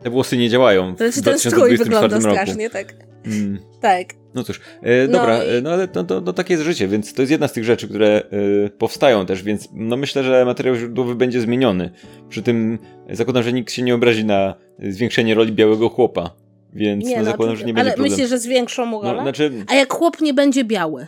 Te 0.05 0.11
włosy 0.11 0.37
nie 0.37 0.49
działają. 0.49 0.97
To 0.97 1.13
znaczy 1.13 1.23
ten 1.23 1.39
strój 1.39 1.77
wygląda 1.77 2.21
strasznie, 2.21 2.71
tak. 2.71 2.95
Mm. 3.27 3.59
Tak. 3.81 4.09
No 4.35 4.45
cóż, 4.45 4.61
e, 4.83 5.09
dobra, 5.09 5.39
no, 5.39 5.45
i... 5.45 5.49
E, 5.49 5.61
no 5.61 5.71
ale 5.71 5.89
to, 5.89 6.05
to, 6.05 6.21
to, 6.21 6.33
takie 6.33 6.55
jest 6.55 6.65
życie, 6.65 6.89
więc 6.89 7.15
to 7.15 7.23
jest 7.23 7.33
jedna 7.33 7.49
z 7.49 7.53
tych 7.53 7.65
rzeczy, 7.65 7.89
które 7.89 8.23
e, 8.67 8.69
powstają 8.69 9.27
też, 9.27 9.43
więc 9.43 9.69
no 9.73 9.97
myślę, 9.97 10.25
że 10.25 10.45
materiał 10.45 10.77
źródłowy 10.77 11.15
będzie 11.15 11.41
zmieniony. 11.41 11.91
Przy 12.29 12.43
tym 12.43 12.79
zakładam, 13.11 13.43
że 13.43 13.53
nikt 13.53 13.73
się 13.73 13.83
nie 13.83 13.95
obrazi 13.95 14.25
na 14.25 14.55
zwiększenie 14.79 15.35
roli 15.35 15.53
białego 15.53 15.89
chłopa, 15.89 16.31
więc 16.73 17.05
nie, 17.05 17.17
no, 17.17 17.23
no 17.23 17.31
zakładam, 17.31 17.57
że 17.57 17.65
nie 17.65 17.75
będzie 17.75 17.91
Ale 17.91 17.93
problem. 17.95 18.13
myślisz, 18.13 18.31
że 18.31 18.39
zwiększą 18.39 18.87
mu 18.87 19.03
rolę? 19.03 19.17
No, 19.17 19.23
znaczy... 19.23 19.53
A 19.67 19.75
jak 19.75 19.93
chłop 19.93 20.21
nie 20.21 20.35
będzie 20.35 20.65
biały? 20.65 21.07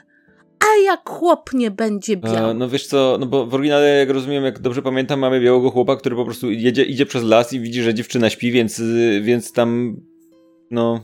A 0.66 0.84
jak 0.84 1.08
chłop 1.08 1.52
nie 1.52 1.70
będzie 1.70 2.16
biały? 2.16 2.54
no 2.54 2.68
wiesz 2.68 2.86
co, 2.86 3.16
no 3.20 3.26
bo 3.26 3.46
w 3.46 3.54
oryginale, 3.54 3.88
jak 3.88 4.10
rozumiem, 4.10 4.44
jak 4.44 4.58
dobrze 4.58 4.82
pamiętam, 4.82 5.20
mamy 5.20 5.40
białego 5.40 5.70
chłopa, 5.70 5.96
który 5.96 6.16
po 6.16 6.24
prostu 6.24 6.50
jedzie, 6.50 6.84
idzie 6.84 7.06
przez 7.06 7.22
las 7.22 7.52
i 7.52 7.60
widzi, 7.60 7.82
że 7.82 7.94
dziewczyna 7.94 8.30
śpi, 8.30 8.52
więc, 8.52 8.82
więc 9.22 9.52
tam, 9.52 9.96
no, 10.70 11.00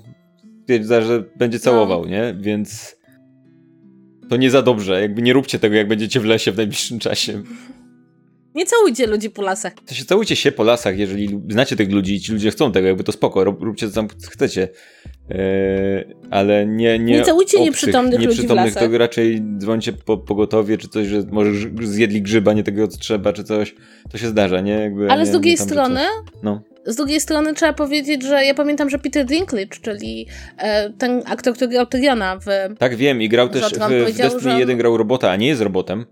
stwierdza, 0.63 1.01
że 1.01 1.25
będzie 1.37 1.59
całował, 1.59 2.03
no. 2.03 2.11
nie? 2.11 2.37
Więc 2.41 2.97
to 4.29 4.37
nie 4.37 4.51
za 4.51 4.63
dobrze. 4.63 5.01
Jakby 5.01 5.23
nie 5.23 5.33
róbcie 5.33 5.59
tego, 5.59 5.77
jak 5.77 5.89
będziecie 5.89 6.21
w 6.21 6.25
lesie 6.25 6.53
w 6.53 6.57
najbliższym 6.57 6.99
czasie. 6.99 7.43
Nie 8.55 8.67
całujcie 8.67 9.07
ludzi 9.07 9.31
po 9.31 9.43
lasach. 9.43 9.73
To 9.87 9.95
się 9.95 10.05
całujcie 10.05 10.37
się 10.37 10.53
po 10.53 10.65
lasach, 10.65 10.99
jeżeli 10.99 11.41
znacie 11.49 11.77
tych 11.77 11.91
ludzi 11.91 12.15
i 12.15 12.21
ci 12.21 12.33
ludzie 12.33 12.51
chcą 12.51 12.73
tego, 12.73 12.89
jakby 12.89 13.05
to 13.05 13.13
spoko, 13.13 13.45
róbcie 13.45 13.89
co 13.89 13.95
tam 13.95 14.09
chcecie. 14.31 14.69
Eee, 15.31 16.05
ale 16.31 16.67
nie 16.67 16.99
nie 16.99 17.19
Nie 17.19 17.23
całujcie 17.23 17.57
obcych, 17.57 17.67
nieprzytomnych, 17.67 18.21
nieprzytomnych 18.21 18.65
ludzi 18.65 18.73
w 18.73 18.75
lasach. 18.75 18.91
to 18.91 18.99
raczej 18.99 19.43
dzwońcie 19.59 19.93
po 19.93 20.19
pogotowie, 20.19 20.79
czy 20.79 20.89
coś, 20.89 21.07
że 21.07 21.23
może 21.31 21.51
zjedli 21.83 22.23
grzyba, 22.23 22.53
nie 22.53 22.63
tego 22.63 22.89
co 22.89 22.99
trzeba, 22.99 23.33
czy 23.33 23.45
coś. 23.45 23.75
To 24.11 24.19
się 24.19 24.29
zdarza, 24.29 24.61
nie? 24.61 24.73
Jakby, 24.73 25.11
ale 25.11 25.21
nie, 25.21 25.27
z 25.27 25.31
drugiej 25.31 25.57
strony 25.57 26.01
no. 26.43 26.63
Z 26.87 26.97
drugiej 26.97 27.21
strony 27.21 27.55
trzeba 27.55 27.73
powiedzieć, 27.73 28.23
że 28.23 28.45
ja 28.45 28.55
pamiętam, 28.55 28.91
że 28.91 28.99
Peter 28.99 29.27
Dinklage, 29.27 29.81
czyli 29.83 30.27
e, 30.59 30.91
ten 30.91 31.23
aktor, 31.27 31.55
który 31.55 31.71
grał 31.71 31.87
Tyriona 31.87 32.39
w... 32.39 32.47
Tak, 32.79 32.97
wiem 32.97 33.23
i 33.23 33.29
grał 33.29 33.49
też 33.49 33.63
w, 33.63 34.13
w 34.13 34.17
Destiny 34.17 34.53
on... 34.53 34.59
1 34.59 34.79
grał 34.79 34.97
robota, 34.97 35.31
a 35.31 35.37
nie 35.37 35.47
jest 35.47 35.63
robotem. 35.63 36.07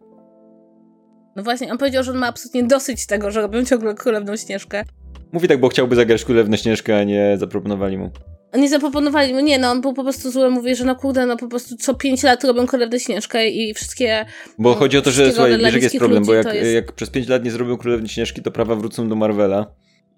No 1.37 1.43
właśnie, 1.43 1.73
on 1.73 1.79
powiedział, 1.79 2.03
że 2.05 2.11
on 2.13 2.19
ma 2.19 2.27
absolutnie 2.27 2.65
dosyć 2.65 3.07
tego, 3.07 3.31
że 3.31 3.41
robią 3.41 3.65
ciągle 3.65 3.95
Królewną 3.95 4.37
Śnieżkę. 4.37 4.85
Mówi 5.33 5.49
tak, 5.49 5.61
bo 5.61 5.69
chciałby 5.69 5.97
zagrać 5.97 6.25
Królewną 6.25 6.57
Śnieżkę, 6.57 6.99
a 6.99 7.05
nie 7.05 7.37
zaproponowali 7.39 7.99
mu. 7.99 8.11
Nie 8.55 8.69
zaproponowali 8.69 9.35
mu, 9.35 9.41
nie, 9.41 9.59
no 9.59 9.71
on 9.71 9.81
był 9.81 9.93
po 9.93 10.03
prostu 10.03 10.31
zły, 10.31 10.51
mówi, 10.51 10.77
że 10.77 10.85
no 10.85 10.97
kurde, 10.97 11.27
no 11.27 11.37
po 11.37 11.49
prostu 11.49 11.77
co 11.77 11.95
pięć 11.95 12.23
lat 12.23 12.45
robią 12.45 12.67
Królewną 12.67 12.99
Śnieżkę 12.99 13.49
i 13.49 13.75
wszystkie 13.75 14.27
Bo 14.59 14.71
no, 14.71 14.77
chodzi 14.77 14.99
o 14.99 15.03
to, 15.03 15.11
że 15.11 15.33
słuchaj, 15.33 15.59
wiesz 15.59 15.75
jest 15.75 15.99
problem, 15.99 16.25
bo 16.25 16.35
jak, 16.35 16.55
jest... 16.55 16.75
jak 16.75 16.93
przez 16.93 17.11
pięć 17.11 17.29
lat 17.29 17.45
nie 17.45 17.51
zrobią 17.51 17.77
Królewnej 17.77 18.09
Śnieżki, 18.09 18.43
to 18.43 18.51
prawa 18.51 18.75
wrócą 18.75 19.09
do 19.09 19.17
Marvela. 19.17 19.67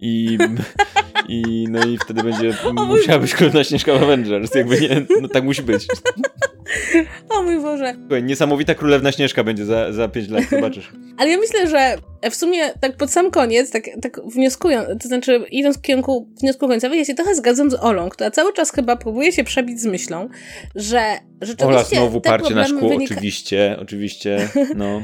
I, 0.05 0.39
i, 1.29 1.67
no 1.71 1.85
i 1.85 1.99
wtedy 1.99 2.23
będzie 2.23 2.55
musiała 2.89 3.19
być 3.19 3.35
Królewna 3.35 3.65
Śnieżka 3.65 3.99
w 3.99 4.03
Avengers. 4.03 4.55
Jakby 4.55 4.81
nie, 4.81 5.07
no 5.21 5.29
tak 5.29 5.45
musi 5.45 5.63
być. 5.63 5.87
O 7.29 7.43
mój 7.43 7.61
Boże. 7.61 7.95
Słuchaj, 8.01 8.23
niesamowita 8.23 8.75
Królewna 8.75 9.13
Śnieżka 9.13 9.45
będzie 9.45 9.65
za, 9.65 9.93
za 9.93 10.09
5 10.09 10.29
lat, 10.29 10.45
zobaczysz. 10.51 10.93
Ale 11.19 11.31
ja 11.31 11.39
myślę, 11.39 11.69
że 11.69 11.97
w 12.31 12.35
sumie 12.35 12.71
tak 12.81 12.97
pod 12.97 13.11
sam 13.11 13.31
koniec, 13.31 13.71
tak, 13.71 13.85
tak 14.03 14.21
wnioskując, 14.35 15.03
to 15.03 15.09
znaczy 15.09 15.45
idąc 15.51 15.79
w 15.79 15.81
kierunku 15.81 16.29
wniosku 16.41 16.69
końcowego, 16.69 16.95
ja 16.95 17.05
się 17.05 17.15
trochę 17.15 17.35
zgadzam 17.35 17.71
z 17.71 17.75
Olą, 17.75 18.09
która 18.09 18.31
cały 18.31 18.53
czas 18.53 18.73
chyba 18.73 18.97
próbuje 18.97 19.33
się 19.33 19.45
przebić 19.45 19.81
z 19.81 19.87
myślą, 19.87 20.29
że 20.75 21.19
rzeczywiście 21.41 21.67
Ola 21.67 21.85
znowu 21.85 22.21
parcie 22.21 22.55
na 22.55 22.67
szkło, 22.67 22.89
wynika... 22.89 23.15
oczywiście, 23.15 23.77
oczywiście, 23.81 24.49
no 24.77 25.03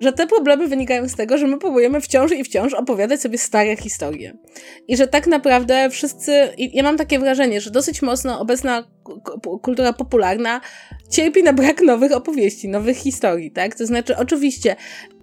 że 0.00 0.12
te 0.12 0.26
problemy 0.26 0.68
wynikają 0.68 1.08
z 1.08 1.14
tego, 1.14 1.38
że 1.38 1.46
my 1.46 1.58
próbujemy 1.58 2.00
wciąż 2.00 2.32
i 2.32 2.44
wciąż 2.44 2.74
opowiadać 2.74 3.20
sobie 3.20 3.38
stare 3.38 3.76
historie. 3.76 4.36
I 4.88 4.96
że 4.96 5.06
tak 5.06 5.26
naprawdę 5.26 5.90
wszyscy, 5.90 6.48
ja 6.58 6.82
mam 6.82 6.96
takie 6.96 7.18
wrażenie, 7.18 7.60
że 7.60 7.70
dosyć 7.70 8.02
mocno 8.02 8.40
obecna 8.40 8.84
kultura 9.62 9.92
popularna 9.92 10.60
cierpi 11.10 11.42
na 11.42 11.52
brak 11.52 11.82
nowych 11.82 12.12
opowieści, 12.12 12.68
nowych 12.68 12.96
historii, 12.96 13.50
tak? 13.50 13.74
To 13.74 13.86
znaczy, 13.86 14.16
oczywiście, 14.16 14.76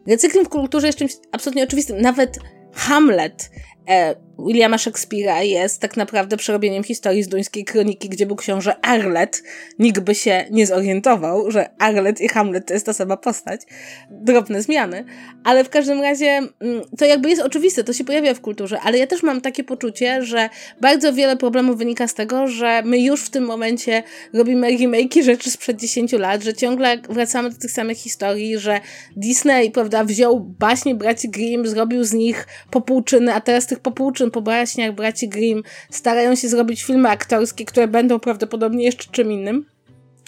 recykling 0.08 0.48
w 0.48 0.50
kulturze 0.50 0.88
jest 0.88 1.00
czymś 1.00 1.14
absolutnie 1.32 1.64
oczywistym. 1.64 2.02
Nawet 2.02 2.40
Hamlet 2.74 3.52
e, 3.90 4.16
Williama 4.40 4.78
Shakespeare'a 4.78 5.42
jest 5.42 5.82
tak 5.82 5.98
naprawdę 5.98 6.38
przerobieniem 6.38 6.84
historii 6.84 7.24
z 7.24 7.28
duńskiej 7.28 7.66
kroniki, 7.66 8.10
gdzie 8.10 8.26
był 8.26 8.36
książę 8.36 8.76
Arlet. 8.82 9.44
Nikt 9.80 10.00
by 10.00 10.16
się 10.16 10.46
nie 10.52 10.68
zorientował, 10.68 11.52
że 11.52 11.70
Arlet 11.80 12.22
i 12.22 12.28
Hamlet 12.28 12.68
to 12.68 12.74
jest 12.74 12.86
ta 12.86 12.94
sama 12.94 13.18
postać. 13.18 13.62
Drobne 14.10 14.62
zmiany. 14.62 15.06
Ale 15.44 15.64
w 15.64 15.70
każdym 15.70 16.02
razie 16.02 16.28
mm, 16.28 16.82
to 16.98 17.06
jakby 17.06 17.30
jest 17.30 17.42
oczywiste, 17.42 17.84
to 17.84 17.94
się 17.94 18.04
pojawia 18.04 18.34
w 18.34 18.42
kulturze, 18.42 18.80
ale 18.84 18.98
ja 18.98 19.08
też 19.08 19.24
mam 19.24 19.42
takie 19.42 19.64
poczucie, 19.64 20.24
że 20.24 20.50
bardzo 20.82 21.14
wiele 21.14 21.38
problemów 21.38 21.78
wynika 21.78 22.08
z 22.08 22.14
tego, 22.14 22.48
że 22.48 22.82
my 22.86 23.00
już 23.00 23.24
w 23.24 23.30
tym 23.30 23.44
momencie 23.44 24.04
robimy 24.34 24.68
remake'i 24.68 25.24
rzeczy 25.24 25.52
sprzed 25.52 25.80
10 25.80 26.12
lat, 26.12 26.44
że 26.44 26.54
ciągle 26.54 26.98
wracamy 27.10 27.50
do 27.50 27.58
tych 27.58 27.72
samych 27.72 27.98
historii, 27.98 28.60
że 28.60 28.80
Disney, 29.18 29.72
prawda, 29.72 30.04
wziął 30.04 30.40
baśnie 30.40 30.96
braci 30.96 31.30
Grimm, 31.30 31.68
zrobił 31.68 32.04
z 32.04 32.14
nich 32.14 32.48
popłuczyny, 32.72 33.34
a 33.34 33.42
teraz 33.42 33.68
tych 33.68 33.80
popłuczyn 33.80 34.25
po 34.32 34.42
baśniach 34.42 34.96
braci 34.96 35.30
Grimm 35.30 35.64
starają 35.90 36.36
się 36.36 36.50
zrobić 36.50 36.84
filmy 36.84 37.10
aktorskie, 37.10 37.66
które 37.66 37.88
będą 37.88 38.20
prawdopodobnie 38.20 38.86
jeszcze 38.86 39.12
czym 39.12 39.32
innym 39.32 39.66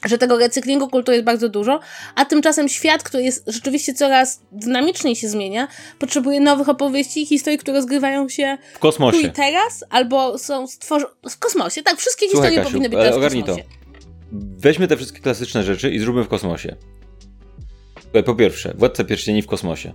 że 0.06 0.18
tego 0.18 0.38
recyklingu 0.38 0.88
kultury 0.88 1.16
jest 1.16 1.26
bardzo 1.26 1.50
dużo, 1.50 1.80
a 2.16 2.26
tymczasem 2.26 2.70
świat, 2.70 3.04
który 3.04 3.24
jest 3.24 3.44
rzeczywiście 3.48 3.94
coraz 3.94 4.42
dynamiczniej 4.52 5.16
się 5.16 5.30
zmienia, 5.30 5.68
potrzebuje 6.00 6.40
nowych 6.40 6.70
opowieści 6.70 7.22
i 7.22 7.26
historii, 7.26 7.60
które 7.60 7.78
rozgrywają 7.78 8.30
się 8.30 8.58
w 8.74 8.80
kosmosie. 8.80 9.22
tu 9.22 9.28
i 9.28 9.32
teraz, 9.32 9.84
albo 9.90 10.38
są 10.38 10.68
stworzone 10.68 11.14
w 11.30 11.40
kosmosie. 11.40 11.84
Tak, 11.84 11.98
wszystkie 11.98 12.30
Słuchaj, 12.30 12.50
historie 12.50 12.58
Kasiu, 12.58 12.70
powinny 12.70 12.90
być 12.90 13.00
teraz 13.00 13.18
w 13.18 13.22
kosmosie. 13.22 13.64
To. 13.64 13.70
Weźmy 14.58 14.88
te 14.88 14.98
wszystkie 14.98 15.20
klasyczne 15.20 15.64
rzeczy 15.64 15.92
i 15.92 16.00
zróbmy 16.00 16.24
w 16.24 16.28
kosmosie. 16.28 16.76
Po 18.26 18.36
pierwsze, 18.36 18.74
Władca 18.78 19.04
Pierścieni 19.04 19.42
w 19.42 19.48
kosmosie. 19.48 19.94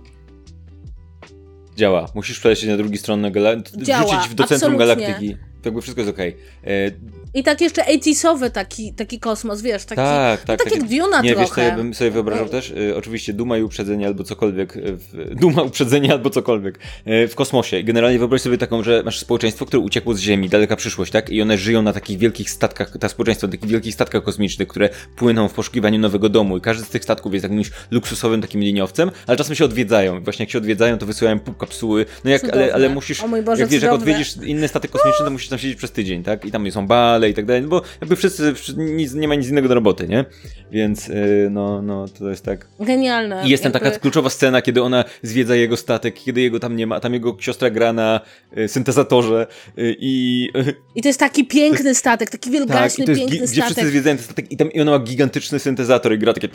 Działa. 1.77 2.07
Musisz 2.15 2.39
przelecieć 2.39 2.69
na 2.69 2.77
drugi 2.77 2.97
stronę 2.97 3.31
galaktyki. 3.31 3.77
Wrzucić 3.83 4.35
do 4.35 4.43
centrum 4.43 4.77
galaktyki. 4.77 5.37
To 5.63 5.69
jakby 5.69 5.81
wszystko 5.81 6.01
jest 6.01 6.13
okej. 6.13 6.35
Okay. 6.61 6.93
I 7.33 7.43
tak 7.43 7.61
jeszcze 7.61 7.85
80 7.85 8.53
taki, 8.53 8.93
taki 8.93 9.19
kosmos, 9.19 9.61
wiesz, 9.61 9.85
taki, 9.85 9.95
tak, 9.95 10.41
tak, 10.41 10.57
tak, 10.57 10.63
tak 10.63 10.79
jak 10.79 10.89
Duna 10.89 11.21
Nie, 11.21 11.29
trochę. 11.29 11.45
wiesz 11.45 11.55
co 11.55 11.61
ja 11.61 11.75
bym 11.75 11.93
sobie 11.93 12.11
wyobrażał 12.11 12.49
też? 12.49 12.71
Y, 12.71 12.95
oczywiście 12.97 13.33
duma 13.33 13.57
i 13.57 13.63
uprzedzenie 13.63 14.07
albo 14.07 14.23
cokolwiek. 14.23 14.73
W, 14.83 15.35
duma, 15.35 15.61
uprzedzenie 15.61 16.11
albo 16.11 16.29
cokolwiek 16.29 16.79
y, 17.07 17.27
w 17.27 17.35
kosmosie. 17.35 17.83
Generalnie 17.83 18.19
wyobraź 18.19 18.41
sobie 18.41 18.57
taką, 18.57 18.83
że 18.83 19.03
masz 19.05 19.19
społeczeństwo, 19.19 19.65
które 19.65 19.79
uciekło 19.79 20.13
z 20.13 20.19
Ziemi, 20.19 20.49
daleka 20.49 20.75
przyszłość, 20.75 21.11
tak? 21.11 21.29
I 21.29 21.41
one 21.41 21.57
żyją 21.57 21.81
na 21.81 21.93
takich 21.93 22.17
wielkich 22.17 22.49
statkach, 22.49 22.97
ta 22.99 23.09
społeczeństwo 23.09 23.47
na 23.47 23.51
takich 23.51 23.69
wielkich 23.69 23.93
statkach 23.93 24.23
kosmicznych, 24.23 24.67
które 24.67 24.89
płyną 25.15 25.47
w 25.47 25.53
poszukiwaniu 25.53 25.99
nowego 25.99 26.29
domu 26.29 26.57
i 26.57 26.61
każdy 26.61 26.85
z 26.85 26.89
tych 26.89 27.03
statków 27.03 27.33
jest 27.33 27.43
jakimś 27.43 27.71
luksusowym 27.91 28.41
takim 28.41 28.61
liniowcem, 28.61 29.11
ale 29.27 29.37
czasem 29.37 29.55
się 29.55 29.65
odwiedzają. 29.65 30.19
I 30.19 30.23
właśnie 30.23 30.43
jak 30.43 30.51
się 30.51 30.57
odwiedzają, 30.57 30.97
to 30.97 31.05
wysyłają 31.05 31.39
pół 31.39 31.53
kapsuły. 31.53 32.05
No 32.23 32.31
jak, 32.31 32.49
ale, 32.49 32.73
ale 32.73 32.89
musisz, 32.89 33.23
Boże, 33.45 33.61
jak 33.61 33.69
wiesz, 33.69 33.83
jak 33.83 33.93
odwiedzisz 33.93 34.37
inny 34.45 34.67
statek 34.67 34.91
kosmiczny, 34.91 35.25
to 35.25 35.31
musisz 35.31 35.51
tam 35.53 35.59
siedzieć 35.59 35.77
przez 35.77 35.91
tydzień, 35.91 36.23
tak? 36.23 36.45
I 36.45 36.51
tam 36.51 36.71
są 36.71 36.87
bale 36.87 37.29
i 37.29 37.33
tak 37.33 37.45
dalej, 37.45 37.61
no 37.61 37.67
bo 37.67 37.81
jakby 38.01 38.15
wszyscy, 38.15 38.53
nic, 38.77 39.13
nie 39.13 39.27
ma 39.27 39.35
nic 39.35 39.49
innego 39.49 39.67
do 39.67 39.73
roboty, 39.75 40.07
nie? 40.07 40.25
Więc 40.71 41.07
yy, 41.07 41.47
no, 41.51 41.81
no, 41.81 42.05
to 42.07 42.29
jest 42.29 42.45
tak... 42.45 42.67
Genialne. 42.79 43.43
I 43.45 43.49
jest 43.49 43.63
tam 43.63 43.73
jakby... 43.73 43.89
taka 43.89 43.99
kluczowa 43.99 44.29
scena, 44.29 44.61
kiedy 44.61 44.81
ona 44.81 45.05
zwiedza 45.21 45.55
jego 45.55 45.77
statek, 45.77 46.13
kiedy 46.13 46.41
jego 46.41 46.59
tam 46.59 46.75
nie 46.75 46.87
ma, 46.87 46.99
tam 46.99 47.13
jego 47.13 47.37
siostra 47.39 47.69
gra 47.69 47.93
na 47.93 48.21
y, 48.57 48.67
syntezatorze 48.67 49.47
y, 49.77 49.95
i... 49.99 50.49
I 50.95 51.01
to 51.01 51.09
jest 51.09 51.19
taki 51.19 51.45
piękny 51.45 51.89
jest, 51.89 51.99
statek, 51.99 52.29
taki 52.29 52.51
wielgaśny, 52.51 53.05
tak, 53.05 53.15
piękny 53.15 53.35
statek. 53.35 53.51
Gdzie 53.51 53.61
wszyscy 53.61 53.87
zwiedzają 53.87 54.17
ten 54.17 54.25
statek 54.25 54.51
i 54.51 54.57
tam 54.57 54.71
i 54.71 54.81
ona 54.81 54.91
ma 54.91 54.99
gigantyczny 54.99 55.59
syntezator 55.59 56.13
i 56.13 56.19
gra 56.19 56.33
takie... 56.33 56.49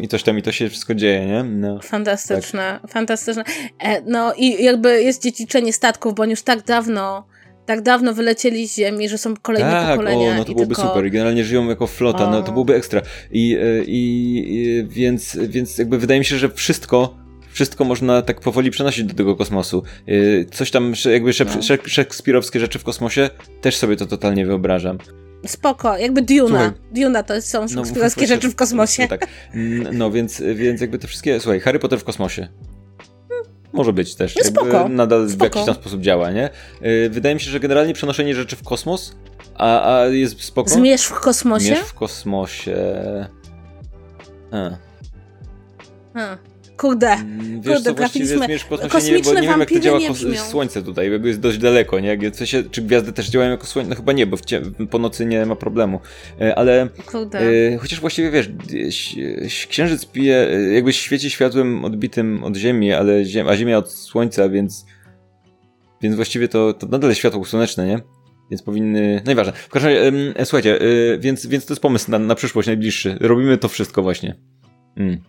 I 0.00 0.08
coś 0.08 0.22
tam, 0.22 0.38
i 0.38 0.42
to 0.42 0.52
się 0.52 0.68
wszystko 0.68 0.94
dzieje, 0.94 1.26
nie? 1.26 1.42
No. 1.44 1.78
Fantastyczne, 1.82 2.78
tak. 2.82 2.90
fantastyczne. 2.90 3.44
E, 3.78 4.02
no 4.06 4.34
i 4.34 4.64
jakby 4.64 5.02
jest 5.02 5.22
dziedziczenie 5.22 5.72
statków, 6.00 6.14
bo 6.14 6.22
oni 6.22 6.30
już 6.30 6.42
tak 6.42 6.64
dawno 6.64 7.24
tak 7.66 7.82
dawno 7.82 8.14
wylecieli 8.14 8.68
z 8.68 8.76
Ziemi, 8.76 9.08
że 9.08 9.18
są 9.18 9.34
kolejne 9.42 9.70
tak, 9.70 9.90
pokolenia. 9.90 10.32
O, 10.32 10.34
no 10.34 10.44
to 10.44 10.52
byłoby 10.52 10.74
tylko... 10.74 10.88
super. 10.88 11.10
Generalnie 11.10 11.44
żyją 11.44 11.68
jako 11.68 11.86
flota, 11.86 12.24
o. 12.24 12.30
no 12.30 12.42
to 12.42 12.52
byłoby 12.52 12.74
ekstra. 12.74 13.02
I, 13.30 13.56
e, 13.56 13.84
i, 13.84 14.44
i, 14.48 14.84
więc, 14.88 15.38
więc 15.48 15.78
jakby 15.78 15.98
wydaje 15.98 16.20
mi 16.20 16.24
się, 16.24 16.36
że 16.36 16.48
wszystko 16.48 17.14
wszystko 17.52 17.84
można 17.84 18.22
tak 18.22 18.40
powoli 18.40 18.70
przenosić 18.70 19.04
do 19.04 19.14
tego 19.14 19.36
kosmosu. 19.36 19.82
E, 20.06 20.44
coś 20.44 20.70
tam, 20.70 20.92
jakby 21.12 21.30
no. 21.40 21.78
szekspirowskie 21.86 22.60
rzeczy 22.60 22.78
w 22.78 22.84
kosmosie, 22.84 23.30
też 23.60 23.76
sobie 23.76 23.96
to 23.96 24.06
totalnie 24.06 24.46
wyobrażam. 24.46 24.98
Spoko, 25.46 25.98
jakby 25.98 26.22
Duna. 26.22 26.48
Słuchaj, 26.48 26.70
Duna 26.92 27.22
to 27.22 27.42
są 27.42 27.60
no, 27.60 27.68
szekspirowskie 27.68 28.20
no, 28.20 28.26
rzeczy 28.26 28.48
w 28.48 28.54
kosmosie. 28.54 29.08
Tak. 29.08 29.26
No 29.92 30.10
więc, 30.10 30.42
więc 30.54 30.80
jakby 30.80 30.98
te 30.98 31.08
wszystkie, 31.08 31.40
słuchaj, 31.40 31.60
Harry 31.60 31.78
Potter 31.78 31.98
w 31.98 32.04
kosmosie. 32.04 32.48
Może 33.72 33.92
być 33.92 34.14
też. 34.14 34.36
No 34.36 34.44
spoko. 34.44 34.88
Nadal 34.88 35.28
spoko. 35.30 35.38
w 35.38 35.42
jakiś 35.42 35.64
tam 35.64 35.74
sposób 35.74 36.00
działa, 36.00 36.30
nie? 36.30 36.50
Y, 36.82 37.10
wydaje 37.10 37.34
mi 37.34 37.40
się, 37.40 37.50
że 37.50 37.60
generalnie 37.60 37.94
przenoszenie 37.94 38.34
rzeczy 38.34 38.56
w 38.56 38.62
kosmos, 38.62 39.16
a, 39.54 39.94
a 39.94 40.06
jest 40.06 40.42
spoko. 40.42 40.70
Zmierz 40.70 41.04
w 41.04 41.20
kosmosie? 41.20 41.66
Zmierz 41.66 41.80
w 41.80 41.94
kosmosie. 41.94 42.76
A. 44.52 44.70
A. 46.14 46.36
Kurde, 46.80 47.12
mm, 47.12 47.60
Wiesz, 47.60 47.74
kurde, 47.74 47.94
trafiliśmy. 47.94 48.46
Zmierz 48.46 48.62
w 48.62 48.68
kosmosie, 48.68 49.12
nie, 49.12 49.22
bo 49.22 49.34
nie 49.34 49.48
wiem, 49.48 49.60
jak 49.60 49.68
to 49.68 49.80
działa 49.80 49.98
słońce 50.36 50.82
tutaj, 50.82 51.12
jakby 51.12 51.28
jest 51.28 51.40
dość 51.40 51.58
daleko, 51.58 52.00
nie? 52.00 52.08
Jak, 52.08 52.20
w 52.20 52.36
sensie, 52.36 52.62
czy 52.70 52.82
gwiazdy 52.82 53.12
też 53.12 53.28
działają 53.28 53.50
jako 53.50 53.66
słońce? 53.66 53.90
No 53.90 53.96
chyba 53.96 54.12
nie, 54.12 54.26
bo 54.26 54.36
po 54.90 54.98
nocy 54.98 55.26
nie 55.26 55.46
ma 55.46 55.56
problemu. 55.56 56.00
E, 56.40 56.58
ale 56.58 56.88
e, 57.34 57.78
chociaż 57.78 58.00
właściwie 58.00 58.30
wiesz, 58.30 58.50
księżyc 59.68 60.06
pije, 60.06 60.48
e, 60.48 60.62
jakby 60.62 60.92
świeci 60.92 61.30
światłem 61.30 61.84
odbitym 61.84 62.44
od 62.44 62.56
Ziemi, 62.56 62.92
ale 62.92 63.24
ziem, 63.24 63.48
a 63.48 63.56
Ziemia 63.56 63.78
od 63.78 63.90
słońca, 63.90 64.48
więc 64.48 64.86
więc 66.02 66.16
właściwie 66.16 66.48
to, 66.48 66.72
to 66.72 66.86
nadal 66.86 67.10
jest 67.10 67.18
światło 67.18 67.44
słoneczne, 67.44 67.86
nie? 67.86 68.00
więc 68.50 68.62
powinny, 68.62 69.22
najważniejsze. 69.24 69.62
W 69.62 69.68
każdym 69.68 69.92
razie, 69.92 70.12
słuchajcie, 70.44 70.80
e, 70.80 71.18
więc, 71.18 71.46
więc 71.46 71.66
to 71.66 71.72
jest 71.72 71.82
pomysł 71.82 72.10
na, 72.10 72.18
na 72.18 72.34
przyszłość 72.34 72.66
najbliższy. 72.66 73.16
Robimy 73.20 73.58
to 73.58 73.68
wszystko 73.68 74.02
właśnie. 74.02 74.36
Mm. 74.96 75.20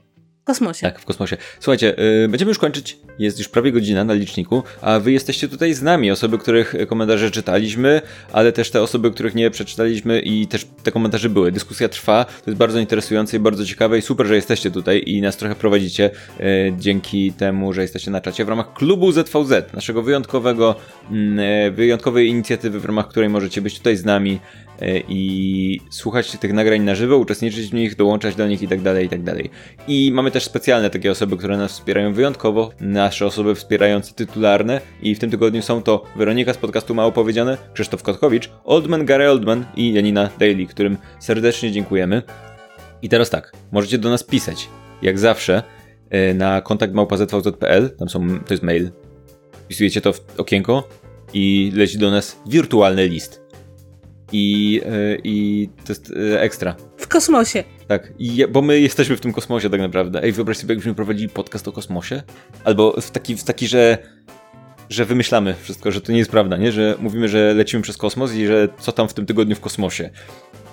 Kosmosie. 0.44 0.82
Tak, 0.82 1.00
w 1.00 1.06
kosmosie. 1.06 1.38
Słuchajcie, 1.60 1.96
yy, 1.98 2.28
będziemy 2.30 2.50
już 2.50 2.60
kończyć. 2.60 2.98
Jest 3.20 3.40
już 3.40 3.50
prawie 3.50 3.72
godzina 3.72 4.04
na 4.04 4.14
liczniku, 4.14 4.64
a 4.82 5.00
wy 5.00 5.12
jesteście 5.12 5.48
tutaj 5.48 5.74
z 5.74 5.82
nami. 5.82 6.12
Osoby, 6.12 6.38
których 6.38 6.76
komentarze 6.90 7.32
czytaliśmy, 7.32 8.02
ale 8.34 8.52
też 8.52 8.72
te 8.72 8.82
osoby, 8.82 9.12
których 9.12 9.36
nie 9.36 9.52
przeczytaliśmy 9.52 10.20
i 10.20 10.48
też 10.48 10.68
te 10.84 10.92
komentarze 10.92 11.30
były. 11.30 11.52
Dyskusja 11.52 11.90
trwa. 11.90 12.26
To 12.26 12.52
jest 12.52 12.58
bardzo 12.58 12.80
interesujące 12.80 13.38
i 13.38 13.40
bardzo 13.40 13.66
ciekawe 13.66 13.98
i 13.98 14.02
super, 14.02 14.28
że 14.28 14.36
jesteście 14.36 14.72
tutaj 14.72 15.04
i 15.06 15.22
nas 15.22 15.38
trochę 15.38 15.56
prowadzicie 15.56 16.10
yy, 16.40 16.46
dzięki 16.78 17.34
temu, 17.34 17.74
że 17.74 17.82
jesteście 17.82 18.12
na 18.12 18.22
czacie 18.22 18.46
w 18.46 18.50
ramach 18.50 18.74
klubu 18.74 19.12
ZVZ, 19.12 19.74
naszego 19.74 20.02
wyjątkowego, 20.02 20.76
yy, 21.12 21.72
wyjątkowej 21.72 22.28
inicjatywy, 22.28 22.80
w 22.80 22.86
ramach 22.86 23.08
której 23.08 23.30
możecie 23.30 23.62
być 23.62 23.78
tutaj 23.78 23.96
z 23.96 24.06
nami 24.06 24.40
i 25.08 25.80
słuchać 25.90 26.32
tych 26.32 26.54
nagrań 26.54 26.82
na 26.82 26.96
żywo, 26.96 27.18
uczestniczyć 27.18 27.70
w 27.70 27.74
nich, 27.74 27.96
dołączać 27.96 28.36
do 28.36 28.48
nich 28.48 28.62
i 28.62 28.68
tak 28.68 28.82
dalej, 28.82 29.06
i 29.06 29.10
tak. 29.10 29.20
I 29.88 30.12
mamy 30.14 30.32
też 30.32 30.44
specjalne 30.44 30.90
takie 30.90 31.12
osoby, 31.12 31.38
które 31.38 31.58
nas 31.58 31.72
wspierają 31.72 32.14
wyjątkowo, 32.14 32.72
nasze 32.80 33.26
osoby 33.26 33.56
wspierające 33.56 34.14
tytularne. 34.14 34.82
I 35.02 35.16
w 35.16 35.20
tym 35.20 35.32
tygodniu 35.32 35.62
są 35.62 35.84
to 35.84 36.04
Weronika 36.16 36.54
z 36.54 36.58
podcastu 36.58 36.96
Mało 36.96 37.12
Powiedziane, 37.12 37.58
Krzysztof 37.74 38.04
Kotkowicz, 38.04 38.50
Oldman, 38.64 39.06
Gary 39.06 39.30
Oldman 39.30 39.66
i 39.76 39.94
Janina 39.94 40.30
Daily, 40.40 40.66
którym 40.66 40.98
serdecznie 41.20 41.72
dziękujemy. 41.72 42.22
I 43.02 43.10
teraz 43.10 43.30
tak, 43.30 43.52
możecie 43.72 43.98
do 43.98 44.10
nas 44.10 44.24
pisać, 44.24 44.70
jak 45.02 45.20
zawsze, 45.20 45.64
e, 46.10 46.34
na 46.34 46.62
kontakt 46.62 46.94
małpa.zvz.pl, 46.94 47.90
tam 48.00 48.10
są, 48.10 48.40
to 48.40 48.54
jest 48.54 48.64
mail, 48.64 48.92
wpisujecie 49.64 50.02
to 50.02 50.14
w 50.14 50.40
okienko 50.40 50.90
i 51.34 51.72
leci 51.76 51.98
do 51.98 52.12
nas 52.12 52.42
wirtualny 52.48 53.08
list 53.08 53.41
i, 54.32 54.82
e, 54.86 55.18
i 55.24 55.70
to 55.86 55.94
jest 55.94 56.14
e, 56.34 56.42
ekstra. 56.42 56.76
W 56.98 57.08
kosmosie. 57.08 57.64
Tak, 57.88 58.14
I, 58.20 58.46
bo 58.50 58.62
my 58.62 58.80
jesteśmy 58.80 59.18
w 59.18 59.22
tym 59.22 59.34
kosmosie 59.34 59.70
tak 59.70 59.82
naprawdę. 59.82 60.24
Ej, 60.24 60.32
wyobraź 60.32 60.58
sobie, 60.58 60.72
jakbyśmy 60.72 60.96
prowadzili 60.96 61.30
podcast 61.30 61.68
o 61.68 61.72
kosmosie? 61.72 62.24
Albo 62.64 63.02
w 63.02 63.12
taki, 63.12 63.36
w 63.36 63.44
taki 63.44 63.68
że 63.68 63.98
że 64.90 65.06
wymyślamy 65.06 65.56
wszystko, 65.62 65.92
że 65.92 66.02
to 66.02 66.12
nie 66.12 66.18
jest 66.18 66.32
prawda, 66.32 66.58
nie? 66.58 66.72
Że 66.72 66.96
mówimy, 67.00 67.28
że 67.28 67.54
lecimy 67.54 67.84
przez 67.84 67.98
kosmos 67.98 68.34
i 68.34 68.48
że 68.48 68.68
co 68.80 68.92
tam 68.92 69.08
w 69.08 69.14
tym 69.14 69.26
tygodniu 69.26 69.56
w 69.56 69.60
kosmosie 69.60 70.10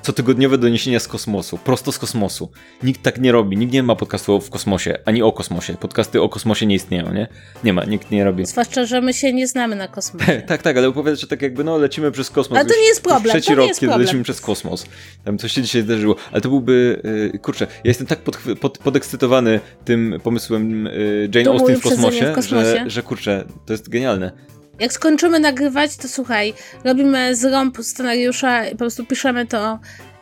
cotygodniowe 0.03 0.59
doniesienia 0.59 1.01
z 1.01 1.09
kosmosu, 1.09 1.59
prosto 1.59 1.93
z 1.93 1.99
kosmosu. 1.99 2.51
Nikt 2.83 3.03
tak 3.03 3.21
nie 3.21 3.33
robi, 3.33 3.57
nikt 3.57 3.73
nie 3.73 3.83
ma 3.83 3.97
podcastu 3.97 4.41
w 4.41 4.51
kosmosie, 4.51 4.99
ani 5.05 5.23
o 5.23 5.33
kosmosie. 5.33 5.75
Podcasty 5.75 6.23
o 6.23 6.29
kosmosie 6.29 6.67
nie 6.67 6.75
istnieją, 6.75 7.13
nie? 7.13 7.29
Nie 7.65 7.73
ma, 7.73 7.85
nikt 7.85 8.11
nie 8.11 8.25
robi. 8.25 8.47
Zwłaszcza, 8.47 8.87
że 8.87 9.01
my 9.01 9.15
się 9.15 9.33
nie 9.33 9.47
znamy 9.47 9.77
na 9.77 9.89
kosmosie. 9.89 10.43
tak, 10.47 10.63
tak, 10.63 10.77
ale 10.77 10.89
opowiadasz, 10.89 11.21
że 11.21 11.27
tak 11.27 11.43
jakby, 11.43 11.65
no, 11.65 11.79
lecimy 11.79 12.11
przez 12.11 12.31
kosmos. 12.31 12.59
Ale 12.59 12.69
to 12.69 12.75
nie 12.77 12.89
jest 12.89 13.03
problem. 13.03 13.33
Trzeci 13.33 13.55
rok, 13.55 13.67
kiedy 13.67 13.79
problem. 13.81 14.01
lecimy 14.01 14.23
przez 14.23 14.41
kosmos. 14.41 14.87
Tam 15.25 15.39
coś 15.39 15.53
się 15.53 15.63
dzisiaj 15.63 15.83
zdarzyło. 15.83 16.17
Ale 16.33 16.41
to 16.41 16.49
byłby, 16.49 17.01
yy, 17.33 17.39
kurczę, 17.39 17.67
ja 17.71 17.89
jestem 17.89 18.07
tak 18.07 18.19
pod, 18.19 18.39
pod, 18.61 18.79
podekscytowany 18.79 19.61
tym 19.85 20.21
pomysłem 20.23 20.85
yy, 20.85 21.31
Jane 21.35 21.51
Austen 21.51 21.77
w 21.77 21.83
kosmosie, 21.83 22.33
w 22.33 22.35
kosmosie, 22.35 22.81
Że, 22.85 22.91
że 22.91 23.03
kurczę, 23.03 23.45
to 23.67 23.73
jest 23.73 23.89
genialne. 23.89 24.33
Jak 24.81 24.93
skończymy 24.93 25.41
nagrywać, 25.41 25.97
to 25.97 26.09
słuchaj, 26.09 26.55
robimy 26.85 27.37
zrąb 27.37 27.79
scenariusza 27.79 28.67
i 28.67 28.71
po 28.71 28.77
prostu 28.77 29.05
piszemy 29.05 29.47
to 29.47 29.79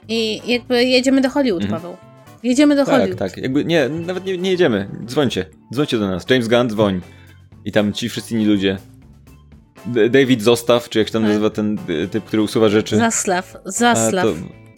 i 0.08 0.40
jakby 0.52 0.84
jedziemy 0.84 1.20
do 1.20 1.30
Hollywood, 1.30 1.62
mhm. 1.62 1.80
Paweł. 1.80 1.96
Jedziemy 2.42 2.76
do 2.76 2.84
tak, 2.84 2.94
Hollywood. 2.94 3.18
Tak, 3.18 3.32
tak. 3.32 3.42
Jakby 3.42 3.64
nie, 3.64 3.88
nawet 3.88 4.24
nie, 4.24 4.38
nie 4.38 4.50
jedziemy. 4.50 4.88
Dzwońcie. 5.06 5.46
Dzwońcie 5.72 5.98
do 5.98 6.08
nas. 6.08 6.30
James 6.30 6.48
Gunn, 6.48 6.68
dzwoń. 6.70 7.00
I 7.64 7.72
tam 7.72 7.92
ci 7.92 8.08
wszyscy 8.08 8.34
inni 8.34 8.46
ludzie. 8.46 8.78
D 9.86 10.08
David 10.10 10.42
Zostaw, 10.42 10.88
czy 10.88 10.98
jak 10.98 11.08
się 11.08 11.12
tam 11.12 11.22
tak. 11.22 11.28
nazywa 11.28 11.50
ten 11.50 11.78
y, 11.88 12.08
typ, 12.08 12.24
który 12.24 12.42
usuwa 12.42 12.68
rzeczy. 12.68 12.96
Zaslaw. 12.96 13.56
Zaslaw. 13.64 14.26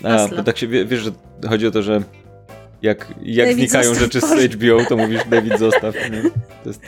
A, 0.02 0.16
to, 0.16 0.24
a 0.24 0.28
bo 0.28 0.42
tak 0.42 0.58
się 0.58 0.68
wiesz, 0.68 1.00
że 1.00 1.10
chodzi 1.48 1.66
o 1.66 1.70
to, 1.70 1.82
że 1.82 2.02
jak, 2.82 3.14
jak 3.22 3.54
znikają 3.54 3.94
rzeczy 3.94 4.20
z 4.20 4.52
HBO, 4.52 4.84
to 4.88 4.96
mówisz 4.96 5.20
David 5.30 5.58
Zostaw. 5.58 5.94
Nie? 5.94 6.22
To 6.62 6.68
jest... 6.68 6.80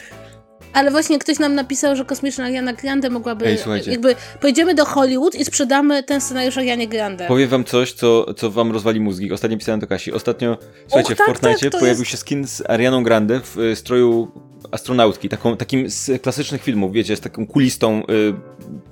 Ale 0.73 0.91
właśnie 0.91 1.19
ktoś 1.19 1.39
nam 1.39 1.55
napisał, 1.55 1.97
że 1.97 2.05
kosmiczna 2.05 2.45
Ariana 2.45 2.73
Grande 2.73 3.11
mogłaby. 3.11 3.47
Ej, 3.47 3.59
słuchajcie. 3.59 3.91
Jakby 3.91 4.15
pojedziemy 4.41 4.75
do 4.75 4.85
Hollywood 4.85 5.35
i 5.35 5.45
sprzedamy 5.45 6.03
ten 6.03 6.21
scenariusz 6.21 6.59
Arianie 6.59 6.89
Grande. 6.89 7.27
Powiem 7.27 7.49
wam 7.49 7.65
coś, 7.65 7.93
co, 7.93 8.35
co 8.35 8.51
wam 8.51 8.73
rozwali 8.73 9.01
mózgi. 9.01 9.33
Ostatnio 9.33 9.59
pisałem 9.59 9.81
do 9.81 9.87
Kasi. 9.87 10.13
Ostatnio, 10.13 10.59
słuchajcie, 10.87 11.13
Och, 11.13 11.19
tak, 11.19 11.27
w 11.27 11.31
Fortnite 11.31 11.71
tak, 11.71 11.81
pojawił 11.81 12.01
jest... 12.01 12.11
się 12.11 12.17
skin 12.17 12.47
z 12.47 12.71
Arianą 12.71 13.03
Grande 13.03 13.41
w 13.41 13.59
y, 13.59 13.77
stroju 13.77 14.33
astronautki, 14.71 15.29
taką, 15.29 15.57
takim 15.57 15.91
z 15.91 16.23
klasycznych 16.23 16.63
filmów, 16.63 16.93
wiecie, 16.93 17.17
z 17.17 17.21
taką 17.21 17.47
kulistą 17.47 18.03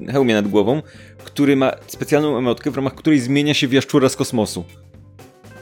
y, 0.01 0.13
hełmie 0.13 0.35
nad 0.35 0.49
głową, 0.49 0.83
który 1.25 1.57
ma 1.57 1.73
specjalną 1.87 2.39
emotkę, 2.39 2.71
w 2.71 2.77
ramach 2.77 2.95
której 2.95 3.21
zmienia 3.21 3.55
się 3.55 3.69
w 3.69 3.73
jaszczura 3.73 4.09
z 4.09 4.17
kosmosu 4.17 4.65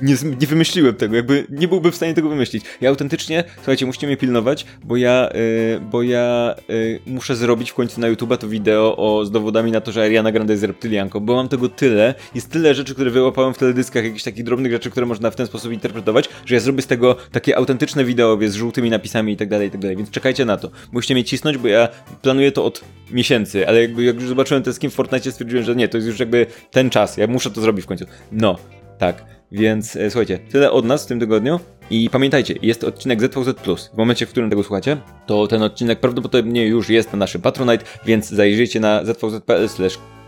nie, 0.02 0.14
nie 0.40 0.46
wymyśliłem 0.46 0.94
tego, 0.94 1.16
jakby 1.16 1.46
nie 1.50 1.68
byłbym 1.68 1.92
w 1.92 1.96
stanie 1.96 2.14
tego 2.14 2.28
wymyślić. 2.28 2.64
Ja 2.80 2.88
autentycznie, 2.88 3.44
słuchajcie, 3.56 3.86
musicie 3.86 4.06
mnie 4.06 4.16
pilnować, 4.16 4.66
bo 4.84 4.96
ja, 4.96 5.30
yy, 5.34 5.80
bo 5.80 6.02
ja 6.02 6.54
yy, 6.68 7.00
muszę 7.06 7.36
zrobić 7.36 7.70
w 7.70 7.74
końcu 7.74 8.00
na 8.00 8.08
YouTube 8.08 8.38
to 8.38 8.48
wideo 8.48 8.96
o, 8.96 9.24
z 9.24 9.30
dowodami 9.30 9.72
na 9.72 9.80
to, 9.80 9.92
że 9.92 10.02
Ariana 10.02 10.32
Grande 10.32 10.52
jest 10.52 10.64
reptylianką, 10.64 11.20
bo 11.20 11.34
mam 11.34 11.48
tego 11.48 11.68
tyle, 11.68 12.14
jest 12.34 12.50
tyle 12.50 12.74
rzeczy, 12.74 12.94
które 12.94 13.10
wyłapałem 13.10 13.54
w 13.54 13.58
teledyskach, 13.58 14.04
jakichś 14.04 14.22
takich 14.22 14.44
drobnych 14.44 14.72
rzeczy, 14.72 14.90
które 14.90 15.06
można 15.06 15.30
w 15.30 15.36
ten 15.36 15.46
sposób 15.46 15.72
interpretować, 15.72 16.28
że 16.46 16.54
ja 16.54 16.60
zrobię 16.60 16.82
z 16.82 16.86
tego 16.86 17.16
takie 17.32 17.56
autentyczne 17.56 18.04
wideo, 18.04 18.36
wie, 18.36 18.48
z 18.48 18.54
żółtymi 18.54 18.90
napisami 18.90 19.32
i 19.32 19.36
tak 19.36 19.48
dalej, 19.48 19.68
i 19.68 19.70
tak 19.70 19.80
dalej, 19.80 19.96
więc 19.96 20.10
czekajcie 20.10 20.44
na 20.44 20.56
to. 20.56 20.70
Musicie 20.92 21.14
mnie 21.14 21.24
cisnąć, 21.24 21.58
bo 21.58 21.68
ja 21.68 21.88
planuję 22.22 22.52
to 22.52 22.64
od 22.64 22.84
miesięcy, 23.10 23.68
ale 23.68 23.80
jakby 23.80 24.04
jak 24.04 24.14
już 24.14 24.28
zobaczyłem 24.28 24.62
ten 24.62 24.74
skin 24.74 24.90
w 24.90 24.94
Fortnite, 24.94 25.32
stwierdziłem, 25.32 25.64
że 25.64 25.76
nie, 25.76 25.88
to 25.88 25.96
jest 25.96 26.08
już 26.08 26.20
jakby 26.20 26.46
ten 26.70 26.90
czas, 26.90 27.16
ja 27.16 27.26
muszę 27.26 27.50
to 27.50 27.60
zrobić 27.60 27.84
w 27.84 27.88
końcu. 27.88 28.04
No, 28.32 28.58
tak. 28.98 29.35
Więc 29.52 29.96
e, 29.96 30.10
słuchajcie, 30.10 30.38
tyle 30.38 30.70
od 30.70 30.84
nas 30.84 31.04
w 31.04 31.06
tym 31.06 31.20
tygodniu. 31.20 31.60
I 31.90 32.10
pamiętajcie, 32.10 32.54
jest 32.62 32.84
odcinek 32.84 33.20
ZVZ+. 33.20 33.54
W 33.94 33.96
momencie, 33.96 34.26
w 34.26 34.30
którym 34.30 34.50
tego 34.50 34.62
słuchacie, 34.62 34.96
to 35.26 35.46
ten 35.46 35.62
odcinek 35.62 36.00
prawdopodobnie 36.00 36.66
już 36.66 36.88
jest 36.88 37.12
na 37.12 37.18
naszym 37.18 37.40
Patronite, 37.40 37.84
więc 38.06 38.28
zajrzyjcie 38.30 38.80
na 38.80 39.04
zvz.pl 39.04 39.68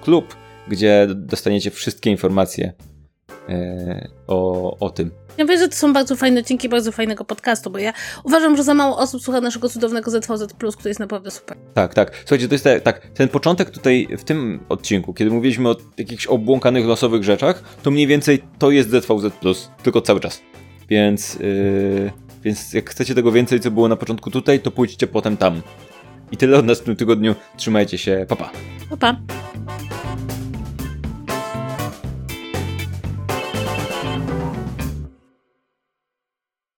klub, 0.02 0.36
gdzie 0.68 1.06
dostaniecie 1.14 1.70
wszystkie 1.70 2.10
informacje 2.10 2.72
o, 4.26 4.76
o 4.78 4.90
tym. 4.90 5.10
Ja 5.38 5.44
wiem, 5.44 5.58
że 5.58 5.68
to 5.68 5.76
są 5.76 5.92
bardzo 5.92 6.16
fajne 6.16 6.40
odcinki 6.40 6.68
bardzo 6.68 6.92
fajnego 6.92 7.24
podcastu, 7.24 7.70
bo 7.70 7.78
ja 7.78 7.92
uważam, 8.24 8.56
że 8.56 8.64
za 8.64 8.74
mało 8.74 8.98
osób 8.98 9.22
słucha 9.22 9.40
naszego 9.40 9.68
cudownego 9.68 10.10
ZVZ+, 10.10 10.46
który 10.56 10.90
jest 10.90 11.00
naprawdę 11.00 11.30
super. 11.30 11.56
Tak, 11.74 11.94
tak. 11.94 12.16
Słuchajcie, 12.18 12.48
to 12.48 12.54
jest 12.54 12.64
tak, 12.64 12.82
tak, 12.82 13.06
ten 13.14 13.28
początek 13.28 13.70
tutaj 13.70 14.08
w 14.18 14.24
tym 14.24 14.60
odcinku, 14.68 15.14
kiedy 15.14 15.30
mówiliśmy 15.30 15.68
o 15.68 15.76
jakichś 15.98 16.26
obłąkanych 16.26 16.86
losowych 16.86 17.24
rzeczach, 17.24 17.62
to 17.82 17.90
mniej 17.90 18.06
więcej 18.06 18.42
to 18.58 18.70
jest 18.70 18.90
ZVZ+, 18.90 19.32
tylko 19.82 20.00
cały 20.00 20.20
czas. 20.20 20.42
Więc, 20.88 21.34
yy, 21.34 22.10
więc 22.42 22.72
jak 22.72 22.90
chcecie 22.90 23.14
tego 23.14 23.32
więcej, 23.32 23.60
co 23.60 23.70
było 23.70 23.88
na 23.88 23.96
początku 23.96 24.30
tutaj, 24.30 24.60
to 24.60 24.70
pójdźcie 24.70 25.06
potem 25.06 25.36
tam. 25.36 25.62
I 26.32 26.36
tyle 26.36 26.58
od 26.58 26.66
nas 26.66 26.80
w 26.80 26.84
tym 26.84 26.96
tygodniu. 26.96 27.34
Trzymajcie 27.56 27.98
się. 27.98 28.26
Pa, 28.28 28.36
pa. 28.36 28.50
Pa, 28.90 28.96
pa. 28.96 29.16